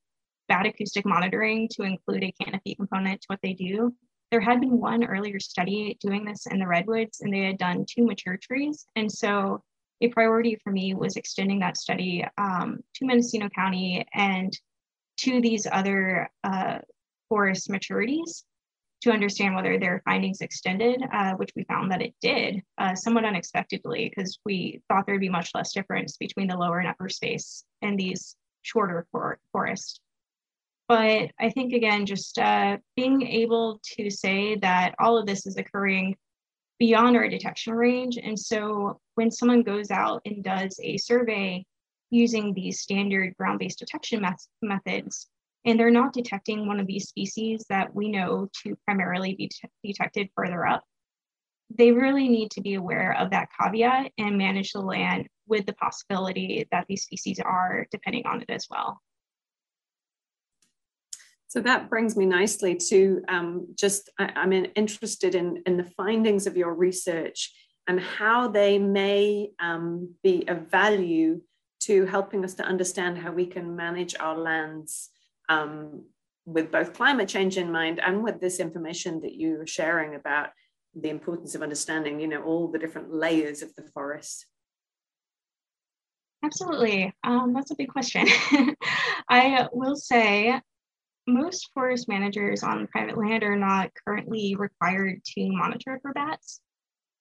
bat 0.48 0.68
acoustic 0.68 1.04
monitoring 1.04 1.68
to 1.70 1.82
include 1.82 2.24
a 2.24 2.34
canopy 2.44 2.76
component 2.76 3.22
to 3.22 3.26
what 3.30 3.40
they 3.42 3.54
do. 3.54 3.96
There 4.30 4.40
had 4.40 4.62
been 4.62 4.80
one 4.80 5.04
earlier 5.04 5.40
study 5.40 5.98
doing 6.00 6.26
this 6.26 6.46
in 6.46 6.60
the 6.60 6.68
redwoods, 6.68 7.22
and 7.22 7.34
they 7.34 7.46
had 7.46 7.58
done 7.58 7.84
two 7.90 8.06
mature 8.06 8.38
trees. 8.38 8.86
And 8.96 9.12
so 9.12 9.64
a 10.02 10.10
priority 10.10 10.56
for 10.64 10.72
me 10.72 10.94
was 10.94 11.16
extending 11.16 11.60
that 11.62 11.78
study 11.78 12.24
um, 12.38 12.78
to 12.94 13.06
Mendocino 13.06 13.50
County 13.50 14.06
and 14.14 14.56
to 15.22 15.42
these 15.42 15.66
other 15.72 16.30
uh, 16.44 16.78
forest 17.28 17.70
maturities 17.70 18.44
to 19.02 19.12
understand 19.12 19.56
whether 19.56 19.80
their 19.80 20.02
findings 20.04 20.42
extended, 20.42 21.02
uh, 21.14 21.34
which 21.34 21.52
we 21.56 21.64
found 21.64 21.92
that 21.92 22.02
it 22.02 22.14
did 22.22 22.62
uh, 22.78 22.94
somewhat 22.96 23.26
unexpectedly 23.26 24.10
because 24.10 24.40
we 24.46 24.82
thought 24.88 25.06
there'd 25.06 25.22
be 25.22 25.30
much 25.30 25.52
less 25.56 25.74
difference 25.74 26.18
between 26.18 26.48
the 26.48 26.58
lower 26.58 26.80
and 26.80 26.88
upper 26.88 27.10
space 27.10 27.64
and 27.82 27.98
these 27.98 28.36
shorter 28.62 29.08
for- 29.12 29.40
forests. 29.52 30.00
But 30.90 31.32
I 31.40 31.50
think 31.52 31.74
again, 31.74 32.06
just 32.06 32.40
uh, 32.40 32.78
being 32.96 33.22
able 33.22 33.80
to 33.98 34.10
say 34.10 34.56
that 34.56 34.96
all 35.00 35.18
of 35.18 35.28
this 35.28 35.46
is 35.46 35.56
occurring 35.56 36.16
beyond 36.80 37.16
our 37.16 37.30
detection 37.30 37.74
range. 37.74 38.18
And 38.18 38.40
so 38.40 39.00
when 39.16 39.30
someone 39.30 39.64
goes 39.64 39.92
out 39.92 40.22
and 40.26 40.44
does 40.44 40.80
a 40.82 40.98
survey 40.98 41.64
using 42.10 42.54
these 42.54 42.82
standard 42.82 43.36
ground-based 43.38 43.78
detection 43.78 44.26
methods, 44.62 45.28
and 45.66 45.80
they're 45.80 45.92
not 45.92 46.14
detecting 46.14 46.68
one 46.68 46.80
of 46.80 46.88
these 46.88 47.10
species 47.10 47.66
that 47.70 47.94
we 47.94 48.10
know 48.10 48.50
to 48.64 48.78
primarily 48.86 49.36
be 49.36 49.52
detected 49.84 50.30
further 50.36 50.66
up. 50.66 50.84
They 51.70 51.92
really 51.92 52.30
need 52.30 52.52
to 52.52 52.62
be 52.62 52.76
aware 52.76 53.16
of 53.16 53.32
that 53.32 53.50
caveat 53.60 54.12
and 54.18 54.38
manage 54.38 54.72
the 54.72 54.82
land 54.82 55.28
with 55.48 55.66
the 55.66 55.74
possibility 55.74 56.68
that 56.72 56.86
these 56.88 57.04
species 57.04 57.40
are 57.40 57.86
depending 57.92 58.26
on 58.26 58.42
it 58.42 58.50
as 58.50 58.68
well. 58.70 59.02
So 61.48 61.62
that 61.62 61.90
brings 61.90 62.16
me 62.16 62.28
nicely 62.28 62.76
to 62.90 63.24
um, 63.28 63.68
just, 63.76 64.10
I, 64.20 64.32
am 64.36 64.54
interested 64.54 65.34
in, 65.34 65.64
in 65.66 65.78
the 65.78 65.84
findings 65.84 66.46
of 66.46 66.56
your 66.56 66.76
research 66.76 67.52
and 67.88 68.00
how 68.00 68.48
they 68.48 68.78
may 68.78 69.50
um, 69.60 70.14
be 70.22 70.48
of 70.48 70.70
value 70.70 71.42
to 71.82 72.06
helping 72.06 72.46
us 72.46 72.54
to 72.56 72.64
understand 72.64 73.18
how 73.18 73.32
we 73.32 73.48
can 73.48 73.76
manage 73.76 74.16
our 74.20 74.38
lands 74.38 75.10
um, 75.50 76.06
with 76.46 76.72
both 76.72 76.94
climate 76.94 77.28
change 77.28 77.58
in 77.58 77.72
mind 77.72 78.00
and 78.00 78.24
with 78.24 78.40
this 78.40 78.60
information 78.60 79.22
that 79.22 79.34
you 79.34 79.60
are 79.62 79.68
sharing 79.68 80.16
about 80.16 80.50
the 80.96 81.10
importance 81.10 81.56
of 81.56 81.62
understanding, 81.62 82.20
you 82.20 82.28
know, 82.28 82.44
all 82.44 82.68
the 82.68 82.80
different 82.80 83.14
layers 83.14 83.62
of 83.62 83.74
the 83.76 83.84
forest? 83.94 84.46
Absolutely. 86.44 87.14
Um, 87.24 87.54
that's 87.54 87.72
a 87.72 87.76
big 87.76 87.90
question. 87.90 88.26
I 89.30 89.68
will 89.74 89.96
say 89.96 90.60
most 91.28 91.70
forest 91.74 92.08
managers 92.08 92.64
on 92.64 92.88
private 92.88 93.18
land 93.18 93.44
are 93.44 93.58
not 93.58 93.92
currently 94.06 94.56
required 94.56 95.24
to 95.36 95.52
monitor 95.52 96.00
for 96.02 96.14
bats. 96.14 96.62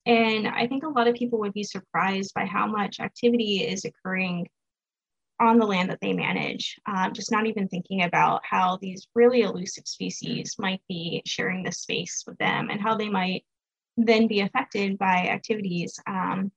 And 0.07 0.49
I 0.49 0.67
think 0.67 0.85
a 0.85 0.89
lot 0.89 1.09
of 1.09 1.15
people 1.15 1.41
would 1.41 1.53
be 1.53 1.65
surprised 1.65 2.33
by 2.35 2.47
how 2.47 2.67
much 2.67 3.01
activity 3.01 3.67
is 3.67 3.85
occurring 3.85 4.47
on 5.41 5.59
the 5.59 5.67
land 5.67 5.91
that 5.91 6.01
they 6.01 6.13
manage, 6.13 6.79
um, 6.87 7.13
just 7.13 7.31
not 7.31 7.47
even 7.47 7.69
thinking 7.69 8.03
about 8.03 8.41
how 8.45 8.79
these 8.81 9.07
really 9.15 9.43
elusive 9.43 9.87
species 9.87 10.57
might 10.59 10.81
be 10.89 11.23
sharing 11.25 11.63
this 11.63 11.81
space 11.81 12.25
with 12.27 12.37
them 12.39 12.71
and 12.71 12.81
how 12.81 12.97
they 12.97 13.09
might 13.09 13.45
then 13.97 14.27
be 14.27 14.41
affected 14.41 14.99
by 14.99 15.29
activities. 15.29 15.99
Um, 16.07 16.53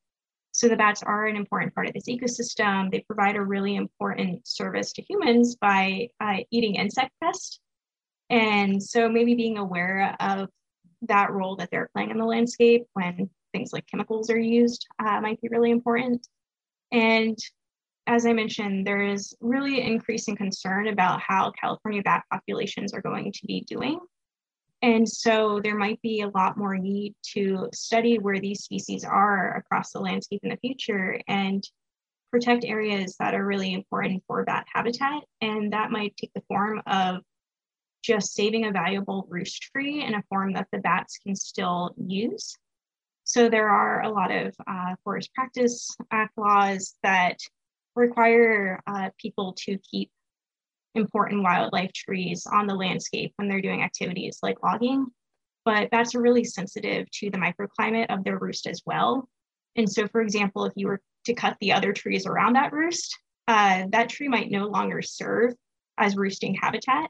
so 0.51 0.67
the 0.67 0.75
bats 0.75 1.01
are 1.01 1.25
an 1.25 1.35
important 1.35 1.73
part 1.73 1.87
of 1.87 1.93
this 1.93 2.09
ecosystem. 2.09 2.91
They 2.91 3.01
provide 3.01 3.35
a 3.35 3.41
really 3.41 3.75
important 3.75 4.47
service 4.47 4.91
to 4.93 5.01
humans 5.01 5.55
by 5.55 6.09
uh, 6.19 6.37
eating 6.51 6.75
insect 6.75 7.11
pests. 7.21 7.59
And 8.29 8.81
so 8.81 9.09
maybe 9.09 9.35
being 9.35 9.57
aware 9.57 10.15
of 10.19 10.49
that 11.03 11.31
role 11.31 11.55
that 11.57 11.69
they're 11.71 11.89
playing 11.93 12.11
in 12.11 12.17
the 12.17 12.25
landscape 12.25 12.85
when 12.93 13.29
things 13.53 13.73
like 13.73 13.87
chemicals 13.87 14.29
are 14.29 14.39
used 14.39 14.87
uh, 14.99 15.19
might 15.21 15.41
be 15.41 15.49
really 15.49 15.71
important. 15.71 16.27
And 16.91 17.37
as 18.07 18.25
I 18.25 18.33
mentioned, 18.33 18.85
there 18.85 19.01
is 19.01 19.35
really 19.41 19.81
increasing 19.81 20.35
concern 20.35 20.87
about 20.87 21.21
how 21.21 21.51
California 21.51 22.01
bat 22.01 22.23
populations 22.31 22.93
are 22.93 23.01
going 23.01 23.31
to 23.31 23.45
be 23.45 23.61
doing. 23.67 23.99
And 24.81 25.07
so 25.07 25.59
there 25.63 25.77
might 25.77 26.01
be 26.01 26.21
a 26.21 26.29
lot 26.29 26.57
more 26.57 26.77
need 26.77 27.13
to 27.33 27.69
study 27.73 28.17
where 28.17 28.39
these 28.39 28.63
species 28.63 29.03
are 29.03 29.55
across 29.57 29.91
the 29.91 29.99
landscape 29.99 30.39
in 30.43 30.49
the 30.49 30.57
future 30.57 31.19
and 31.27 31.63
protect 32.31 32.65
areas 32.65 33.15
that 33.19 33.35
are 33.35 33.45
really 33.45 33.73
important 33.73 34.23
for 34.25 34.43
bat 34.43 34.65
habitat. 34.73 35.23
And 35.41 35.73
that 35.73 35.91
might 35.91 36.17
take 36.17 36.33
the 36.33 36.43
form 36.47 36.81
of 36.87 37.17
just 38.01 38.33
saving 38.33 38.65
a 38.65 38.71
valuable 38.71 39.27
roost 39.29 39.61
tree 39.61 40.03
in 40.03 40.15
a 40.15 40.23
form 40.29 40.53
that 40.53 40.67
the 40.71 40.79
bats 40.79 41.19
can 41.19 41.35
still 41.35 41.93
use. 41.97 42.55
So 43.23 43.49
there 43.49 43.69
are 43.69 44.01
a 44.01 44.09
lot 44.09 44.31
of 44.31 44.55
uh, 44.65 44.95
forest 45.03 45.31
practice 45.35 45.95
act 46.09 46.35
laws 46.37 46.95
that 47.03 47.37
require 47.95 48.81
uh, 48.87 49.09
people 49.17 49.53
to 49.65 49.77
keep 49.79 50.09
important 50.95 51.43
wildlife 51.43 51.93
trees 51.93 52.45
on 52.51 52.67
the 52.67 52.75
landscape 52.75 53.33
when 53.35 53.47
they're 53.47 53.61
doing 53.61 53.83
activities 53.83 54.39
like 54.43 54.61
logging. 54.63 55.07
But 55.63 55.89
that's 55.91 56.15
really 56.15 56.43
sensitive 56.43 57.09
to 57.11 57.29
the 57.29 57.37
microclimate 57.37 58.07
of 58.09 58.23
their 58.23 58.39
roost 58.39 58.67
as 58.67 58.81
well. 58.85 59.29
And 59.75 59.89
so, 59.89 60.07
for 60.07 60.21
example, 60.21 60.65
if 60.65 60.73
you 60.75 60.87
were 60.87 61.01
to 61.25 61.33
cut 61.33 61.55
the 61.61 61.73
other 61.73 61.93
trees 61.93 62.25
around 62.25 62.53
that 62.53 62.73
roost, 62.73 63.17
uh, 63.47 63.85
that 63.91 64.09
tree 64.09 64.27
might 64.27 64.49
no 64.49 64.67
longer 64.67 65.01
serve 65.01 65.53
as 65.97 66.15
roosting 66.15 66.55
habitat. 66.55 67.09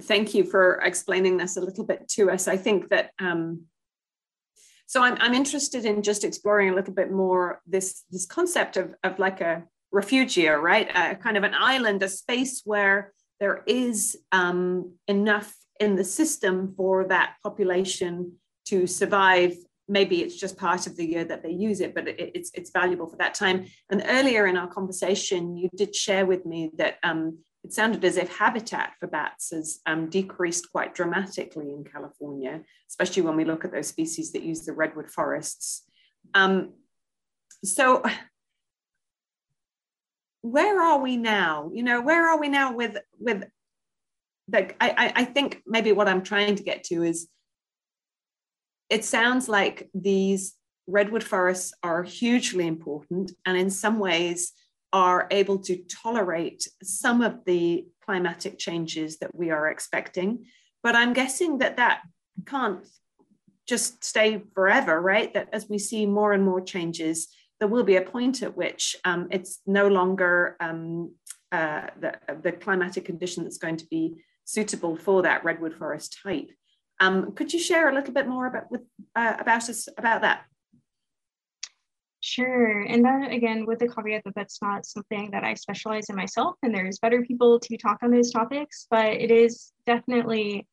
Thank 0.00 0.34
you 0.34 0.44
for 0.44 0.80
explaining 0.82 1.38
this 1.38 1.56
a 1.56 1.60
little 1.60 1.84
bit 1.84 2.06
to 2.10 2.30
us. 2.30 2.48
I 2.48 2.56
think 2.56 2.90
that 2.90 3.10
um, 3.18 3.62
so 4.90 5.04
I'm, 5.04 5.16
I'm 5.20 5.34
interested 5.34 5.84
in 5.84 6.02
just 6.02 6.24
exploring 6.24 6.70
a 6.70 6.74
little 6.74 6.92
bit 6.92 7.12
more 7.12 7.62
this 7.64 8.02
this 8.10 8.26
concept 8.26 8.76
of, 8.76 8.92
of 9.04 9.20
like 9.20 9.40
a 9.40 9.62
refugia, 9.94 10.60
right? 10.60 10.88
A 10.92 11.14
kind 11.14 11.36
of 11.36 11.44
an 11.44 11.54
island, 11.54 12.02
a 12.02 12.08
space 12.08 12.62
where 12.64 13.12
there 13.38 13.62
is 13.68 14.18
um, 14.32 14.94
enough 15.06 15.54
in 15.78 15.94
the 15.94 16.02
system 16.02 16.74
for 16.76 17.06
that 17.06 17.36
population 17.44 18.32
to 18.64 18.88
survive. 18.88 19.54
Maybe 19.86 20.22
it's 20.22 20.36
just 20.36 20.58
part 20.58 20.88
of 20.88 20.96
the 20.96 21.06
year 21.06 21.24
that 21.24 21.44
they 21.44 21.52
use 21.52 21.80
it, 21.80 21.94
but 21.94 22.08
it, 22.08 22.32
it's 22.34 22.50
it's 22.54 22.72
valuable 22.72 23.06
for 23.06 23.18
that 23.18 23.34
time. 23.34 23.66
And 23.92 24.02
earlier 24.04 24.48
in 24.48 24.56
our 24.56 24.66
conversation, 24.66 25.56
you 25.56 25.68
did 25.76 25.94
share 25.94 26.26
with 26.26 26.44
me 26.44 26.72
that 26.78 26.96
um, 27.04 27.38
it 27.64 27.72
sounded 27.72 28.04
as 28.04 28.16
if 28.16 28.36
habitat 28.36 28.94
for 28.98 29.06
bats 29.06 29.50
has 29.50 29.80
um, 29.86 30.08
decreased 30.08 30.70
quite 30.72 30.94
dramatically 30.94 31.72
in 31.72 31.84
California, 31.84 32.62
especially 32.88 33.22
when 33.22 33.36
we 33.36 33.44
look 33.44 33.64
at 33.64 33.72
those 33.72 33.88
species 33.88 34.32
that 34.32 34.42
use 34.42 34.64
the 34.64 34.72
redwood 34.72 35.10
forests. 35.10 35.84
Um, 36.34 36.72
so 37.64 38.02
where 40.42 40.80
are 40.80 40.98
we 41.00 41.16
now? 41.16 41.70
You 41.72 41.82
know, 41.82 42.00
where 42.00 42.28
are 42.28 42.40
we 42.40 42.48
now 42.48 42.72
with 42.74 42.96
with 43.18 43.44
like 44.50 44.76
I, 44.80 45.12
I 45.14 45.24
think 45.24 45.62
maybe 45.66 45.92
what 45.92 46.08
I'm 46.08 46.22
trying 46.22 46.56
to 46.56 46.62
get 46.62 46.84
to 46.84 47.02
is 47.02 47.28
it 48.88 49.04
sounds 49.04 49.48
like 49.48 49.88
these 49.94 50.54
redwood 50.86 51.22
forests 51.22 51.72
are 51.82 52.02
hugely 52.02 52.66
important 52.66 53.32
and 53.46 53.56
in 53.56 53.70
some 53.70 53.98
ways 53.98 54.52
are 54.92 55.26
able 55.30 55.58
to 55.58 55.76
tolerate 55.88 56.68
some 56.82 57.22
of 57.22 57.44
the 57.44 57.86
climatic 58.04 58.58
changes 58.58 59.18
that 59.18 59.34
we 59.34 59.50
are 59.50 59.68
expecting. 59.68 60.46
But 60.82 60.96
I'm 60.96 61.12
guessing 61.12 61.58
that 61.58 61.76
that 61.76 62.00
can't 62.46 62.84
just 63.68 64.02
stay 64.02 64.42
forever, 64.54 65.00
right? 65.00 65.32
That 65.34 65.48
as 65.52 65.68
we 65.68 65.78
see 65.78 66.06
more 66.06 66.32
and 66.32 66.44
more 66.44 66.60
changes, 66.60 67.28
there 67.60 67.68
will 67.68 67.84
be 67.84 67.96
a 67.96 68.02
point 68.02 68.42
at 68.42 68.56
which 68.56 68.96
um, 69.04 69.28
it's 69.30 69.60
no 69.66 69.86
longer 69.86 70.56
um, 70.60 71.14
uh, 71.52 71.86
the, 72.00 72.18
the 72.42 72.52
climatic 72.52 73.04
condition 73.04 73.44
that's 73.44 73.58
going 73.58 73.76
to 73.76 73.86
be 73.86 74.16
suitable 74.44 74.96
for 74.96 75.22
that 75.22 75.44
redwood 75.44 75.74
forest 75.76 76.18
type. 76.22 76.50
Um, 76.98 77.32
could 77.32 77.52
you 77.52 77.58
share 77.58 77.88
a 77.88 77.94
little 77.94 78.12
bit 78.12 78.26
more 78.26 78.46
about 78.46 78.70
with, 78.70 78.82
uh, 79.14 79.36
about 79.38 79.68
us 79.68 79.88
about 79.96 80.22
that? 80.22 80.44
Sure. 82.22 82.80
And 82.82 83.02
then 83.04 83.24
again, 83.24 83.64
with 83.64 83.78
the 83.78 83.88
caveat 83.88 84.24
that 84.24 84.34
that's 84.34 84.60
not 84.60 84.84
something 84.84 85.30
that 85.32 85.42
I 85.42 85.54
specialize 85.54 86.10
in 86.10 86.16
myself, 86.16 86.56
and 86.62 86.74
there's 86.74 86.98
better 86.98 87.22
people 87.22 87.58
to 87.60 87.76
talk 87.78 87.98
on 88.02 88.10
those 88.10 88.30
topics, 88.30 88.86
but 88.90 89.06
it 89.14 89.30
is 89.30 89.72
definitely 89.86 90.66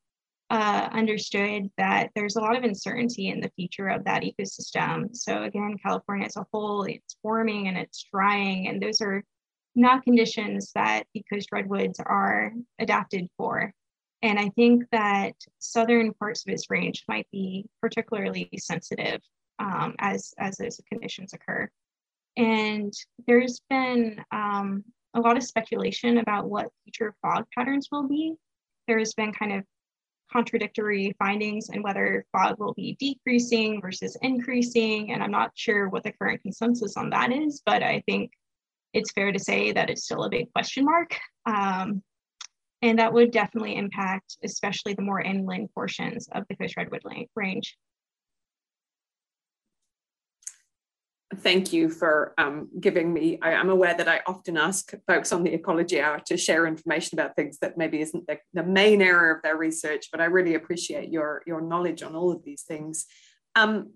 uh, 0.49 0.89
understood 0.91 1.69
that 1.77 2.09
there's 2.15 2.35
a 2.35 2.41
lot 2.41 2.57
of 2.57 2.63
uncertainty 2.63 3.29
in 3.29 3.39
the 3.39 3.51
future 3.55 3.87
of 3.87 4.03
that 4.05 4.23
ecosystem. 4.23 5.15
So 5.15 5.43
again, 5.43 5.77
California 5.81 6.25
as 6.25 6.35
a 6.35 6.45
whole, 6.51 6.83
it's 6.83 7.17
warming 7.23 7.69
and 7.69 7.77
it's 7.77 8.05
drying, 8.11 8.67
and 8.67 8.81
those 8.81 8.99
are 9.01 9.23
not 9.73 10.03
conditions 10.03 10.71
that 10.75 11.03
the 11.13 11.23
coast 11.31 11.49
redwoods 11.53 11.99
are 11.99 12.51
adapted 12.79 13.27
for. 13.37 13.71
And 14.21 14.37
I 14.39 14.49
think 14.49 14.83
that 14.91 15.33
southern 15.59 16.13
parts 16.13 16.43
of 16.45 16.51
its 16.53 16.69
range 16.69 17.05
might 17.07 17.27
be 17.31 17.69
particularly 17.81 18.49
sensitive 18.57 19.21
um, 19.59 19.95
as, 19.99 20.33
as 20.37 20.57
those 20.57 20.79
conditions 20.91 21.33
occur. 21.33 21.69
And 22.37 22.93
there's 23.25 23.61
been 23.69 24.23
um, 24.31 24.83
a 25.15 25.19
lot 25.19 25.37
of 25.37 25.43
speculation 25.43 26.19
about 26.19 26.49
what 26.49 26.69
future 26.83 27.15
fog 27.21 27.45
patterns 27.57 27.87
will 27.91 28.07
be. 28.07 28.35
There's 28.87 29.13
been 29.13 29.33
kind 29.33 29.53
of 29.53 29.63
contradictory 30.31 31.15
findings 31.17 31.69
and 31.69 31.83
whether 31.83 32.25
fog 32.31 32.59
will 32.59 32.73
be 32.73 32.95
decreasing 32.99 33.81
versus 33.81 34.17
increasing. 34.21 35.11
And 35.11 35.23
I'm 35.23 35.31
not 35.31 35.51
sure 35.55 35.89
what 35.89 36.03
the 36.03 36.11
current 36.11 36.41
consensus 36.43 36.97
on 36.97 37.09
that 37.11 37.31
is, 37.31 37.61
but 37.65 37.81
I 37.81 38.03
think 38.05 38.31
it's 38.93 39.11
fair 39.13 39.31
to 39.31 39.39
say 39.39 39.71
that 39.71 39.89
it's 39.89 40.03
still 40.03 40.23
a 40.23 40.29
big 40.29 40.51
question 40.53 40.85
mark. 40.85 41.17
Um, 41.45 42.03
and 42.81 42.99
that 42.99 43.13
would 43.13 43.31
definitely 43.31 43.75
impact, 43.75 44.37
especially 44.43 44.93
the 44.93 45.01
more 45.01 45.21
inland 45.21 45.69
portions 45.73 46.27
of 46.33 46.43
the 46.49 46.55
Coast 46.55 46.77
Redwood 46.77 47.01
Range. 47.35 47.77
Thank 51.35 51.73
you 51.73 51.89
for 51.89 52.33
um, 52.37 52.69
giving 52.79 53.13
me. 53.13 53.37
I, 53.41 53.51
am 53.51 53.69
aware 53.69 53.93
that 53.93 54.07
I 54.07 54.21
often 54.25 54.57
ask 54.57 54.93
folks 55.05 55.33
on 55.33 55.43
the 55.43 55.53
Ecology 55.53 55.99
Hour 55.99 56.21
to 56.27 56.37
share 56.37 56.65
information 56.65 57.19
about 57.19 57.35
things 57.35 57.59
that 57.59 57.77
maybe 57.77 58.01
isn't 58.01 58.27
the, 58.27 58.39
the 58.53 58.63
main 58.63 59.01
area 59.01 59.35
of 59.35 59.41
their 59.41 59.57
research, 59.57 60.07
but 60.11 60.21
I 60.21 60.25
really 60.25 60.55
appreciate 60.55 61.11
your, 61.11 61.43
your 61.45 61.61
knowledge 61.61 62.01
on 62.01 62.15
all 62.15 62.31
of 62.31 62.43
these 62.43 62.63
things. 62.63 63.05
Um, 63.55 63.91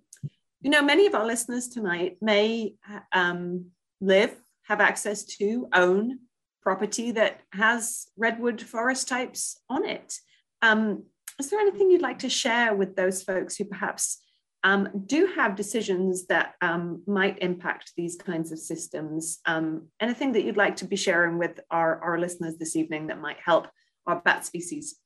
you 0.62 0.70
know, 0.70 0.82
many 0.82 1.08
of 1.08 1.16
our 1.16 1.26
listeners 1.26 1.70
tonight 1.70 2.18
may 2.22 2.76
um, 3.14 3.68
live, 4.02 4.36
have 4.64 4.82
access 4.82 5.24
to, 5.24 5.68
own 5.74 6.20
property 6.62 7.12
that 7.12 7.42
has 7.54 8.08
redwood 8.18 8.62
forest 8.62 9.08
types 9.08 9.60
on 9.70 9.86
it. 9.86 10.16
Um, 10.62 11.04
is 11.40 11.50
there 11.50 11.60
anything 11.60 11.90
you'd 11.90 12.02
like 12.02 12.20
to 12.20 12.30
share 12.30 12.76
with 12.76 12.96
those 12.96 13.24
folks 13.24 13.56
who 13.56 13.66
perhaps 13.66 14.20
um, 14.64 14.90
do 15.08 15.28
have 15.36 15.56
decisions 15.56 16.28
that 16.28 16.54
um, 16.62 17.02
might 17.08 17.40
impact 17.42 17.94
these 17.98 18.16
kinds 18.16 18.52
of 18.52 18.60
systems. 18.60 19.40
Um, 19.46 19.88
anything 20.00 20.34
that 20.34 20.44
you'd 20.44 20.58
like 20.58 20.76
to 20.78 20.86
be 20.86 20.96
sharing 20.96 21.38
with 21.38 21.60
our, 21.72 22.00
our 22.02 22.20
listeners 22.20 22.58
this 22.58 22.76
evening 22.76 23.08
that 23.08 23.20
might 23.20 23.38
help 23.44 23.68
our 24.06 24.22
bat 24.22 24.46
species? 24.46 24.98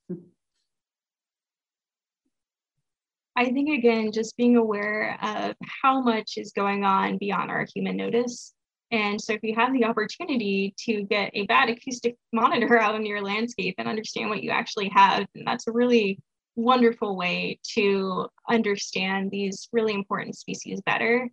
I 3.38 3.46
think, 3.46 3.70
again, 3.70 4.12
just 4.12 4.38
being 4.38 4.56
aware 4.56 5.18
of 5.22 5.56
how 5.82 6.02
much 6.02 6.34
is 6.38 6.52
going 6.54 6.84
on 6.84 7.18
beyond 7.18 7.52
our 7.52 7.66
human 7.74 7.98
notice. 7.98 8.54
And 8.92 9.20
so, 9.20 9.34
if 9.34 9.44
you 9.44 9.56
have 9.56 9.74
the 9.74 9.86
opportunity 9.86 10.74
to 10.86 11.04
get 11.04 11.32
a 11.34 11.46
bat 11.46 11.70
acoustic 11.70 12.16
monitor 12.32 12.80
out 12.82 12.96
in 12.96 13.06
your 13.06 13.22
landscape 13.22 13.76
and 13.78 13.88
understand 13.88 14.30
what 14.30 14.44
you 14.44 14.52
actually 14.52 14.90
have, 14.90 15.26
and 15.36 15.46
that's 15.46 15.68
a 15.68 15.72
really 15.72 16.20
wonderful 16.56 17.16
way 17.16 17.60
to 17.74 18.28
understand 18.50 19.32
these 19.32 19.68
really 19.72 19.94
important 19.94 20.38
species 20.38 20.82
better. 20.86 21.30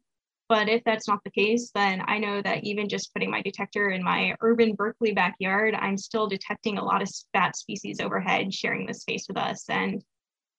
But 0.49 0.69
if 0.69 0.83
that's 0.85 1.09
not 1.09 1.25
the 1.25 1.31
case, 1.31 1.71
then 1.75 2.03
I 2.07 2.19
know 2.19 2.43
that 2.43 2.65
even 2.65 2.89
just 2.89 3.13
putting 3.15 3.31
my 3.31 3.41
detector 3.41 3.91
in 3.91 4.03
my 4.03 4.35
urban 4.41 4.75
Berkeley 4.75 5.13
backyard, 5.13 5.75
I'm 5.75 5.97
still 5.97 6.27
detecting 6.27 6.77
a 6.77 6.85
lot 6.85 7.01
of 7.01 7.09
bat 7.33 7.57
species 7.57 8.01
overhead 8.01 8.53
sharing 8.53 8.85
this 8.85 9.01
space 9.01 9.27
with 9.29 9.39
us. 9.39 9.65
And 9.71 10.03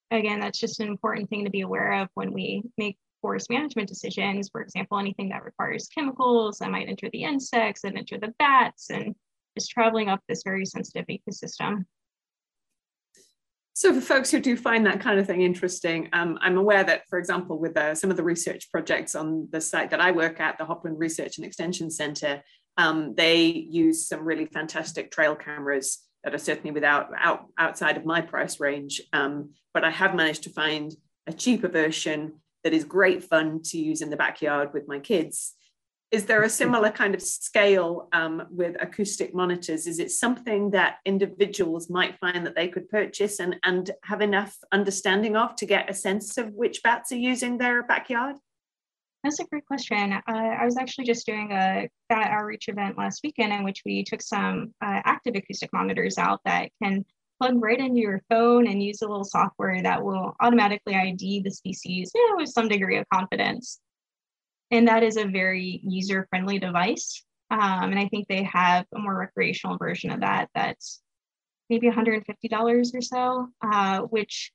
again, 0.09 0.39
that's 0.39 0.59
just 0.59 0.79
an 0.79 0.87
important 0.87 1.29
thing 1.29 1.43
to 1.45 1.51
be 1.51 1.61
aware 1.61 2.01
of 2.01 2.09
when 2.15 2.33
we 2.33 2.63
make 2.77 2.97
forest 3.21 3.49
management 3.49 3.87
decisions. 3.87 4.49
For 4.49 4.61
example, 4.61 4.97
anything 4.97 5.29
that 5.29 5.43
requires 5.43 5.87
chemicals 5.93 6.57
that 6.57 6.71
might 6.71 6.89
enter 6.89 7.09
the 7.11 7.23
insects 7.23 7.83
and 7.83 7.97
enter 7.97 8.17
the 8.17 8.33
bats 8.39 8.89
and 8.89 9.13
just 9.55 9.69
traveling 9.69 10.09
up 10.09 10.21
this 10.27 10.41
very 10.43 10.65
sensitive 10.65 11.05
ecosystem. 11.07 11.85
So 13.75 13.91
for 13.91 14.01
folks 14.01 14.29
who 14.29 14.39
do 14.39 14.55
find 14.55 14.85
that 14.85 15.01
kind 15.01 15.19
of 15.19 15.25
thing 15.25 15.41
interesting, 15.41 16.07
um, 16.13 16.37
I'm 16.41 16.57
aware 16.57 16.83
that, 16.83 17.07
for 17.09 17.17
example, 17.17 17.59
with 17.59 17.75
uh, 17.75 17.95
some 17.95 18.11
of 18.11 18.17
the 18.17 18.23
research 18.23 18.69
projects 18.69 19.15
on 19.15 19.47
the 19.51 19.59
site 19.59 19.89
that 19.89 19.99
I 19.99 20.11
work 20.11 20.39
at, 20.39 20.59
the 20.59 20.65
Hopland 20.65 20.99
Research 20.99 21.37
and 21.37 21.45
Extension 21.45 21.89
Center, 21.89 22.43
um, 22.77 23.15
they 23.15 23.45
use 23.45 24.07
some 24.07 24.23
really 24.23 24.45
fantastic 24.45 25.09
trail 25.09 25.35
cameras 25.35 26.03
that 26.23 26.35
are 26.35 26.39
certainly 26.39 26.71
without 26.71 27.09
out, 27.19 27.47
outside 27.57 27.97
of 27.97 28.05
my 28.05 28.21
price 28.21 28.59
range. 28.59 29.01
Um, 29.11 29.51
but 29.73 29.83
I 29.83 29.89
have 29.89 30.15
managed 30.15 30.43
to 30.43 30.51
find 30.51 30.95
a 31.25 31.33
cheaper 31.33 31.67
version 31.67 32.33
that 32.63 32.73
is 32.73 32.85
great 32.85 33.23
fun 33.23 33.61
to 33.63 33.79
use 33.79 34.01
in 34.01 34.11
the 34.11 34.17
backyard 34.17 34.71
with 34.73 34.87
my 34.87 34.99
kids 34.99 35.53
is 36.13 36.25
there 36.25 36.43
a 36.43 36.49
similar 36.49 36.91
kind 36.91 37.15
of 37.15 37.23
scale 37.23 38.07
um, 38.13 38.43
with 38.51 38.75
acoustic 38.79 39.33
monitors? 39.33 39.87
Is 39.87 39.97
it 39.97 40.11
something 40.11 40.69
that 40.69 40.97
individuals 41.05 41.89
might 41.89 42.19
find 42.19 42.45
that 42.45 42.55
they 42.55 42.67
could 42.67 42.87
purchase 42.87 43.39
and, 43.39 43.55
and 43.63 43.89
have 44.03 44.21
enough 44.21 44.55
understanding 44.71 45.35
of 45.35 45.55
to 45.55 45.65
get 45.65 45.89
a 45.89 45.93
sense 45.93 46.37
of 46.37 46.53
which 46.53 46.83
bats 46.83 47.11
are 47.11 47.17
using 47.17 47.57
their 47.57 47.81
backyard? 47.81 48.35
That's 49.23 49.39
a 49.39 49.45
great 49.45 49.65
question. 49.65 50.13
Uh, 50.13 50.21
I 50.27 50.63
was 50.65 50.77
actually 50.77 51.05
just 51.05 51.25
doing 51.25 51.51
a 51.51 51.89
bat 52.09 52.29
outreach 52.29 52.67
event 52.67 52.95
last 52.95 53.21
weekend 53.23 53.51
in 53.51 53.63
which 53.63 53.81
we 53.83 54.03
took 54.03 54.21
some 54.21 54.71
uh, 54.85 55.01
active 55.05 55.33
acoustic 55.35 55.71
monitors 55.73 56.19
out 56.19 56.41
that 56.45 56.69
can 56.83 57.03
plug 57.41 57.55
right 57.59 57.79
into 57.79 57.99
your 57.99 58.21
phone 58.29 58.67
and 58.67 58.83
use 58.83 59.01
a 59.01 59.07
little 59.07 59.23
software 59.23 59.81
that 59.81 60.03
will 60.03 60.35
automatically 60.41 60.93
ID 60.93 61.41
the 61.41 61.49
species 61.49 62.11
you 62.13 62.29
know, 62.29 62.35
with 62.37 62.49
some 62.49 62.67
degree 62.67 62.97
of 62.97 63.09
confidence. 63.11 63.79
And 64.71 64.87
that 64.87 65.03
is 65.03 65.17
a 65.17 65.25
very 65.25 65.81
user 65.83 66.27
friendly 66.29 66.59
device. 66.59 67.23
Um, 67.51 67.91
and 67.91 67.99
I 67.99 68.07
think 68.07 68.27
they 68.27 68.43
have 68.43 68.85
a 68.95 68.99
more 68.99 69.15
recreational 69.15 69.77
version 69.77 70.11
of 70.11 70.21
that 70.21 70.49
that's 70.55 71.01
maybe 71.69 71.89
$150 71.89 72.95
or 72.95 73.01
so, 73.01 73.49
uh, 73.61 74.01
which 74.01 74.51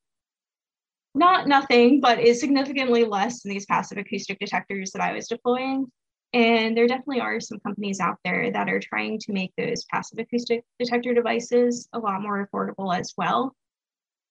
not 1.15 1.49
nothing, 1.49 2.01
but 2.01 2.21
is 2.21 2.41
significantly 2.41 3.05
less 3.05 3.43
than 3.43 3.51
these 3.51 3.67
passive 3.67 3.99
acoustic 3.99 4.39
detectors 4.39 4.93
that 4.93 5.03
I 5.03 5.13
was 5.13 5.29
deploying. 5.29 5.87
And 6.33 6.77
there 6.77 6.87
definitely 6.87 7.21
are 7.21 7.41
some 7.41 7.59
companies 7.61 8.01
out 8.01 8.19
there 8.25 8.51
that 8.53 8.69
are 8.69 8.81
trying 8.81 9.19
to 9.21 9.33
make 9.33 9.53
those 9.57 9.85
passive 9.85 10.19
acoustic 10.19 10.63
detector 10.79 11.15
devices 11.15 11.89
a 11.93 11.99
lot 11.99 12.21
more 12.21 12.47
affordable 12.47 12.97
as 12.97 13.15
well. 13.17 13.55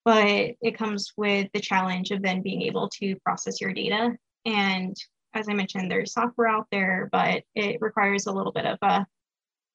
But 0.05 0.55
it 0.61 0.77
comes 0.77 1.11
with 1.17 1.49
the 1.53 1.59
challenge 1.59 2.11
of 2.11 2.21
then 2.21 2.41
being 2.41 2.61
able 2.61 2.89
to 2.99 3.15
process 3.25 3.59
your 3.59 3.73
data. 3.73 4.15
And 4.45 4.95
as 5.37 5.47
I 5.49 5.53
mentioned, 5.53 5.89
there's 5.89 6.13
software 6.13 6.47
out 6.47 6.67
there, 6.71 7.09
but 7.11 7.43
it 7.55 7.77
requires 7.81 8.25
a 8.25 8.31
little 8.31 8.51
bit 8.51 8.65
of 8.65 8.77
a 8.81 9.05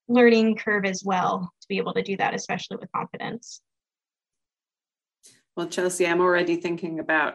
learning 0.08 0.56
curve 0.56 0.84
as 0.84 1.02
well 1.04 1.52
to 1.60 1.68
be 1.68 1.78
able 1.78 1.94
to 1.94 2.02
do 2.02 2.16
that, 2.16 2.34
especially 2.34 2.76
with 2.76 2.90
confidence. 2.92 3.60
Well, 5.56 5.68
Chelsea, 5.68 6.06
I'm 6.06 6.20
already 6.20 6.56
thinking 6.56 6.98
about 6.98 7.34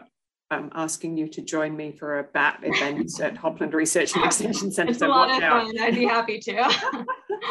um, 0.50 0.70
asking 0.74 1.16
you 1.16 1.28
to 1.28 1.42
join 1.42 1.76
me 1.76 1.92
for 1.92 2.18
a 2.18 2.24
BAT 2.24 2.60
event 2.62 3.20
at 3.20 3.36
Hopland 3.36 3.74
Research 3.74 4.14
and 4.14 4.24
Extension 4.24 4.70
Centre. 4.70 4.92
It's 4.92 5.02
a 5.02 5.08
lot 5.08 5.30
of 5.30 5.40
fun. 5.40 5.72
I'd 5.80 5.94
be 5.94 6.04
happy 6.04 6.38
to. 6.40 7.06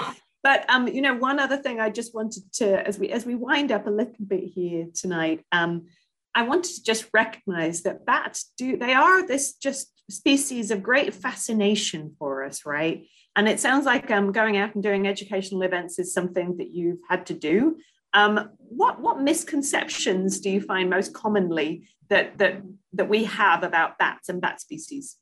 but 0.44 0.70
um, 0.70 0.88
you 0.88 1.02
know, 1.02 1.16
one 1.16 1.40
other 1.40 1.58
thing 1.58 1.80
I 1.80 1.90
just 1.90 2.14
wanted 2.14 2.52
to, 2.54 2.86
as 2.88 3.00
we 3.00 3.10
as 3.10 3.26
we 3.26 3.36
wind 3.36 3.72
up 3.72 3.88
a 3.88 3.92
little 3.92 4.26
bit 4.26 4.44
here 4.44 4.88
tonight, 4.94 5.46
um, 5.52 5.88
I 6.34 6.44
wanted 6.44 6.76
to 6.76 6.84
just 6.84 7.08
recognise 7.14 7.84
that 7.84 8.06
bats 8.06 8.52
do 8.58 8.78
they 8.78 8.94
are 8.94 9.26
this 9.26 9.54
just 9.54 9.92
species 10.10 10.72
of 10.72 10.84
great 10.84 11.14
fascination 11.14 12.16
for 12.18 12.44
us, 12.44 12.66
right? 12.66 13.06
And 13.36 13.48
it 13.48 13.60
sounds 13.60 13.86
like 13.86 14.10
um, 14.10 14.32
going 14.32 14.58
out 14.58 14.74
and 14.74 14.84
doing 14.84 15.08
educational 15.08 15.62
events 15.62 16.00
is 16.00 16.14
something 16.14 16.58
that 16.58 16.72
you've 16.72 17.00
had 17.10 17.26
to 17.28 17.34
do. 17.34 17.78
Um, 18.14 18.50
what 18.58 19.02
what 19.02 19.22
misconceptions 19.22 20.40
do 20.40 20.50
you 20.50 20.62
find 20.62 20.90
most 20.90 21.14
commonly 21.14 21.88
that 22.10 22.38
that 22.38 22.62
that 22.94 23.10
we 23.10 23.26
have 23.26 23.64
about 23.64 24.00
bats 24.00 24.30
and 24.30 24.42
bat 24.42 24.62
species? 24.62 25.18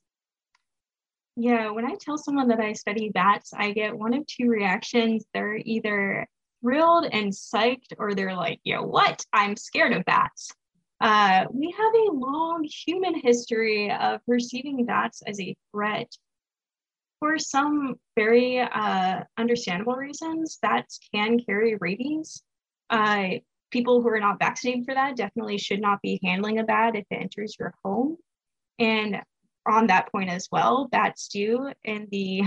Yeah, 1.36 1.70
when 1.70 1.84
I 1.84 1.96
tell 2.00 2.16
someone 2.16 2.48
that 2.48 2.60
I 2.60 2.72
study 2.72 3.10
bats, 3.10 3.52
I 3.52 3.72
get 3.72 3.98
one 3.98 4.14
of 4.14 4.26
two 4.26 4.48
reactions. 4.48 5.26
They're 5.34 5.56
either 5.56 6.26
thrilled 6.62 7.06
and 7.12 7.32
psyched, 7.32 7.92
or 7.98 8.14
they're 8.14 8.36
like, 8.36 8.60
"Yo, 8.64 8.82
what? 8.82 9.22
I'm 9.32 9.56
scared 9.56 9.92
of 9.92 10.04
bats." 10.06 10.50
Uh, 11.00 11.44
we 11.52 11.70
have 11.70 11.94
a 11.94 12.12
long 12.12 12.64
human 12.86 13.14
history 13.20 13.90
of 13.90 14.20
perceiving 14.26 14.84
bats 14.86 15.22
as 15.26 15.40
a 15.40 15.56
threat. 15.70 16.10
For 17.20 17.38
some 17.38 17.96
very 18.16 18.60
uh, 18.60 19.20
understandable 19.38 19.94
reasons, 19.94 20.58
bats 20.60 20.98
can 21.14 21.38
carry 21.40 21.76
rabies. 21.80 22.42
Uh, 22.90 23.28
people 23.70 24.00
who 24.00 24.08
are 24.08 24.20
not 24.20 24.38
vaccinated 24.38 24.84
for 24.84 24.94
that 24.94 25.16
definitely 25.16 25.58
should 25.58 25.80
not 25.80 26.00
be 26.02 26.20
handling 26.22 26.58
a 26.58 26.64
bat 26.64 26.96
if 26.96 27.04
it 27.10 27.16
enters 27.16 27.56
your 27.58 27.74
home. 27.84 28.16
And 28.78 29.20
on 29.66 29.88
that 29.88 30.10
point 30.12 30.30
as 30.30 30.48
well, 30.50 30.88
bats 30.90 31.28
do 31.28 31.72
in 31.84 32.08
the 32.10 32.42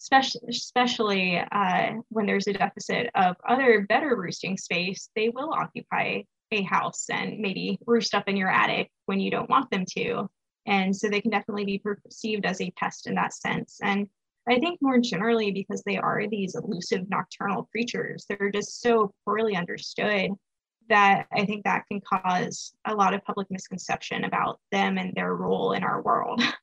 especially, 0.00 0.40
especially 0.48 1.38
uh, 1.38 1.92
when 2.08 2.26
there's 2.26 2.48
a 2.48 2.52
deficit 2.52 3.08
of 3.14 3.36
other 3.48 3.86
better 3.88 4.16
roosting 4.16 4.56
space, 4.56 5.10
they 5.14 5.28
will 5.28 5.52
occupy 5.52 6.22
a 6.52 6.62
house 6.62 7.06
and 7.10 7.38
maybe 7.38 7.78
roost 7.86 8.14
up 8.14 8.28
in 8.28 8.36
your 8.36 8.50
attic 8.50 8.90
when 9.06 9.20
you 9.20 9.30
don't 9.30 9.50
want 9.50 9.70
them 9.70 9.84
to. 9.96 10.28
And 10.66 10.94
so 10.94 11.08
they 11.08 11.20
can 11.20 11.30
definitely 11.30 11.64
be 11.64 11.78
perceived 11.78 12.46
as 12.46 12.60
a 12.60 12.70
pest 12.72 13.06
in 13.06 13.14
that 13.16 13.34
sense. 13.34 13.78
And 13.82 14.08
I 14.48 14.58
think 14.58 14.80
more 14.80 14.98
generally, 14.98 15.52
because 15.52 15.82
they 15.84 15.98
are 15.98 16.26
these 16.28 16.54
elusive 16.54 17.08
nocturnal 17.08 17.68
creatures, 17.70 18.26
they're 18.28 18.50
just 18.50 18.80
so 18.80 19.12
poorly 19.24 19.56
understood 19.56 20.32
that 20.88 21.26
I 21.32 21.44
think 21.44 21.64
that 21.64 21.84
can 21.90 22.00
cause 22.00 22.74
a 22.84 22.94
lot 22.94 23.14
of 23.14 23.24
public 23.24 23.48
misconception 23.50 24.24
about 24.24 24.60
them 24.72 24.98
and 24.98 25.14
their 25.14 25.34
role 25.34 25.72
in 25.72 25.84
our 25.84 26.02
world. 26.02 26.42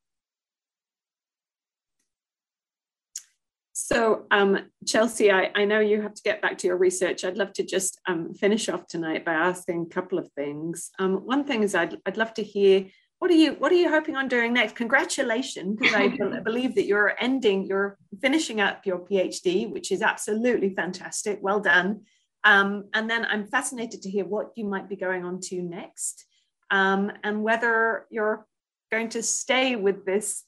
So, 3.92 4.28
um, 4.30 4.60
Chelsea, 4.86 5.32
I, 5.32 5.50
I, 5.56 5.66
know 5.66 5.80
you 5.80 6.00
have 6.04 6.14
to 6.14 6.22
get 6.22 6.44
back 6.44 6.60
to 6.60 6.68
your 6.68 6.78
research. 6.78 7.26
I'd 7.26 7.40
love 7.40 7.54
to 7.54 7.64
just 7.64 8.00
um, 8.06 8.36
finish 8.36 8.70
off 8.70 8.86
tonight 8.86 9.26
by 9.26 9.34
asking 9.34 9.88
a 9.90 9.92
couple 9.92 10.20
of 10.20 10.32
things. 10.34 10.92
Um, 11.00 11.26
one 11.26 11.44
thing 11.44 11.64
is 11.64 11.74
I'd, 11.74 11.98
I'd 12.06 12.16
love 12.16 12.36
to 12.36 12.44
hear 12.44 12.86
what 13.18 13.32
are 13.32 13.34
you 13.34 13.54
what 13.54 13.72
are 13.72 13.76
you 13.76 13.90
hoping 13.90 14.16
on 14.16 14.28
doing 14.28 14.54
next 14.54 14.78
congratulations 14.78 15.76
because 15.78 15.94
i 15.94 16.08
believe 16.46 16.74
that 16.76 16.86
you're 16.86 17.16
ending 17.20 17.66
you're 17.66 17.98
finishing 18.22 18.62
up 18.62 18.86
your 18.86 19.00
phd 19.00 19.70
which 19.74 19.92
is 19.92 20.02
absolutely 20.02 20.74
fantastic 20.74 21.38
well 21.42 21.60
done 21.60 22.00
um, 22.46 22.86
and 22.94 23.10
then 23.10 23.26
i'm 23.26 23.46
fascinated 23.46 24.02
to 24.04 24.10
hear 24.10 24.24
what 24.24 24.52
you 24.56 24.64
might 24.64 24.88
be 24.88 24.96
going 24.96 25.26
on 25.26 25.42
to 25.42 25.62
next 25.62 26.28
um, 26.72 27.12
and 27.26 27.44
whether 27.44 28.06
you're 28.10 28.46
going 28.90 29.10
to 29.10 29.22
stay 29.22 29.76
with 29.76 30.06
this 30.06 30.46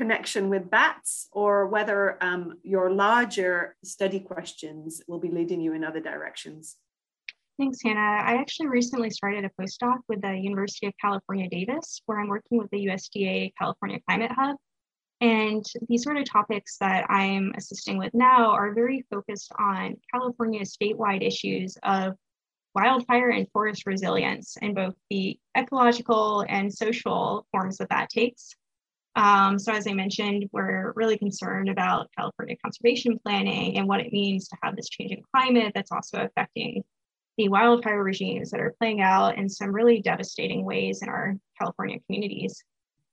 connection 0.00 0.48
with 0.48 0.70
bats 0.70 1.28
or 1.32 1.66
whether 1.66 2.00
um, 2.22 2.58
your 2.62 2.90
larger 2.90 3.76
study 3.84 4.20
questions 4.20 5.02
will 5.08 5.18
be 5.26 5.30
leading 5.30 5.60
you 5.60 5.72
in 5.74 5.84
other 5.84 6.00
directions 6.00 6.76
Thanks, 7.60 7.82
Hannah. 7.84 8.00
I 8.00 8.38
actually 8.40 8.68
recently 8.68 9.10
started 9.10 9.44
a 9.44 9.50
postdoc 9.50 9.98
with 10.08 10.22
the 10.22 10.34
University 10.34 10.86
of 10.86 10.94
California, 10.98 11.46
Davis, 11.46 12.00
where 12.06 12.18
I'm 12.18 12.28
working 12.28 12.56
with 12.56 12.70
the 12.70 12.86
USDA 12.86 13.52
California 13.60 13.98
Climate 14.08 14.32
Hub. 14.32 14.56
And 15.20 15.62
these 15.86 16.02
sort 16.02 16.16
of 16.16 16.24
topics 16.24 16.78
that 16.78 17.04
I'm 17.10 17.52
assisting 17.58 17.98
with 17.98 18.14
now 18.14 18.52
are 18.52 18.72
very 18.72 19.04
focused 19.10 19.52
on 19.58 19.96
California 20.10 20.62
statewide 20.62 21.22
issues 21.22 21.76
of 21.82 22.14
wildfire 22.74 23.28
and 23.28 23.46
forest 23.52 23.84
resilience 23.84 24.56
and 24.62 24.74
both 24.74 24.94
the 25.10 25.38
ecological 25.54 26.46
and 26.48 26.72
social 26.72 27.46
forms 27.50 27.76
that 27.76 27.90
that 27.90 28.08
takes. 28.08 28.54
Um, 29.16 29.58
so 29.58 29.72
as 29.72 29.86
I 29.86 29.92
mentioned, 29.92 30.48
we're 30.52 30.92
really 30.94 31.18
concerned 31.18 31.68
about 31.68 32.10
California 32.16 32.56
conservation 32.64 33.18
planning 33.24 33.76
and 33.76 33.88
what 33.88 34.00
it 34.00 34.12
means 34.12 34.48
to 34.48 34.56
have 34.62 34.76
this 34.76 34.88
changing 34.88 35.22
climate 35.34 35.72
that's 35.74 35.92
also 35.92 36.18
affecting 36.18 36.82
the 37.36 37.48
wildfire 37.48 38.02
regimes 38.04 38.50
that 38.50 38.60
are 38.60 38.74
playing 38.78 39.00
out 39.00 39.36
in 39.36 39.48
some 39.48 39.72
really 39.72 40.00
devastating 40.00 40.64
ways 40.64 41.02
in 41.02 41.08
our 41.08 41.36
California 41.58 41.98
communities. 42.06 42.62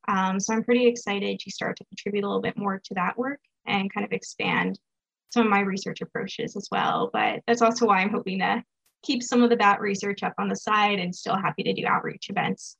Um, 0.08 0.39
so 0.39 0.54
I'm 0.54 0.64
pretty 0.64 0.88
excited 0.88 1.39
to 1.39 1.52
start 1.52 1.78
to 1.78 1.86
contribute 1.86 2.24
a 2.24 2.28
little 2.28 2.41
bit 2.41 2.58
more 2.58 2.80
to 2.84 2.93
that 2.93 3.18
work 3.18 3.39
and 3.66 3.93
kind 3.93 4.06
of 4.06 4.12
expand 4.12 4.80
some 5.34 5.45
of 5.45 5.50
my 5.50 5.60
research 5.62 6.02
approaches 6.02 6.56
as 6.56 6.68
well. 6.72 7.10
But 7.12 7.41
that's 7.48 7.62
also 7.62 7.86
why 7.86 8.02
I'm 8.02 8.12
hoping 8.12 8.39
to 8.39 8.64
keep 9.04 9.22
some 9.24 9.43
of 9.43 9.50
the 9.50 9.58
bat 9.58 9.82
research 9.82 10.24
up 10.24 10.34
on 10.38 10.48
the 10.48 10.56
side 10.56 11.00
and 11.00 11.14
still 11.14 11.36
happy 11.36 11.64
to 11.64 11.74
do 11.74 11.86
outreach 11.86 12.30
events. 12.30 12.78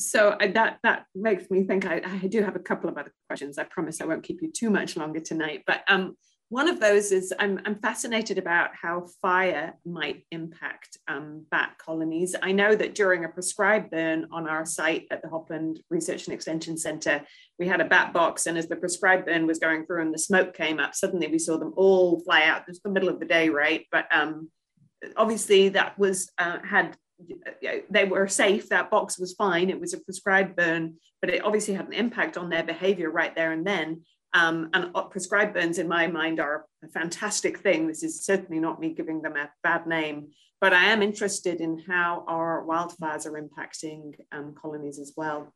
So 0.00 0.30
uh, 0.30 0.50
that 0.52 0.78
that 0.82 1.06
makes 1.14 1.50
me 1.50 1.64
think 1.64 1.86
I, 1.86 2.00
I 2.04 2.26
do 2.26 2.42
have 2.42 2.56
a 2.56 2.60
couple 2.60 2.88
of 2.88 2.96
other 2.96 3.12
questions. 3.28 3.58
I 3.58 3.64
promise 3.64 4.00
I 4.00 4.06
won't 4.06 4.22
keep 4.22 4.42
you 4.42 4.50
too 4.50 4.70
much 4.70 4.96
longer 4.96 5.20
tonight. 5.20 5.62
But 5.66 5.82
um, 5.88 6.16
one 6.50 6.68
of 6.68 6.80
those 6.80 7.12
is 7.12 7.32
I'm, 7.38 7.60
I'm 7.64 7.76
fascinated 7.76 8.36
about 8.36 8.70
how 8.74 9.06
fire 9.22 9.74
might 9.86 10.24
impact 10.32 10.98
um, 11.06 11.46
bat 11.48 11.76
colonies. 11.78 12.34
I 12.42 12.50
know 12.50 12.74
that 12.74 12.96
during 12.96 13.24
a 13.24 13.28
prescribed 13.28 13.92
burn 13.92 14.26
on 14.32 14.48
our 14.48 14.66
site 14.66 15.06
at 15.12 15.22
the 15.22 15.28
Hopland 15.28 15.78
Research 15.90 16.26
and 16.26 16.34
Extension 16.34 16.76
Centre, 16.76 17.22
we 17.60 17.68
had 17.68 17.80
a 17.80 17.84
bat 17.84 18.12
box, 18.12 18.46
and 18.46 18.58
as 18.58 18.66
the 18.66 18.74
prescribed 18.74 19.26
burn 19.26 19.46
was 19.46 19.60
going 19.60 19.86
through 19.86 20.02
and 20.02 20.12
the 20.12 20.18
smoke 20.18 20.52
came 20.52 20.80
up, 20.80 20.96
suddenly 20.96 21.28
we 21.28 21.38
saw 21.38 21.56
them 21.56 21.72
all 21.76 22.18
fly 22.24 22.42
out. 22.42 22.64
It's 22.66 22.80
the 22.80 22.90
middle 22.90 23.08
of 23.08 23.20
the 23.20 23.26
day, 23.26 23.48
right? 23.48 23.86
But 23.92 24.06
um, 24.10 24.50
obviously, 25.16 25.68
that 25.68 25.96
was 26.00 26.32
uh, 26.36 26.58
had 26.64 26.96
they 27.90 28.04
were 28.04 28.28
safe. 28.28 28.68
That 28.68 28.90
box 28.90 29.18
was 29.18 29.34
fine. 29.34 29.70
It 29.70 29.80
was 29.80 29.94
a 29.94 30.00
prescribed 30.00 30.56
burn, 30.56 30.96
but 31.20 31.30
it 31.30 31.44
obviously 31.44 31.74
had 31.74 31.86
an 31.86 31.92
impact 31.92 32.36
on 32.36 32.48
their 32.48 32.62
behavior 32.62 33.10
right 33.10 33.34
there 33.34 33.52
and 33.52 33.66
then. 33.66 34.02
Um, 34.32 34.70
and 34.74 34.94
prescribed 35.10 35.54
burns, 35.54 35.78
in 35.78 35.88
my 35.88 36.06
mind, 36.06 36.38
are 36.38 36.66
a 36.84 36.88
fantastic 36.88 37.58
thing. 37.58 37.88
This 37.88 38.02
is 38.02 38.24
certainly 38.24 38.60
not 38.60 38.80
me 38.80 38.94
giving 38.94 39.22
them 39.22 39.36
a 39.36 39.50
bad 39.62 39.86
name, 39.86 40.28
but 40.60 40.72
I 40.72 40.84
am 40.84 41.02
interested 41.02 41.60
in 41.60 41.82
how 41.88 42.24
our 42.28 42.64
wildfires 42.64 43.26
are 43.26 43.40
impacting 43.40 44.14
um, 44.30 44.54
colonies 44.60 45.00
as 45.00 45.14
well. 45.16 45.52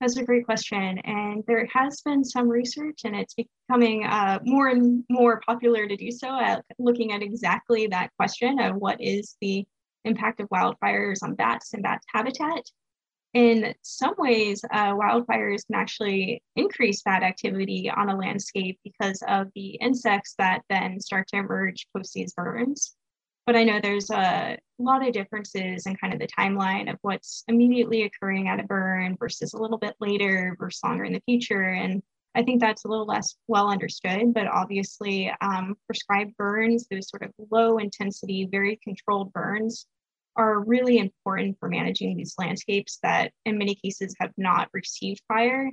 That's 0.00 0.16
a 0.16 0.24
great 0.24 0.46
question. 0.46 0.98
And 0.98 1.42
there 1.46 1.66
has 1.74 2.00
been 2.02 2.24
some 2.24 2.48
research, 2.48 3.00
and 3.04 3.16
it's 3.16 3.34
becoming 3.34 4.04
uh, 4.04 4.38
more 4.44 4.68
and 4.68 5.04
more 5.10 5.40
popular 5.44 5.86
to 5.88 5.96
do 5.96 6.10
so, 6.10 6.28
at 6.40 6.64
looking 6.78 7.12
at 7.12 7.22
exactly 7.22 7.88
that 7.88 8.10
question 8.16 8.60
of 8.60 8.76
what 8.76 9.00
is 9.00 9.36
the 9.40 9.66
impact 10.04 10.40
of 10.40 10.48
wildfires 10.48 11.22
on 11.22 11.34
bats 11.34 11.74
and 11.74 11.82
bat 11.82 12.00
habitat 12.12 12.64
in 13.34 13.74
some 13.82 14.14
ways, 14.16 14.64
uh, 14.72 14.94
wildfires 14.94 15.66
can 15.66 15.74
actually 15.74 16.42
increase 16.56 17.02
bat 17.02 17.22
activity 17.22 17.90
on 17.90 18.08
a 18.08 18.16
landscape 18.16 18.80
because 18.82 19.22
of 19.28 19.48
the 19.54 19.70
insects 19.80 20.34
that 20.38 20.62
then 20.70 20.98
start 21.00 21.28
to 21.28 21.36
emerge 21.36 21.86
post 21.94 22.14
these 22.14 22.32
burns. 22.32 22.94
But 23.46 23.56
I 23.56 23.64
know 23.64 23.80
there's 23.80 24.10
a 24.10 24.58
lot 24.78 25.06
of 25.06 25.12
differences 25.12 25.86
in 25.86 25.96
kind 25.96 26.12
of 26.12 26.20
the 26.20 26.28
timeline 26.28 26.90
of 26.90 26.98
what's 27.02 27.44
immediately 27.48 28.02
occurring 28.02 28.48
at 28.48 28.60
a 28.60 28.64
burn 28.64 29.16
versus 29.18 29.52
a 29.52 29.58
little 29.58 29.78
bit 29.78 29.94
later 30.00 30.56
versus 30.58 30.82
longer 30.82 31.04
in 31.04 31.12
the 31.12 31.22
future. 31.26 31.62
And 31.62 32.02
I 32.34 32.42
think 32.42 32.60
that's 32.60 32.84
a 32.84 32.88
little 32.88 33.06
less 33.06 33.36
well 33.48 33.70
understood, 33.70 34.34
but 34.34 34.46
obviously, 34.46 35.32
um, 35.40 35.76
prescribed 35.86 36.36
burns, 36.36 36.86
those 36.90 37.08
sort 37.08 37.22
of 37.22 37.32
low 37.50 37.78
intensity, 37.78 38.48
very 38.50 38.78
controlled 38.84 39.32
burns, 39.32 39.86
are 40.36 40.60
really 40.60 40.98
important 40.98 41.56
for 41.58 41.68
managing 41.68 42.16
these 42.16 42.34
landscapes 42.38 42.98
that 43.02 43.32
in 43.44 43.58
many 43.58 43.74
cases 43.74 44.14
have 44.20 44.30
not 44.36 44.68
received 44.72 45.20
fire 45.26 45.70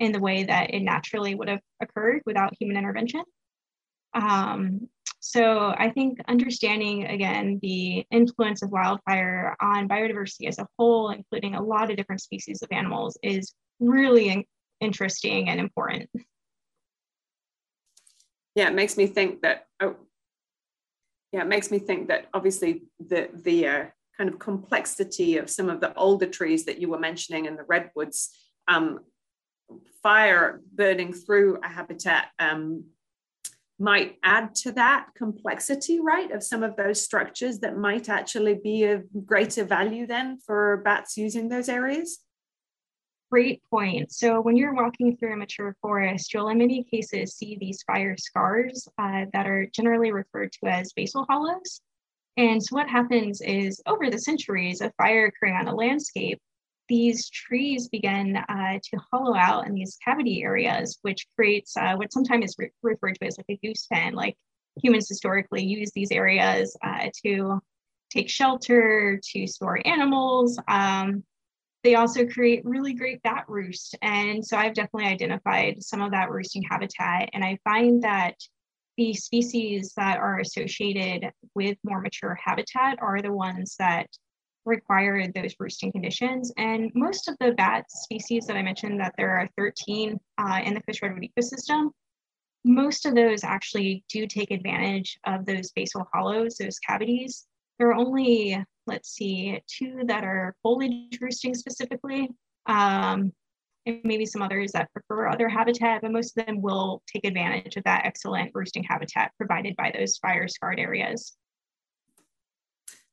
in 0.00 0.12
the 0.12 0.18
way 0.18 0.42
that 0.44 0.74
it 0.74 0.80
naturally 0.80 1.34
would 1.34 1.48
have 1.48 1.60
occurred 1.80 2.22
without 2.26 2.54
human 2.58 2.76
intervention. 2.76 3.22
Um, 4.14 4.88
so 5.20 5.74
I 5.76 5.90
think 5.90 6.18
understanding 6.28 7.06
again 7.06 7.58
the 7.62 8.04
influence 8.10 8.62
of 8.62 8.70
wildfire 8.70 9.56
on 9.60 9.88
biodiversity 9.88 10.48
as 10.48 10.58
a 10.58 10.66
whole, 10.78 11.10
including 11.10 11.54
a 11.54 11.62
lot 11.62 11.90
of 11.90 11.96
different 11.96 12.20
species 12.20 12.62
of 12.62 12.68
animals, 12.72 13.18
is 13.22 13.54
really 13.80 14.48
interesting 14.80 15.48
and 15.48 15.60
important. 15.60 16.10
Yeah, 18.54 18.68
it 18.68 18.74
makes 18.74 18.96
me 18.96 19.06
think 19.06 19.42
that. 19.42 19.66
Oh, 19.80 19.96
yeah, 21.32 21.42
it 21.42 21.46
makes 21.46 21.70
me 21.70 21.78
think 21.78 22.08
that 22.08 22.26
obviously 22.32 22.84
the 22.98 23.28
the 23.32 23.66
uh, 23.66 23.84
kind 24.16 24.30
of 24.30 24.38
complexity 24.38 25.38
of 25.38 25.48
some 25.48 25.70
of 25.70 25.80
the 25.80 25.94
older 25.94 26.26
trees 26.26 26.64
that 26.64 26.78
you 26.78 26.88
were 26.88 26.98
mentioning 26.98 27.46
in 27.46 27.56
the 27.56 27.64
redwoods, 27.64 28.30
um, 28.66 29.00
fire 30.02 30.60
burning 30.72 31.12
through 31.12 31.58
a 31.62 31.68
habitat 31.68 32.26
um, 32.38 32.84
might 33.78 34.16
add 34.24 34.54
to 34.56 34.72
that 34.72 35.06
complexity, 35.14 36.00
right, 36.00 36.32
of 36.32 36.42
some 36.42 36.64
of 36.64 36.74
those 36.76 37.02
structures 37.02 37.60
that 37.60 37.76
might 37.76 38.08
actually 38.08 38.54
be 38.54 38.84
of 38.84 39.04
greater 39.24 39.64
value 39.64 40.06
then 40.06 40.38
for 40.44 40.78
bats 40.78 41.16
using 41.16 41.48
those 41.48 41.68
areas? 41.68 42.18
Great 43.30 43.62
point. 43.70 44.10
So 44.10 44.40
when 44.40 44.56
you're 44.56 44.74
walking 44.74 45.16
through 45.16 45.34
a 45.34 45.36
mature 45.36 45.76
forest, 45.82 46.32
you'll 46.32 46.48
in 46.48 46.58
many 46.58 46.82
cases 46.84 47.34
see 47.34 47.58
these 47.60 47.82
fire 47.82 48.16
scars 48.16 48.88
uh, 48.96 49.26
that 49.34 49.46
are 49.46 49.66
generally 49.66 50.12
referred 50.12 50.52
to 50.52 50.66
as 50.66 50.94
basal 50.94 51.26
hollows. 51.28 51.82
And 52.38 52.62
so 52.62 52.76
what 52.76 52.88
happens 52.88 53.42
is 53.42 53.82
over 53.86 54.10
the 54.10 54.18
centuries 54.18 54.80
of 54.80 54.94
fire 54.96 55.26
occurring 55.26 55.56
on 55.56 55.68
a 55.68 55.74
landscape, 55.74 56.40
these 56.88 57.28
trees 57.28 57.88
begin 57.88 58.36
uh, 58.36 58.78
to 58.82 59.00
hollow 59.12 59.34
out 59.36 59.66
in 59.66 59.74
these 59.74 59.98
cavity 60.02 60.42
areas, 60.42 60.98
which 61.02 61.26
creates 61.36 61.76
uh, 61.76 61.96
what 61.96 62.12
sometimes 62.12 62.46
is 62.46 62.54
re- 62.58 62.70
referred 62.82 63.16
to 63.16 63.26
as 63.26 63.36
like 63.36 63.46
a 63.50 63.66
goose 63.66 63.86
pen. 63.92 64.14
Like 64.14 64.36
humans 64.82 65.08
historically 65.08 65.64
use 65.64 65.90
these 65.94 66.10
areas 66.10 66.74
uh, 66.82 67.10
to 67.26 67.60
take 68.10 68.30
shelter, 68.30 69.20
to 69.32 69.46
store 69.46 69.86
animals. 69.86 70.58
Um, 70.66 71.24
they 71.84 71.94
also 71.94 72.26
create 72.26 72.64
really 72.64 72.92
great 72.92 73.22
bat 73.22 73.44
roost. 73.48 73.96
And 74.02 74.44
so 74.44 74.56
I've 74.56 74.74
definitely 74.74 75.06
identified 75.08 75.82
some 75.82 76.02
of 76.02 76.10
that 76.10 76.30
roosting 76.30 76.62
habitat. 76.62 77.30
And 77.32 77.44
I 77.44 77.58
find 77.64 78.02
that 78.02 78.34
the 78.96 79.14
species 79.14 79.92
that 79.96 80.18
are 80.18 80.40
associated 80.40 81.30
with 81.54 81.78
more 81.84 82.00
mature 82.00 82.36
habitat 82.44 82.98
are 83.00 83.22
the 83.22 83.32
ones 83.32 83.76
that 83.78 84.08
require 84.64 85.26
those 85.32 85.54
roosting 85.60 85.92
conditions. 85.92 86.52
And 86.56 86.90
most 86.94 87.28
of 87.28 87.36
the 87.40 87.52
bat 87.52 87.90
species 87.90 88.46
that 88.46 88.56
I 88.56 88.62
mentioned, 88.62 89.00
that 89.00 89.14
there 89.16 89.30
are 89.36 89.48
13 89.56 90.18
uh, 90.38 90.60
in 90.64 90.74
the 90.74 90.82
coast 90.82 91.00
redwood 91.00 91.28
ecosystem, 91.36 91.90
most 92.64 93.06
of 93.06 93.14
those 93.14 93.44
actually 93.44 94.04
do 94.08 94.26
take 94.26 94.50
advantage 94.50 95.18
of 95.26 95.46
those 95.46 95.70
basal 95.70 96.06
hollows, 96.12 96.56
those 96.56 96.78
cavities. 96.78 97.46
There 97.78 97.88
are 97.88 97.94
only, 97.94 98.62
let's 98.88 99.10
see, 99.10 99.60
two 99.68 100.02
that 100.06 100.24
are 100.24 100.56
foliage 100.62 101.18
roosting 101.20 101.54
specifically, 101.54 102.28
um, 102.66 103.32
and 103.86 104.00
maybe 104.04 104.26
some 104.26 104.42
others 104.42 104.72
that 104.72 104.92
prefer 104.92 105.28
other 105.28 105.48
habitat, 105.48 106.02
but 106.02 106.10
most 106.10 106.36
of 106.36 106.46
them 106.46 106.60
will 106.60 107.02
take 107.06 107.24
advantage 107.24 107.76
of 107.76 107.84
that 107.84 108.04
excellent 108.04 108.50
roosting 108.54 108.84
habitat 108.84 109.32
provided 109.36 109.76
by 109.76 109.92
those 109.96 110.18
fire 110.18 110.48
scarred 110.48 110.80
areas. 110.80 111.36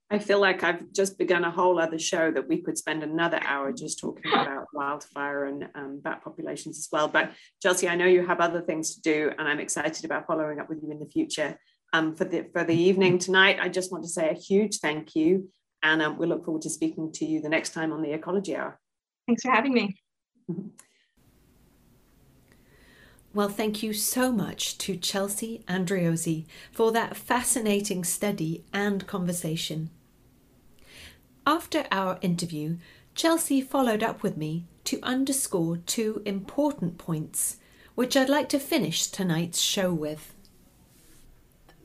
I 0.09 0.19
feel 0.19 0.39
like 0.39 0.63
I've 0.63 0.91
just 0.93 1.17
begun 1.17 1.43
a 1.43 1.51
whole 1.51 1.79
other 1.79 1.97
show 1.97 2.29
that 2.31 2.47
we 2.47 2.61
could 2.61 2.77
spend 2.77 3.01
another 3.01 3.39
hour 3.43 3.71
just 3.71 3.99
talking 3.99 4.31
about 4.33 4.67
wildfire 4.73 5.45
and 5.45 5.67
um, 5.73 5.99
bat 5.99 6.23
populations 6.23 6.77
as 6.77 6.87
well. 6.91 7.07
But 7.07 7.31
Chelsea, 7.61 7.89
I 7.89 7.95
know 7.95 8.05
you 8.05 8.25
have 8.25 8.39
other 8.39 8.61
things 8.61 8.95
to 8.95 9.01
do, 9.01 9.31
and 9.37 9.47
I'm 9.47 9.59
excited 9.59 10.05
about 10.05 10.27
following 10.27 10.59
up 10.59 10.69
with 10.69 10.83
you 10.83 10.91
in 10.91 10.99
the 10.99 11.07
future. 11.07 11.57
Um, 11.93 12.15
for 12.15 12.25
the 12.25 12.45
for 12.51 12.63
the 12.63 12.75
evening 12.75 13.19
tonight, 13.19 13.57
I 13.59 13.69
just 13.69 13.91
want 13.91 14.03
to 14.03 14.09
say 14.09 14.29
a 14.29 14.33
huge 14.33 14.79
thank 14.79 15.15
you, 15.15 15.49
and 15.85 16.01
um, 16.01 16.17
we 16.17 16.25
look 16.25 16.43
forward 16.43 16.63
to 16.63 16.69
speaking 16.69 17.11
to 17.11 17.25
you 17.25 17.39
the 17.39 17.49
next 17.49 17.73
time 17.73 17.93
on 17.93 18.01
the 18.01 18.11
Ecology 18.11 18.55
Hour. 18.55 18.79
Thanks 19.27 19.43
for 19.43 19.51
having 19.51 19.73
me. 19.73 19.95
Well, 23.33 23.49
thank 23.49 23.83
you 23.83 23.91
so 23.91 24.31
much 24.31 24.77
to 24.77 24.95
Chelsea 24.95 25.61
Andriozzi 25.67 26.45
for 26.71 26.93
that 26.93 27.17
fascinating 27.17 28.05
study 28.05 28.63
and 28.71 29.05
conversation. 29.07 29.89
After 31.45 31.83
our 31.91 32.17
interview, 32.21 32.77
Chelsea 33.13 33.59
followed 33.59 34.01
up 34.01 34.23
with 34.23 34.37
me 34.37 34.67
to 34.85 35.01
underscore 35.03 35.75
two 35.75 36.21
important 36.23 36.97
points, 36.97 37.57
which 37.95 38.15
I'd 38.15 38.29
like 38.29 38.47
to 38.49 38.57
finish 38.57 39.07
tonight's 39.07 39.59
show 39.59 39.93
with. 39.93 40.34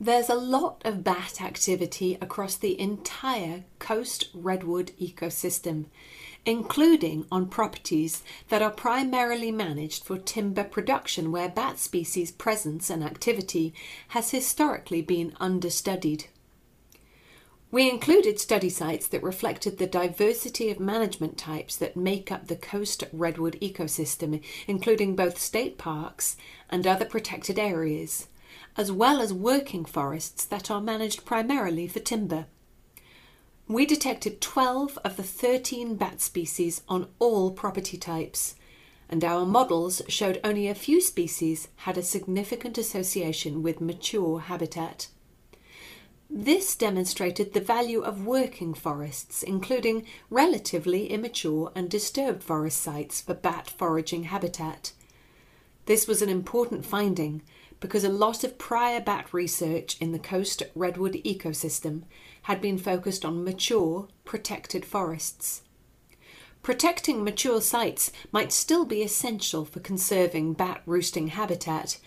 There's 0.01 0.29
a 0.29 0.33
lot 0.33 0.81
of 0.83 1.03
bat 1.03 1.43
activity 1.43 2.17
across 2.19 2.55
the 2.55 2.79
entire 2.81 3.65
coast 3.77 4.29
redwood 4.33 4.93
ecosystem, 4.99 5.85
including 6.43 7.27
on 7.31 7.49
properties 7.49 8.23
that 8.49 8.63
are 8.63 8.71
primarily 8.71 9.51
managed 9.51 10.03
for 10.03 10.17
timber 10.17 10.63
production 10.63 11.31
where 11.31 11.49
bat 11.49 11.77
species 11.77 12.31
presence 12.31 12.89
and 12.89 13.03
activity 13.03 13.75
has 14.07 14.31
historically 14.31 15.03
been 15.03 15.33
understudied. 15.39 16.25
We 17.69 17.87
included 17.87 18.39
study 18.39 18.69
sites 18.71 19.07
that 19.09 19.21
reflected 19.21 19.77
the 19.77 19.85
diversity 19.85 20.71
of 20.71 20.79
management 20.79 21.37
types 21.37 21.75
that 21.75 21.95
make 21.95 22.31
up 22.31 22.47
the 22.47 22.55
coast 22.55 23.03
redwood 23.13 23.55
ecosystem, 23.61 24.41
including 24.65 25.15
both 25.15 25.37
state 25.37 25.77
parks 25.77 26.37
and 26.71 26.87
other 26.87 27.05
protected 27.05 27.59
areas, 27.59 28.27
as 28.77 28.91
well 28.91 29.21
as 29.21 29.33
working 29.33 29.85
forests 29.85 30.45
that 30.45 30.71
are 30.71 30.81
managed 30.81 31.25
primarily 31.25 31.87
for 31.87 31.99
timber. 31.99 32.45
We 33.67 33.85
detected 33.85 34.41
12 34.41 34.97
of 35.05 35.17
the 35.17 35.23
13 35.23 35.95
bat 35.95 36.19
species 36.19 36.81
on 36.89 37.07
all 37.19 37.51
property 37.51 37.97
types, 37.97 38.55
and 39.09 39.23
our 39.23 39.45
models 39.45 40.01
showed 40.07 40.39
only 40.43 40.67
a 40.67 40.75
few 40.75 41.01
species 41.01 41.67
had 41.77 41.97
a 41.97 42.03
significant 42.03 42.77
association 42.77 43.61
with 43.61 43.81
mature 43.81 44.39
habitat. 44.39 45.07
This 46.29 46.77
demonstrated 46.77 47.51
the 47.51 47.59
value 47.59 47.99
of 47.99 48.25
working 48.25 48.73
forests, 48.73 49.43
including 49.43 50.05
relatively 50.29 51.07
immature 51.07 51.73
and 51.75 51.89
disturbed 51.89 52.41
forest 52.41 52.81
sites 52.81 53.19
for 53.19 53.33
bat 53.33 53.69
foraging 53.69 54.23
habitat. 54.23 54.93
This 55.87 56.07
was 56.07 56.21
an 56.21 56.29
important 56.29 56.85
finding 56.85 57.41
because 57.81 58.05
a 58.05 58.09
lot 58.09 58.45
of 58.45 58.57
prior 58.57 59.01
bat 59.01 59.33
research 59.33 59.97
in 59.99 60.13
the 60.13 60.19
coast 60.19 60.63
redwood 60.75 61.15
ecosystem 61.25 62.03
had 62.43 62.61
been 62.61 62.77
focused 62.77 63.25
on 63.25 63.43
mature, 63.43 64.07
protected 64.23 64.85
forests. 64.85 65.63
Protecting 66.63 67.23
mature 67.23 67.59
sites 67.59 68.11
might 68.31 68.53
still 68.53 68.85
be 68.85 69.01
essential 69.01 69.65
for 69.65 69.79
conserving 69.79 70.53
bat 70.53 70.83
roosting 70.85 71.27
habitat, 71.29 71.97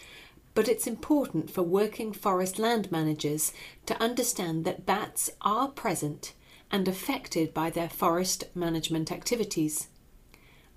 but 0.55 0.69
it's 0.69 0.87
important 0.87 1.51
for 1.51 1.65
working 1.65 2.13
forest 2.13 2.61
land 2.61 2.91
managers 2.93 3.53
to 3.87 4.01
understand 4.01 4.65
that 4.65 4.87
bats 4.87 5.29
are 5.41 5.69
present 5.69 6.35
and 6.71 6.87
affected 6.87 7.53
by 7.53 7.69
their 7.69 7.89
forest 7.89 8.45
management 8.55 9.11
activities. 9.11 9.89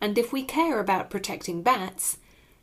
And 0.02 0.18
if 0.18 0.34
we 0.34 0.44
care 0.44 0.80
about 0.80 1.12
protecting 1.12 1.62
bats, 1.62 2.18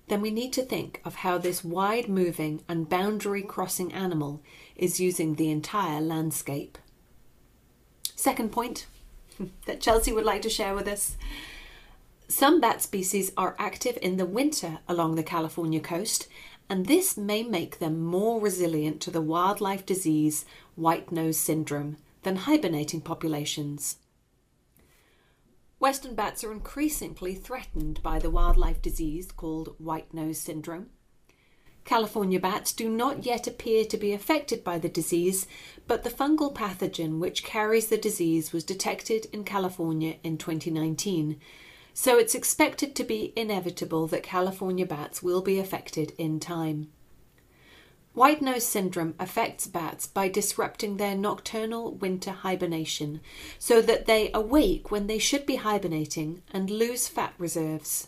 then 0.09 0.21
we 0.21 0.31
need 0.31 0.53
to 0.53 0.63
think 0.63 1.01
of 1.05 1.17
how 1.17 1.39
this 1.39 1.65
wide 1.65 2.09
moving 2.09 2.63
and 2.69 2.89
boundary 2.89 3.43
crossing 3.43 3.93
animal 3.93 4.43
is 4.77 5.01
using 5.01 5.35
the 5.35 5.51
entire 5.51 6.01
landscape. 6.01 6.77
Second 8.15 8.53
point 8.53 8.87
that 9.67 9.81
Chelsea 9.81 10.13
would 10.13 10.25
like 10.25 10.43
to 10.43 10.51
share 10.51 10.75
with 10.75 10.87
us. 10.87 11.17
Some 12.29 12.61
bat 12.61 12.83
species 12.83 13.33
are 13.37 13.57
active 13.59 13.99
in 14.01 14.17
the 14.17 14.27
winter 14.27 14.79
along 14.89 15.15
the 15.15 15.23
California 15.23 15.81
coast, 15.81 16.29
and 16.69 16.87
this 16.87 17.17
may 17.17 17.43
make 17.43 17.79
them 17.79 18.03
more 18.03 18.41
resilient 18.41 19.01
to 19.03 19.11
the 19.11 19.21
wildlife 19.21 19.85
disease 19.85 20.45
white 20.75 21.13
nose 21.13 21.37
syndrome 21.37 21.97
than 22.23 22.37
hibernating 22.37 23.01
populations. 23.01 23.97
Western 25.85 26.15
bats 26.15 26.43
are 26.43 26.51
increasingly 26.51 27.35
threatened 27.35 28.03
by 28.03 28.19
the 28.19 28.31
wildlife 28.31 28.81
disease 28.81 29.31
called 29.31 29.75
white 29.77 30.15
nose 30.15 30.39
syndrome. 30.39 30.87
California 31.85 32.41
bats 32.41 32.73
do 32.73 32.89
not 32.89 33.27
yet 33.27 33.47
appear 33.47 33.85
to 33.85 33.99
be 33.99 34.15
affected 34.15 34.65
by 34.65 34.79
the 34.79 34.89
disease, 34.89 35.47
but 35.87 36.03
the 36.03 36.09
fungal 36.09 36.55
pathogen 36.55 37.19
which 37.19 37.45
carries 37.45 37.89
the 37.89 37.99
disease 37.99 38.51
was 38.51 38.65
detected 38.65 39.27
in 39.31 39.45
California 39.45 40.17
in 40.23 40.39
2019. 40.39 41.39
So 41.93 42.17
it's 42.17 42.35
expected 42.35 42.97
to 42.97 43.05
be 43.05 43.35
inevitable 43.37 44.07
that 44.07 44.23
California 44.23 44.87
bats 44.87 45.23
will 45.23 45.43
be 45.43 45.59
affected 45.59 46.15
in 46.17 46.41
time. 46.41 46.93
White 48.15 48.41
nose 48.41 48.65
syndrome 48.65 49.15
affects 49.19 49.67
bats 49.67 50.07
by 50.07 50.29
disrupting 50.29 50.97
their 50.97 51.17
nocturnal 51.17 51.95
winter 51.95 52.31
hibernation 52.31 53.21
so 53.59 53.83
that 53.83 54.07
they 54.07 54.31
awake 54.33 54.93
when 54.93 55.09
they 55.09 55.19
should 55.19 55.45
be 55.45 55.57
hibernating 55.57 56.41
and 56.53 56.71
lose 56.71 57.09
fat 57.09 57.35
reserves. 57.39 58.07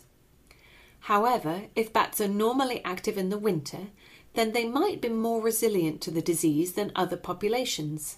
However, 1.01 1.63
if 1.75 1.91
bats 1.91 2.21
are 2.21 2.29
normally 2.29 2.81
active 2.85 3.17
in 3.17 3.29
the 3.29 3.37
winter, 3.37 3.87
then 4.33 4.53
they 4.53 4.63
might 4.63 5.01
be 5.01 5.09
more 5.09 5.41
resilient 5.41 5.99
to 6.01 6.11
the 6.11 6.21
disease 6.21 6.73
than 6.73 6.93
other 6.95 7.17
populations. 7.17 8.17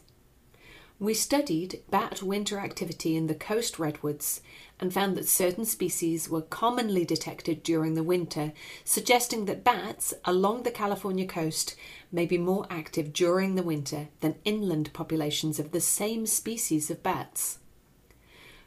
We 1.01 1.13
studied 1.13 1.81
bat 1.89 2.21
winter 2.21 2.59
activity 2.59 3.15
in 3.15 3.27
the 3.27 3.35
coast 3.35 3.79
redwoods 3.79 4.41
and 4.81 4.93
found 4.93 5.15
that 5.15 5.29
certain 5.29 5.63
species 5.63 6.29
were 6.29 6.41
commonly 6.41 7.05
detected 7.05 7.63
during 7.63 7.93
the 7.93 8.03
winter, 8.03 8.51
suggesting 8.83 9.45
that 9.45 9.63
bats 9.63 10.13
along 10.25 10.63
the 10.63 10.71
California 10.71 11.25
coast 11.25 11.77
may 12.11 12.25
be 12.25 12.37
more 12.37 12.67
active 12.69 13.13
during 13.13 13.55
the 13.55 13.63
winter 13.63 14.09
than 14.19 14.35
inland 14.43 14.91
populations 14.91 15.57
of 15.57 15.71
the 15.71 15.79
same 15.79 16.25
species 16.25 16.91
of 16.91 17.01
bats. 17.01 17.59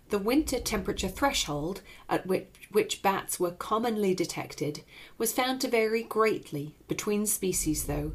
The 0.09 0.18
winter 0.18 0.59
temperature 0.59 1.09
threshold 1.09 1.83
at 2.09 2.26
which, 2.26 2.47
which 2.70 3.03
bats 3.03 3.39
were 3.39 3.51
commonly 3.51 4.14
detected 4.14 4.83
was 5.18 5.35
found 5.35 5.61
to 5.61 5.68
vary 5.68 6.03
greatly 6.03 6.76
between 6.89 7.26
species, 7.26 7.85
though, 7.85 8.12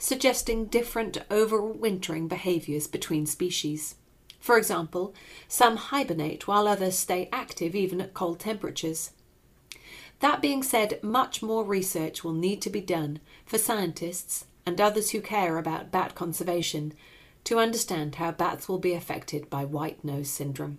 suggesting 0.00 0.64
different 0.64 1.18
overwintering 1.28 2.26
behaviours 2.26 2.86
between 2.88 3.26
species. 3.26 3.96
For 4.40 4.56
example, 4.56 5.14
some 5.46 5.76
hibernate 5.76 6.48
while 6.48 6.66
others 6.66 6.98
stay 6.98 7.28
active 7.30 7.74
even 7.74 8.00
at 8.00 8.14
cold 8.14 8.40
temperatures. 8.40 9.10
That 10.20 10.40
being 10.40 10.62
said, 10.62 10.98
much 11.02 11.42
more 11.42 11.64
research 11.64 12.24
will 12.24 12.32
need 12.32 12.62
to 12.62 12.70
be 12.70 12.80
done 12.80 13.20
for 13.44 13.58
scientists 13.58 14.46
and 14.64 14.80
others 14.80 15.10
who 15.10 15.20
care 15.20 15.58
about 15.58 15.92
bat 15.92 16.14
conservation 16.14 16.94
to 17.44 17.58
understand 17.58 18.14
how 18.14 18.32
bats 18.32 18.68
will 18.68 18.78
be 18.78 18.94
affected 18.94 19.50
by 19.50 19.64
white 19.64 20.02
nose 20.02 20.30
syndrome. 20.30 20.78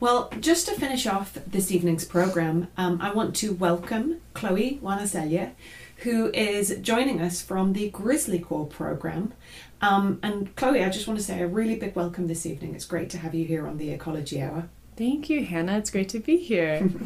Well, 0.00 0.30
just 0.40 0.66
to 0.68 0.74
finish 0.74 1.06
off 1.06 1.38
this 1.46 1.70
evening's 1.70 2.04
programme, 2.04 2.68
um, 2.76 3.00
I 3.00 3.12
want 3.12 3.34
to 3.36 3.54
welcome 3.54 4.20
Chloe 4.34 4.78
Wanaselye, 4.82 5.52
who 5.98 6.30
is 6.32 6.78
joining 6.80 7.20
us 7.20 7.42
from 7.42 7.72
the 7.72 7.90
Grizzly 7.90 8.38
Corps 8.38 8.66
program. 8.66 9.32
Um, 9.80 10.18
and 10.22 10.54
Chloe, 10.56 10.82
I 10.82 10.88
just 10.88 11.06
want 11.06 11.18
to 11.18 11.24
say 11.24 11.40
a 11.40 11.46
really 11.46 11.76
big 11.76 11.94
welcome 11.94 12.26
this 12.26 12.46
evening. 12.46 12.74
It's 12.74 12.84
great 12.84 13.10
to 13.10 13.18
have 13.18 13.34
you 13.34 13.44
here 13.44 13.66
on 13.66 13.76
the 13.76 13.90
Ecology 13.90 14.40
Hour. 14.40 14.68
Thank 14.96 15.28
you, 15.28 15.44
Hannah. 15.44 15.78
It's 15.78 15.90
great 15.90 16.08
to 16.10 16.20
be 16.20 16.36
here. 16.36 16.88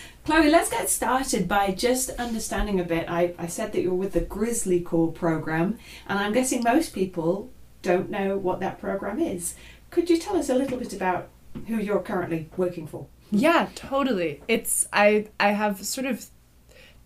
Chloe, 0.24 0.50
let's 0.50 0.70
get 0.70 0.88
started 0.90 1.48
by 1.48 1.72
just 1.72 2.10
understanding 2.10 2.78
a 2.78 2.84
bit. 2.84 3.10
I, 3.10 3.34
I 3.38 3.46
said 3.46 3.72
that 3.72 3.80
you're 3.80 3.94
with 3.94 4.12
the 4.12 4.20
Grizzly 4.20 4.80
Corps 4.80 5.12
program, 5.12 5.78
and 6.08 6.18
I'm 6.18 6.32
guessing 6.32 6.62
most 6.62 6.94
people 6.94 7.50
don't 7.82 8.10
know 8.10 8.36
what 8.36 8.60
that 8.60 8.78
program 8.78 9.18
is. 9.18 9.54
Could 9.90 10.10
you 10.10 10.18
tell 10.18 10.36
us 10.36 10.50
a 10.50 10.54
little 10.54 10.78
bit 10.78 10.92
about 10.92 11.28
who 11.66 11.76
you're 11.76 12.00
currently 12.00 12.48
working 12.56 12.86
for? 12.86 13.06
Yeah, 13.30 13.68
totally. 13.74 14.42
It's 14.46 14.86
I 14.92 15.28
I 15.38 15.52
have 15.52 15.84
sort 15.84 16.06
of 16.06 16.26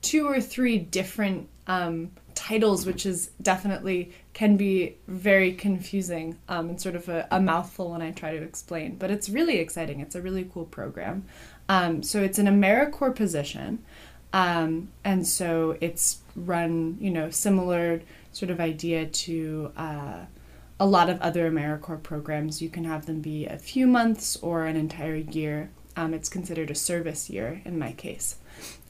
two 0.05 0.29
or 0.29 0.41
three 0.41 0.79
different 0.79 1.49
um, 1.67 2.11
titles, 2.35 2.85
which 2.85 3.07
is 3.07 3.31
definitely 3.41 4.13
can 4.35 4.57
be 4.57 4.97
very 5.09 5.53
confusing 5.53 6.37
um, 6.49 6.69
and 6.69 6.81
sort 6.81 6.95
of 6.95 7.09
a, 7.09 7.27
a, 7.31 7.41
mouthful 7.41 7.91
when 7.91 8.03
I 8.03 8.11
try 8.11 8.37
to 8.37 8.43
explain. 8.43 8.97
But 8.97 9.11
it's 9.11 9.29
really 9.31 9.59
exciting. 9.59 10.01
It's 10.01 10.15
a 10.15 10.21
really 10.21 10.49
cool 10.53 10.67
program. 10.67 11.25
Um, 11.69 12.03
so 12.03 12.23
it's 12.23 12.39
an 12.39 12.47
AmeriCorps 12.47 13.17
position, 13.17 13.83
um, 14.35 14.91
and 15.05 15.27
so 15.27 15.79
it's 15.81 16.19
run, 16.37 16.99
you 17.01 17.11
know, 17.11 17.31
similar 17.31 18.03
sort 18.33 18.51
of 18.51 18.61
idea 18.61 19.07
to. 19.07 19.73
Uh, 19.77 20.25
a 20.81 20.85
lot 20.85 21.09
of 21.09 21.21
other 21.21 21.49
AmeriCorps 21.49 22.03
programs, 22.03 22.61
you 22.61 22.69
can 22.69 22.83
have 22.83 23.07
them 23.07 23.21
be 23.21 23.47
a 23.47 23.57
few 23.57 23.87
months 23.87 24.37
or 24.43 24.65
an 24.65 24.75
entire 24.75 25.15
year. 25.15 25.71
Um, 25.97 26.13
it's 26.13 26.29
considered 26.29 26.69
a 26.69 26.75
service 26.75 27.31
year 27.31 27.63
in 27.65 27.79
my 27.79 27.93
case. 27.93 28.37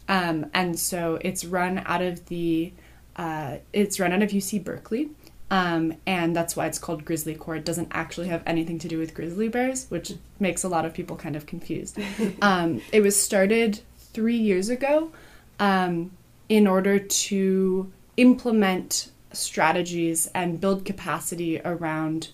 Um, 0.08 0.46
and 0.52 0.78
so 0.78 1.18
it's 1.22 1.44
run 1.44 1.82
out 1.86 2.02
of 2.02 2.26
the 2.26 2.72
uh, 3.16 3.58
it's 3.72 4.00
run 4.00 4.12
out 4.12 4.22
of 4.22 4.30
UC 4.30 4.64
Berkeley. 4.64 5.10
Um, 5.50 5.94
and 6.06 6.34
that's 6.34 6.56
why 6.56 6.66
it's 6.66 6.78
called 6.78 7.04
Grizzly 7.04 7.34
Corps. 7.34 7.56
It 7.56 7.64
doesn't 7.64 7.88
actually 7.92 8.28
have 8.28 8.42
anything 8.46 8.78
to 8.80 8.88
do 8.88 8.98
with 8.98 9.14
grizzly 9.14 9.48
bears, 9.48 9.86
which 9.88 10.14
makes 10.40 10.64
a 10.64 10.68
lot 10.68 10.84
of 10.84 10.94
people 10.94 11.16
kind 11.16 11.36
of 11.36 11.46
confused. 11.46 11.98
Um, 12.42 12.80
it 12.92 13.00
was 13.02 13.20
started 13.20 13.80
three 13.98 14.36
years 14.36 14.68
ago 14.68 15.12
um, 15.60 16.10
in 16.48 16.66
order 16.66 16.98
to 16.98 17.92
implement 18.16 19.10
strategies 19.32 20.28
and 20.34 20.60
build 20.60 20.84
capacity 20.84 21.60
around 21.64 22.28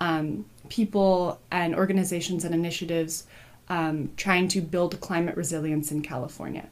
um, 0.00 0.44
people 0.68 1.40
and 1.50 1.74
organizations 1.74 2.44
and 2.44 2.54
initiatives 2.54 3.26
um, 3.68 4.10
trying 4.16 4.48
to 4.48 4.60
build 4.60 5.00
climate 5.00 5.36
resilience 5.36 5.90
in 5.90 6.02
California. 6.02 6.68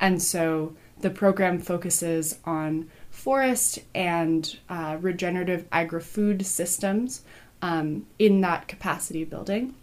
And 0.00 0.22
so 0.22 0.74
the 1.00 1.10
program 1.10 1.60
focuses 1.60 2.38
on 2.44 2.90
forest 3.10 3.80
and 3.94 4.58
uh, 4.68 4.96
regenerative 5.00 5.66
agri 5.70 6.00
food 6.00 6.46
systems 6.46 7.22
um, 7.62 8.06
in 8.18 8.40
that 8.40 8.68
capacity 8.68 9.24
building. 9.24 9.74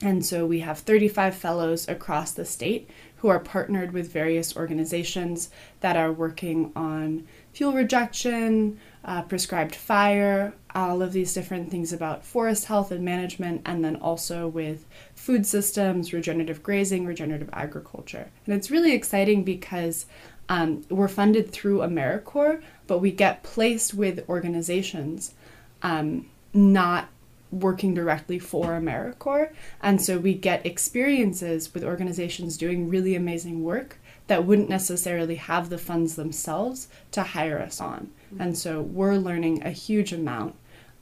And 0.00 0.24
so 0.24 0.46
we 0.46 0.60
have 0.60 0.80
35 0.80 1.34
fellows 1.34 1.88
across 1.88 2.32
the 2.32 2.44
state 2.44 2.90
who 3.16 3.28
are 3.28 3.38
partnered 3.38 3.92
with 3.92 4.12
various 4.12 4.56
organizations 4.56 5.48
that 5.80 5.96
are 5.96 6.12
working 6.12 6.72
on 6.76 7.26
fuel 7.52 7.72
reduction, 7.72 8.78
uh, 9.04 9.22
prescribed 9.22 9.74
fire, 9.74 10.54
all 10.74 11.02
of 11.02 11.12
these 11.12 11.34
different 11.34 11.70
things 11.70 11.92
about 11.92 12.24
forest 12.24 12.66
health 12.66 12.90
and 12.90 13.04
management, 13.04 13.62
and 13.66 13.84
then 13.84 13.96
also 13.96 14.48
with 14.48 14.86
food 15.14 15.46
systems, 15.46 16.12
regenerative 16.12 16.62
grazing, 16.62 17.04
regenerative 17.04 17.50
agriculture. 17.52 18.30
And 18.46 18.54
it's 18.54 18.70
really 18.70 18.92
exciting 18.92 19.44
because 19.44 20.06
um, 20.48 20.84
we're 20.88 21.08
funded 21.08 21.50
through 21.50 21.78
AmeriCorps, 21.78 22.62
but 22.86 22.98
we 22.98 23.12
get 23.12 23.42
placed 23.42 23.94
with 23.94 24.28
organizations 24.28 25.34
um, 25.82 26.26
not 26.52 27.08
working 27.50 27.94
directly 27.94 28.38
for 28.38 28.68
AmeriCorps. 28.68 29.52
And 29.82 30.02
so 30.02 30.18
we 30.18 30.34
get 30.34 30.66
experiences 30.66 31.72
with 31.72 31.84
organizations 31.84 32.56
doing 32.56 32.88
really 32.88 33.14
amazing 33.14 33.62
work 33.62 33.98
that 34.26 34.44
wouldn't 34.44 34.70
necessarily 34.70 35.36
have 35.36 35.68
the 35.68 35.78
funds 35.78 36.16
themselves 36.16 36.88
to 37.12 37.22
hire 37.22 37.58
us 37.58 37.80
on. 37.80 38.10
And 38.38 38.56
so 38.56 38.82
we're 38.82 39.16
learning 39.16 39.64
a 39.64 39.70
huge 39.70 40.12
amount, 40.12 40.54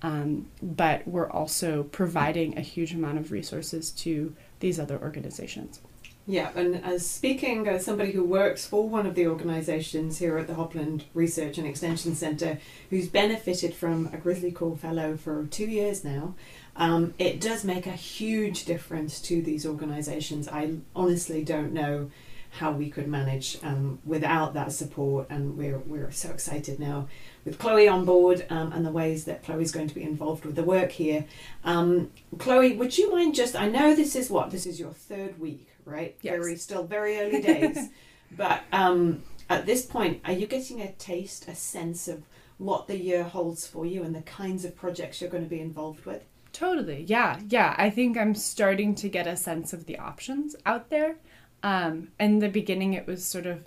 um, 0.02 0.48
but 0.62 1.06
we're 1.06 1.30
also 1.30 1.84
providing 1.84 2.56
a 2.58 2.60
huge 2.62 2.92
amount 2.92 3.18
of 3.18 3.32
resources 3.32 3.90
to 3.90 4.34
these 4.60 4.78
other 4.78 5.00
organizations. 5.00 5.80
Yeah, 6.24 6.52
and 6.54 6.76
as 6.84 7.04
speaking 7.04 7.66
as 7.66 7.84
somebody 7.84 8.12
who 8.12 8.22
works 8.22 8.64
for 8.64 8.88
one 8.88 9.06
of 9.06 9.16
the 9.16 9.26
organisations 9.26 10.18
here 10.18 10.38
at 10.38 10.46
the 10.46 10.54
Hopland 10.54 11.02
Research 11.14 11.58
and 11.58 11.66
Extension 11.66 12.14
Centre, 12.14 12.58
who's 12.90 13.08
benefited 13.08 13.74
from 13.74 14.08
a 14.12 14.18
Grizzly 14.18 14.52
Corps 14.52 14.76
Fellow 14.76 15.16
for 15.16 15.46
two 15.46 15.66
years 15.66 16.04
now, 16.04 16.36
um, 16.76 17.12
it 17.18 17.40
does 17.40 17.64
make 17.64 17.86
a 17.86 17.92
huge 17.92 18.64
difference 18.64 19.20
to 19.22 19.42
these 19.42 19.66
organisations. 19.66 20.46
I 20.46 20.76
honestly 20.94 21.42
don't 21.42 21.72
know 21.72 22.10
how 22.52 22.70
we 22.70 22.90
could 22.90 23.08
manage 23.08 23.58
um, 23.62 23.98
without 24.04 24.52
that 24.52 24.72
support. 24.72 25.26
And 25.30 25.56
we're, 25.56 25.78
we're 25.78 26.10
so 26.10 26.30
excited 26.30 26.78
now 26.78 27.08
with 27.46 27.58
Chloe 27.58 27.88
on 27.88 28.04
board 28.04 28.44
um, 28.50 28.72
and 28.72 28.84
the 28.84 28.90
ways 28.90 29.24
that 29.24 29.42
Chloe's 29.42 29.72
going 29.72 29.88
to 29.88 29.94
be 29.94 30.02
involved 30.02 30.44
with 30.44 30.54
the 30.54 30.62
work 30.62 30.92
here. 30.92 31.24
Um, 31.64 32.10
Chloe, 32.36 32.76
would 32.76 32.98
you 32.98 33.10
mind 33.10 33.34
just, 33.34 33.56
I 33.56 33.68
know 33.68 33.94
this 33.94 34.14
is 34.14 34.28
what, 34.28 34.50
this 34.50 34.66
is 34.66 34.78
your 34.78 34.92
third 34.92 35.40
week, 35.40 35.66
right? 35.86 36.14
Yes. 36.20 36.34
Very, 36.34 36.56
still 36.56 36.84
very 36.84 37.18
early 37.20 37.40
days. 37.40 37.88
but 38.36 38.60
um, 38.70 39.22
at 39.48 39.64
this 39.64 39.86
point, 39.86 40.20
are 40.26 40.32
you 40.32 40.46
getting 40.46 40.82
a 40.82 40.92
taste, 40.92 41.48
a 41.48 41.54
sense 41.54 42.06
of 42.06 42.22
what 42.58 42.86
the 42.86 42.98
year 42.98 43.24
holds 43.24 43.66
for 43.66 43.86
you 43.86 44.02
and 44.02 44.14
the 44.14 44.22
kinds 44.22 44.66
of 44.66 44.76
projects 44.76 45.22
you're 45.22 45.30
going 45.30 45.42
to 45.42 45.48
be 45.48 45.60
involved 45.60 46.04
with? 46.04 46.22
Totally. 46.52 47.04
Yeah. 47.08 47.40
Yeah. 47.48 47.74
I 47.78 47.88
think 47.88 48.18
I'm 48.18 48.34
starting 48.34 48.94
to 48.96 49.08
get 49.08 49.26
a 49.26 49.38
sense 49.38 49.72
of 49.72 49.86
the 49.86 49.98
options 49.98 50.54
out 50.66 50.90
there. 50.90 51.16
Um, 51.62 52.08
in 52.18 52.40
the 52.40 52.48
beginning, 52.48 52.94
it 52.94 53.06
was 53.06 53.24
sort 53.24 53.46
of, 53.46 53.64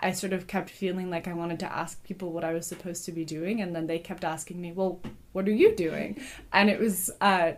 I 0.00 0.12
sort 0.12 0.32
of 0.32 0.46
kept 0.46 0.70
feeling 0.70 1.10
like 1.10 1.28
I 1.28 1.32
wanted 1.32 1.60
to 1.60 1.72
ask 1.72 2.02
people 2.04 2.32
what 2.32 2.44
I 2.44 2.52
was 2.52 2.66
supposed 2.66 3.04
to 3.06 3.12
be 3.12 3.24
doing, 3.24 3.60
and 3.60 3.74
then 3.74 3.86
they 3.86 3.98
kept 3.98 4.24
asking 4.24 4.60
me, 4.60 4.72
"Well, 4.72 5.00
what 5.32 5.48
are 5.48 5.52
you 5.52 5.74
doing?" 5.74 6.20
And 6.52 6.68
it 6.68 6.78
was, 6.78 7.10
uh, 7.20 7.52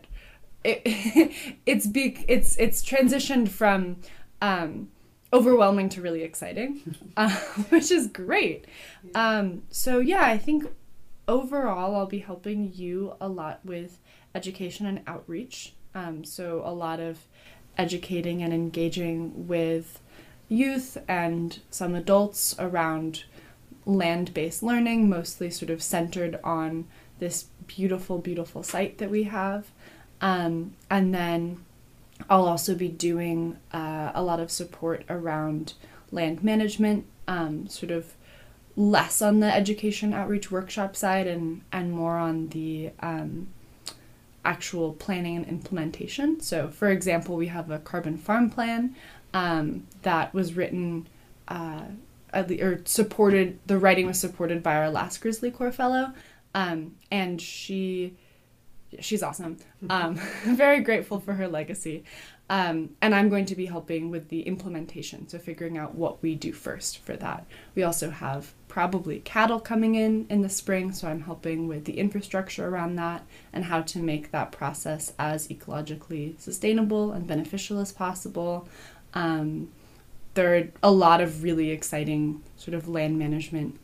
it, 0.65 0.83
it's 1.67 1.87
big, 1.87 2.25
it's 2.29 2.57
it's 2.59 2.85
transitioned 2.85 3.49
from 3.49 3.97
um, 4.43 4.89
overwhelming 5.33 5.89
to 5.91 6.03
really 6.03 6.23
exciting, 6.23 6.95
uh, 7.17 7.31
which 7.71 7.91
is 7.91 8.07
great. 8.09 8.67
Um, 9.15 9.63
so 9.71 9.99
yeah, 9.99 10.25
I 10.25 10.39
think 10.39 10.67
overall, 11.27 11.95
I'll 11.95 12.07
be 12.07 12.21
helping 12.21 12.73
you 12.75 13.15
a 13.21 13.29
lot 13.29 13.61
with 13.65 13.99
education 14.35 14.87
and 14.87 15.01
outreach. 15.07 15.75
Um, 15.95 16.25
so 16.25 16.63
a 16.65 16.73
lot 16.73 17.01
of 17.01 17.19
educating 17.79 18.43
and 18.43 18.53
engaging 18.53 19.47
with 19.47 20.01
youth 20.49 20.99
and 21.07 21.61
some 21.71 21.95
adults 21.95 22.55
around 22.59 23.25
land 23.87 24.35
based 24.35 24.63
learning, 24.63 25.09
mostly 25.09 25.51
sort 25.51 25.71
of 25.71 25.83
centered 25.83 26.39
on 26.45 26.87
this 27.19 27.47
beautiful, 27.67 28.19
beautiful 28.19 28.63
site 28.63 28.99
that 28.99 29.11
we 29.11 29.25
have. 29.25 29.71
Um, 30.21 30.75
and 30.91 31.15
then 31.15 31.65
I'll 32.29 32.47
also 32.47 32.75
be 32.75 32.89
doing 32.89 33.59
uh, 33.73 34.13
a 34.15 34.23
lot 34.23 34.41
of 34.41 34.51
support 34.51 35.05
around 35.09 35.75
land 36.11 36.43
management, 36.43 37.07
um, 37.27 37.69
sort 37.69 37.93
of 37.93 38.15
less 38.77 39.21
on 39.21 39.41
the 39.41 39.53
education 39.53 40.13
outreach 40.15 40.51
workshop 40.51 40.97
side 40.97 41.27
and, 41.27 41.63
and 41.73 41.93
more 41.93 42.17
on 42.17 42.49
the 42.49 42.91
um, 43.01 43.49
actual 44.49 44.95
planning 44.95 45.37
and 45.37 45.47
implementation. 45.47 46.41
So, 46.41 46.69
for 46.69 46.89
example, 46.89 47.37
we 47.37 47.49
have 47.49 47.71
a 47.71 47.79
carbon 47.79 48.17
farm 48.17 48.49
plan 48.49 48.97
um, 49.35 49.87
that 50.03 50.33
was 50.33 50.55
written 50.55 51.07
uh, 51.49 51.83
or 52.33 52.81
supported, 52.85 53.59
the 53.67 53.79
writing 53.79 54.07
was 54.07 54.19
supported 54.19 54.63
by 54.63 54.77
our 54.77 54.91
last 54.91 55.21
Grizzly 55.21 55.51
Corps 55.51 55.71
fellow. 55.71 56.13
Um, 56.55 56.97
and 57.11 57.41
she 57.41 58.15
she's 59.01 59.23
awesome. 59.23 59.59
Um, 59.91 60.15
very 60.45 60.81
grateful 60.81 61.21
for 61.21 61.35
her 61.35 61.47
legacy. 61.47 62.05
Um, 62.49 62.91
and 63.03 63.15
I'm 63.15 63.29
going 63.29 63.45
to 63.47 63.55
be 63.55 63.67
helping 63.67 64.11
with 64.11 64.31
the 64.31 64.41
implementation, 64.41 65.29
so 65.29 65.39
figuring 65.39 65.77
out 65.77 65.95
what 65.95 66.23
we 66.23 66.35
do 66.35 66.55
first 66.55 66.97
for 66.99 67.15
that. 67.17 67.45
We 67.75 67.83
also 67.83 68.09
have 68.09 68.55
probably 68.79 69.19
cattle 69.19 69.59
coming 69.59 69.97
in 69.97 70.25
in 70.31 70.43
the 70.43 70.49
spring, 70.49 70.93
so 70.93 71.09
I'm 71.09 71.23
helping 71.23 71.67
with 71.67 71.85
the 71.85 71.99
infrastructure 71.99 72.69
around 72.69 72.95
that 72.95 73.27
and 73.53 73.65
how 73.65 73.83
to 73.83 73.99
make 73.99 74.31
that 74.31 74.53
process 74.53 75.13
as 75.19 75.49
ecologically 75.49 76.41
sustainable 76.41 77.11
and 77.11 77.27
beneficial 77.27 77.81
as 77.81 77.91
possible. 77.91 78.69
Um, 79.15 79.73
there 80.35 80.57
are 80.57 80.69
a 80.81 80.93
lot 80.93 81.21
of 81.21 81.43
really 81.43 81.71
exciting 81.71 82.41
sort 82.57 82.77
of 82.77 82.87
land 82.87 83.19
management 83.19 83.81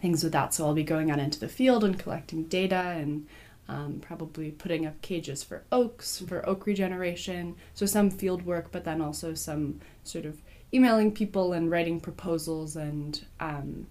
things 0.00 0.22
with 0.22 0.34
that, 0.34 0.54
so 0.54 0.66
I'll 0.66 0.72
be 0.72 0.84
going 0.84 1.10
out 1.10 1.18
into 1.18 1.40
the 1.40 1.48
field 1.48 1.82
and 1.82 1.98
collecting 1.98 2.44
data 2.44 2.94
and 2.96 3.26
um, 3.68 3.98
probably 4.00 4.52
putting 4.52 4.86
up 4.86 5.02
cages 5.02 5.42
for 5.42 5.64
oaks 5.72 6.22
for 6.28 6.48
oak 6.48 6.64
regeneration. 6.64 7.56
So 7.74 7.86
some 7.86 8.08
field 8.08 8.46
work, 8.46 8.68
but 8.70 8.84
then 8.84 9.00
also 9.02 9.34
some 9.34 9.80
sort 10.04 10.26
of 10.26 10.38
emailing 10.72 11.12
people 11.12 11.52
and 11.52 11.70
writing 11.70 12.00
proposals 12.00 12.76
and 12.76 13.24
um, 13.40 13.86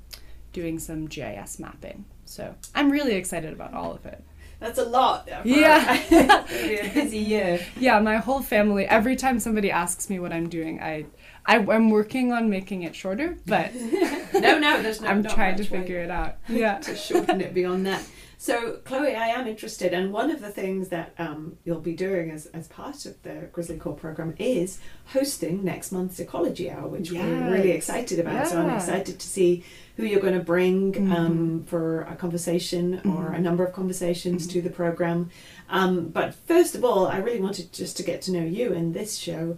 doing 0.58 0.80
some 0.80 1.06
GIS 1.06 1.60
mapping. 1.60 2.04
So 2.26 2.56
I'm 2.74 2.90
really 2.90 3.14
excited 3.14 3.54
about 3.54 3.76
all 3.76 3.92
of 3.92 4.08
it. 4.08 4.24
That's 4.60 4.80
a 4.80 4.86
lot. 4.86 5.30
Yeah, 5.46 6.02
be 6.10 6.80
a 6.80 6.90
busy 6.96 7.20
year. 7.20 7.60
Yeah, 7.80 8.00
my 8.00 8.18
whole 8.18 8.42
family. 8.42 8.88
Every 8.88 9.16
time 9.16 9.40
somebody 9.40 9.70
asks 9.70 10.10
me 10.10 10.18
what 10.18 10.34
I'm 10.34 10.50
doing, 10.50 10.82
I, 10.82 11.06
I 11.46 11.58
am 11.58 11.92
working 11.92 12.34
on 12.34 12.50
making 12.50 12.82
it 12.82 12.96
shorter, 12.96 13.38
but 13.46 13.72
no, 14.34 14.58
no, 14.58 14.82
there's 14.82 15.00
no. 15.00 15.10
I'm 15.10 15.24
trying 15.24 15.58
to 15.58 15.64
figure 15.64 16.00
it 16.00 16.10
out. 16.10 16.38
Yeah, 16.50 16.80
to 16.80 16.96
shorten 16.96 17.40
it 17.40 17.54
beyond 17.54 17.86
that. 17.86 18.04
So, 18.40 18.74
Chloe, 18.86 19.16
I 19.16 19.30
am 19.30 19.48
interested, 19.48 19.94
and 19.94 20.14
one 20.14 20.30
of 20.30 20.42
the 20.42 20.52
things 20.52 20.90
that 20.90 21.14
um, 21.18 21.58
you'll 21.66 21.82
be 21.82 21.96
doing 21.96 22.30
as, 22.30 22.46
as 22.48 22.68
part 22.68 23.08
of 23.08 23.22
the 23.24 23.50
Grizzly 23.52 23.78
Corps 23.78 23.96
program 23.96 24.36
is 24.38 24.80
hosting 25.08 25.64
next 25.64 25.92
month's 25.92 26.20
Ecology 26.20 26.70
Hour, 26.70 26.88
which 26.88 27.10
yes. 27.10 27.24
we're 27.24 27.52
really 27.52 27.72
excited 27.72 28.20
about. 28.20 28.34
Yeah. 28.34 28.44
So, 28.44 28.62
I'm 28.62 28.70
excited 28.70 29.20
to 29.20 29.28
see 29.28 29.64
who 29.96 30.06
you're 30.06 30.22
going 30.22 30.38
to 30.38 30.44
bring 30.44 30.94
mm-hmm. 30.94 31.12
um, 31.12 31.64
for 31.66 32.02
a 32.02 32.16
conversation 32.16 32.98
mm-hmm. 32.98 33.18
or 33.18 33.32
a 33.32 33.40
number 33.40 33.66
of 33.66 33.74
conversations 33.74 34.44
mm-hmm. 34.44 34.54
to 34.54 34.62
the 34.62 34.70
program. 34.70 35.32
Um, 35.68 36.10
but 36.10 36.36
first 36.36 36.76
of 36.76 36.86
all, 36.86 37.08
I 37.08 37.18
really 37.18 37.42
wanted 37.42 37.74
just 37.74 37.98
to 37.98 38.04
get 38.04 38.22
to 38.24 38.32
know 38.32 38.46
you 38.46 38.72
in 38.72 38.94
this 38.94 39.18
show. 39.18 39.58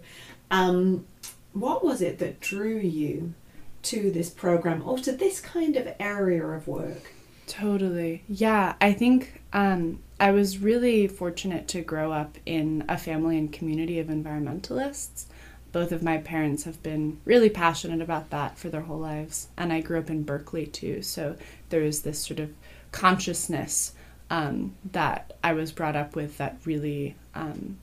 Um, 0.50 1.06
what 1.52 1.84
was 1.84 2.00
it 2.00 2.18
that 2.20 2.40
drew 2.40 2.78
you 2.78 3.34
to 3.82 4.10
this 4.10 4.30
program 4.30 4.82
or 4.86 4.98
to 5.00 5.12
this 5.12 5.38
kind 5.38 5.76
of 5.76 5.86
area 6.00 6.46
of 6.46 6.66
work? 6.66 7.12
Totally. 7.50 8.22
Yeah, 8.28 8.76
I 8.80 8.92
think 8.92 9.42
um, 9.52 9.98
I 10.20 10.30
was 10.30 10.58
really 10.58 11.08
fortunate 11.08 11.66
to 11.68 11.82
grow 11.82 12.12
up 12.12 12.38
in 12.46 12.84
a 12.88 12.96
family 12.96 13.36
and 13.36 13.52
community 13.52 13.98
of 13.98 14.06
environmentalists. 14.06 15.24
Both 15.72 15.90
of 15.90 16.00
my 16.00 16.18
parents 16.18 16.62
have 16.62 16.80
been 16.84 17.18
really 17.24 17.50
passionate 17.50 18.00
about 18.00 18.30
that 18.30 18.56
for 18.56 18.68
their 18.68 18.82
whole 18.82 19.00
lives. 19.00 19.48
And 19.56 19.72
I 19.72 19.80
grew 19.80 19.98
up 19.98 20.10
in 20.10 20.22
Berkeley 20.22 20.64
too. 20.64 21.02
So 21.02 21.34
there 21.70 21.82
was 21.82 22.02
this 22.02 22.24
sort 22.24 22.38
of 22.38 22.54
consciousness 22.92 23.94
um, 24.30 24.76
that 24.92 25.32
I 25.42 25.52
was 25.52 25.72
brought 25.72 25.96
up 25.96 26.14
with 26.14 26.38
that 26.38 26.60
really, 26.64 27.16
um, 27.34 27.78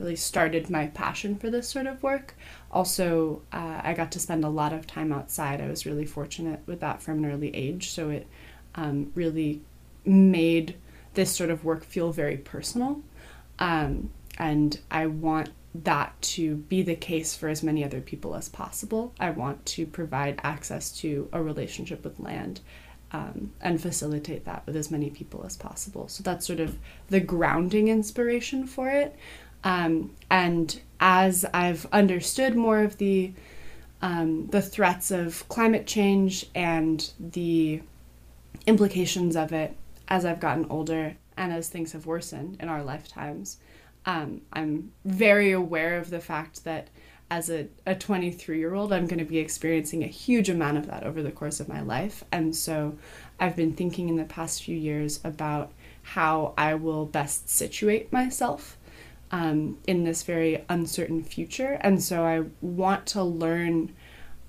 really 0.00 0.16
started 0.16 0.68
my 0.68 0.88
passion 0.88 1.36
for 1.36 1.48
this 1.48 1.68
sort 1.68 1.86
of 1.86 2.02
work. 2.02 2.34
Also, 2.72 3.42
uh, 3.52 3.82
I 3.84 3.94
got 3.94 4.10
to 4.12 4.18
spend 4.18 4.44
a 4.44 4.48
lot 4.48 4.72
of 4.72 4.88
time 4.88 5.12
outside. 5.12 5.60
I 5.60 5.68
was 5.68 5.86
really 5.86 6.06
fortunate 6.06 6.58
with 6.66 6.80
that 6.80 7.00
from 7.00 7.22
an 7.22 7.30
early 7.30 7.54
age. 7.54 7.90
So 7.90 8.10
it 8.10 8.26
um, 8.74 9.12
really 9.14 9.60
made 10.04 10.76
this 11.14 11.34
sort 11.34 11.50
of 11.50 11.64
work 11.64 11.84
feel 11.84 12.12
very 12.12 12.36
personal. 12.36 13.02
Um, 13.58 14.10
and 14.38 14.80
I 14.90 15.06
want 15.06 15.50
that 15.74 16.20
to 16.20 16.56
be 16.56 16.82
the 16.82 16.94
case 16.94 17.34
for 17.34 17.48
as 17.48 17.62
many 17.62 17.84
other 17.84 18.00
people 18.00 18.34
as 18.34 18.48
possible. 18.48 19.14
I 19.18 19.30
want 19.30 19.64
to 19.66 19.86
provide 19.86 20.40
access 20.42 20.90
to 20.98 21.28
a 21.32 21.42
relationship 21.42 22.04
with 22.04 22.20
land 22.20 22.60
um, 23.12 23.52
and 23.60 23.80
facilitate 23.80 24.44
that 24.44 24.66
with 24.66 24.76
as 24.76 24.90
many 24.90 25.10
people 25.10 25.44
as 25.44 25.56
possible. 25.56 26.08
So 26.08 26.22
that's 26.22 26.46
sort 26.46 26.60
of 26.60 26.78
the 27.08 27.20
grounding 27.20 27.88
inspiration 27.88 28.66
for 28.66 28.88
it. 28.88 29.14
Um, 29.64 30.12
and 30.30 30.80
as 30.98 31.44
I've 31.54 31.86
understood 31.92 32.56
more 32.56 32.80
of 32.80 32.98
the 32.98 33.32
um, 34.00 34.48
the 34.48 34.60
threats 34.60 35.12
of 35.12 35.48
climate 35.48 35.86
change 35.86 36.46
and 36.56 37.08
the 37.20 37.82
implications 38.66 39.36
of 39.36 39.52
it 39.52 39.76
as 40.08 40.24
I've 40.24 40.40
gotten 40.40 40.66
older 40.68 41.16
and 41.36 41.52
as 41.52 41.68
things 41.68 41.92
have 41.92 42.06
worsened 42.06 42.58
in 42.60 42.68
our 42.68 42.82
lifetimes. 42.82 43.58
Um, 44.04 44.42
I'm 44.52 44.92
very 45.04 45.52
aware 45.52 45.98
of 45.98 46.10
the 46.10 46.20
fact 46.20 46.64
that 46.64 46.88
as 47.30 47.48
a, 47.48 47.68
a 47.86 47.94
23 47.94 48.58
year 48.58 48.74
old, 48.74 48.92
I'm 48.92 49.06
going 49.06 49.18
to 49.18 49.24
be 49.24 49.38
experiencing 49.38 50.04
a 50.04 50.08
huge 50.08 50.50
amount 50.50 50.76
of 50.76 50.86
that 50.88 51.04
over 51.04 51.22
the 51.22 51.30
course 51.30 51.60
of 51.60 51.68
my 51.68 51.80
life. 51.80 52.24
And 52.30 52.54
so 52.54 52.98
I've 53.40 53.56
been 53.56 53.72
thinking 53.72 54.08
in 54.10 54.16
the 54.16 54.24
past 54.24 54.62
few 54.62 54.76
years 54.76 55.18
about 55.24 55.72
how 56.02 56.52
I 56.58 56.74
will 56.74 57.06
best 57.06 57.48
situate 57.48 58.12
myself 58.12 58.76
um, 59.30 59.78
in 59.86 60.04
this 60.04 60.24
very 60.24 60.62
uncertain 60.68 61.24
future. 61.24 61.78
And 61.80 62.02
so 62.02 62.24
I 62.24 62.44
want 62.60 63.06
to 63.08 63.22
learn. 63.22 63.94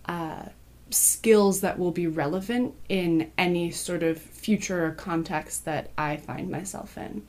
Uh, 0.05 0.47
skills 0.93 1.61
that 1.61 1.77
will 1.77 1.91
be 1.91 2.07
relevant 2.07 2.75
in 2.89 3.31
any 3.37 3.71
sort 3.71 4.03
of 4.03 4.21
future 4.21 4.91
context 4.91 5.65
that 5.65 5.91
I 5.97 6.17
find 6.17 6.49
myself 6.49 6.97
in. 6.97 7.27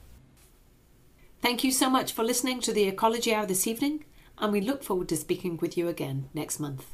Thank 1.43 1.65
you 1.65 1.73
so 1.73 1.91
much 1.91 2.13
for 2.13 2.25
listening 2.25 2.61
to 2.63 2.73
the 2.73 2.85
Ecology 2.85 3.35
Hour 3.35 3.47
this 3.47 3.67
evening, 3.67 4.05
and 4.39 4.53
we 4.53 4.61
look 4.61 4.83
forward 4.83 5.09
to 5.11 5.17
speaking 5.17 5.59
with 5.59 5.77
you 5.77 5.89
again 5.89 6.31
next 6.33 6.59
month. 6.59 6.94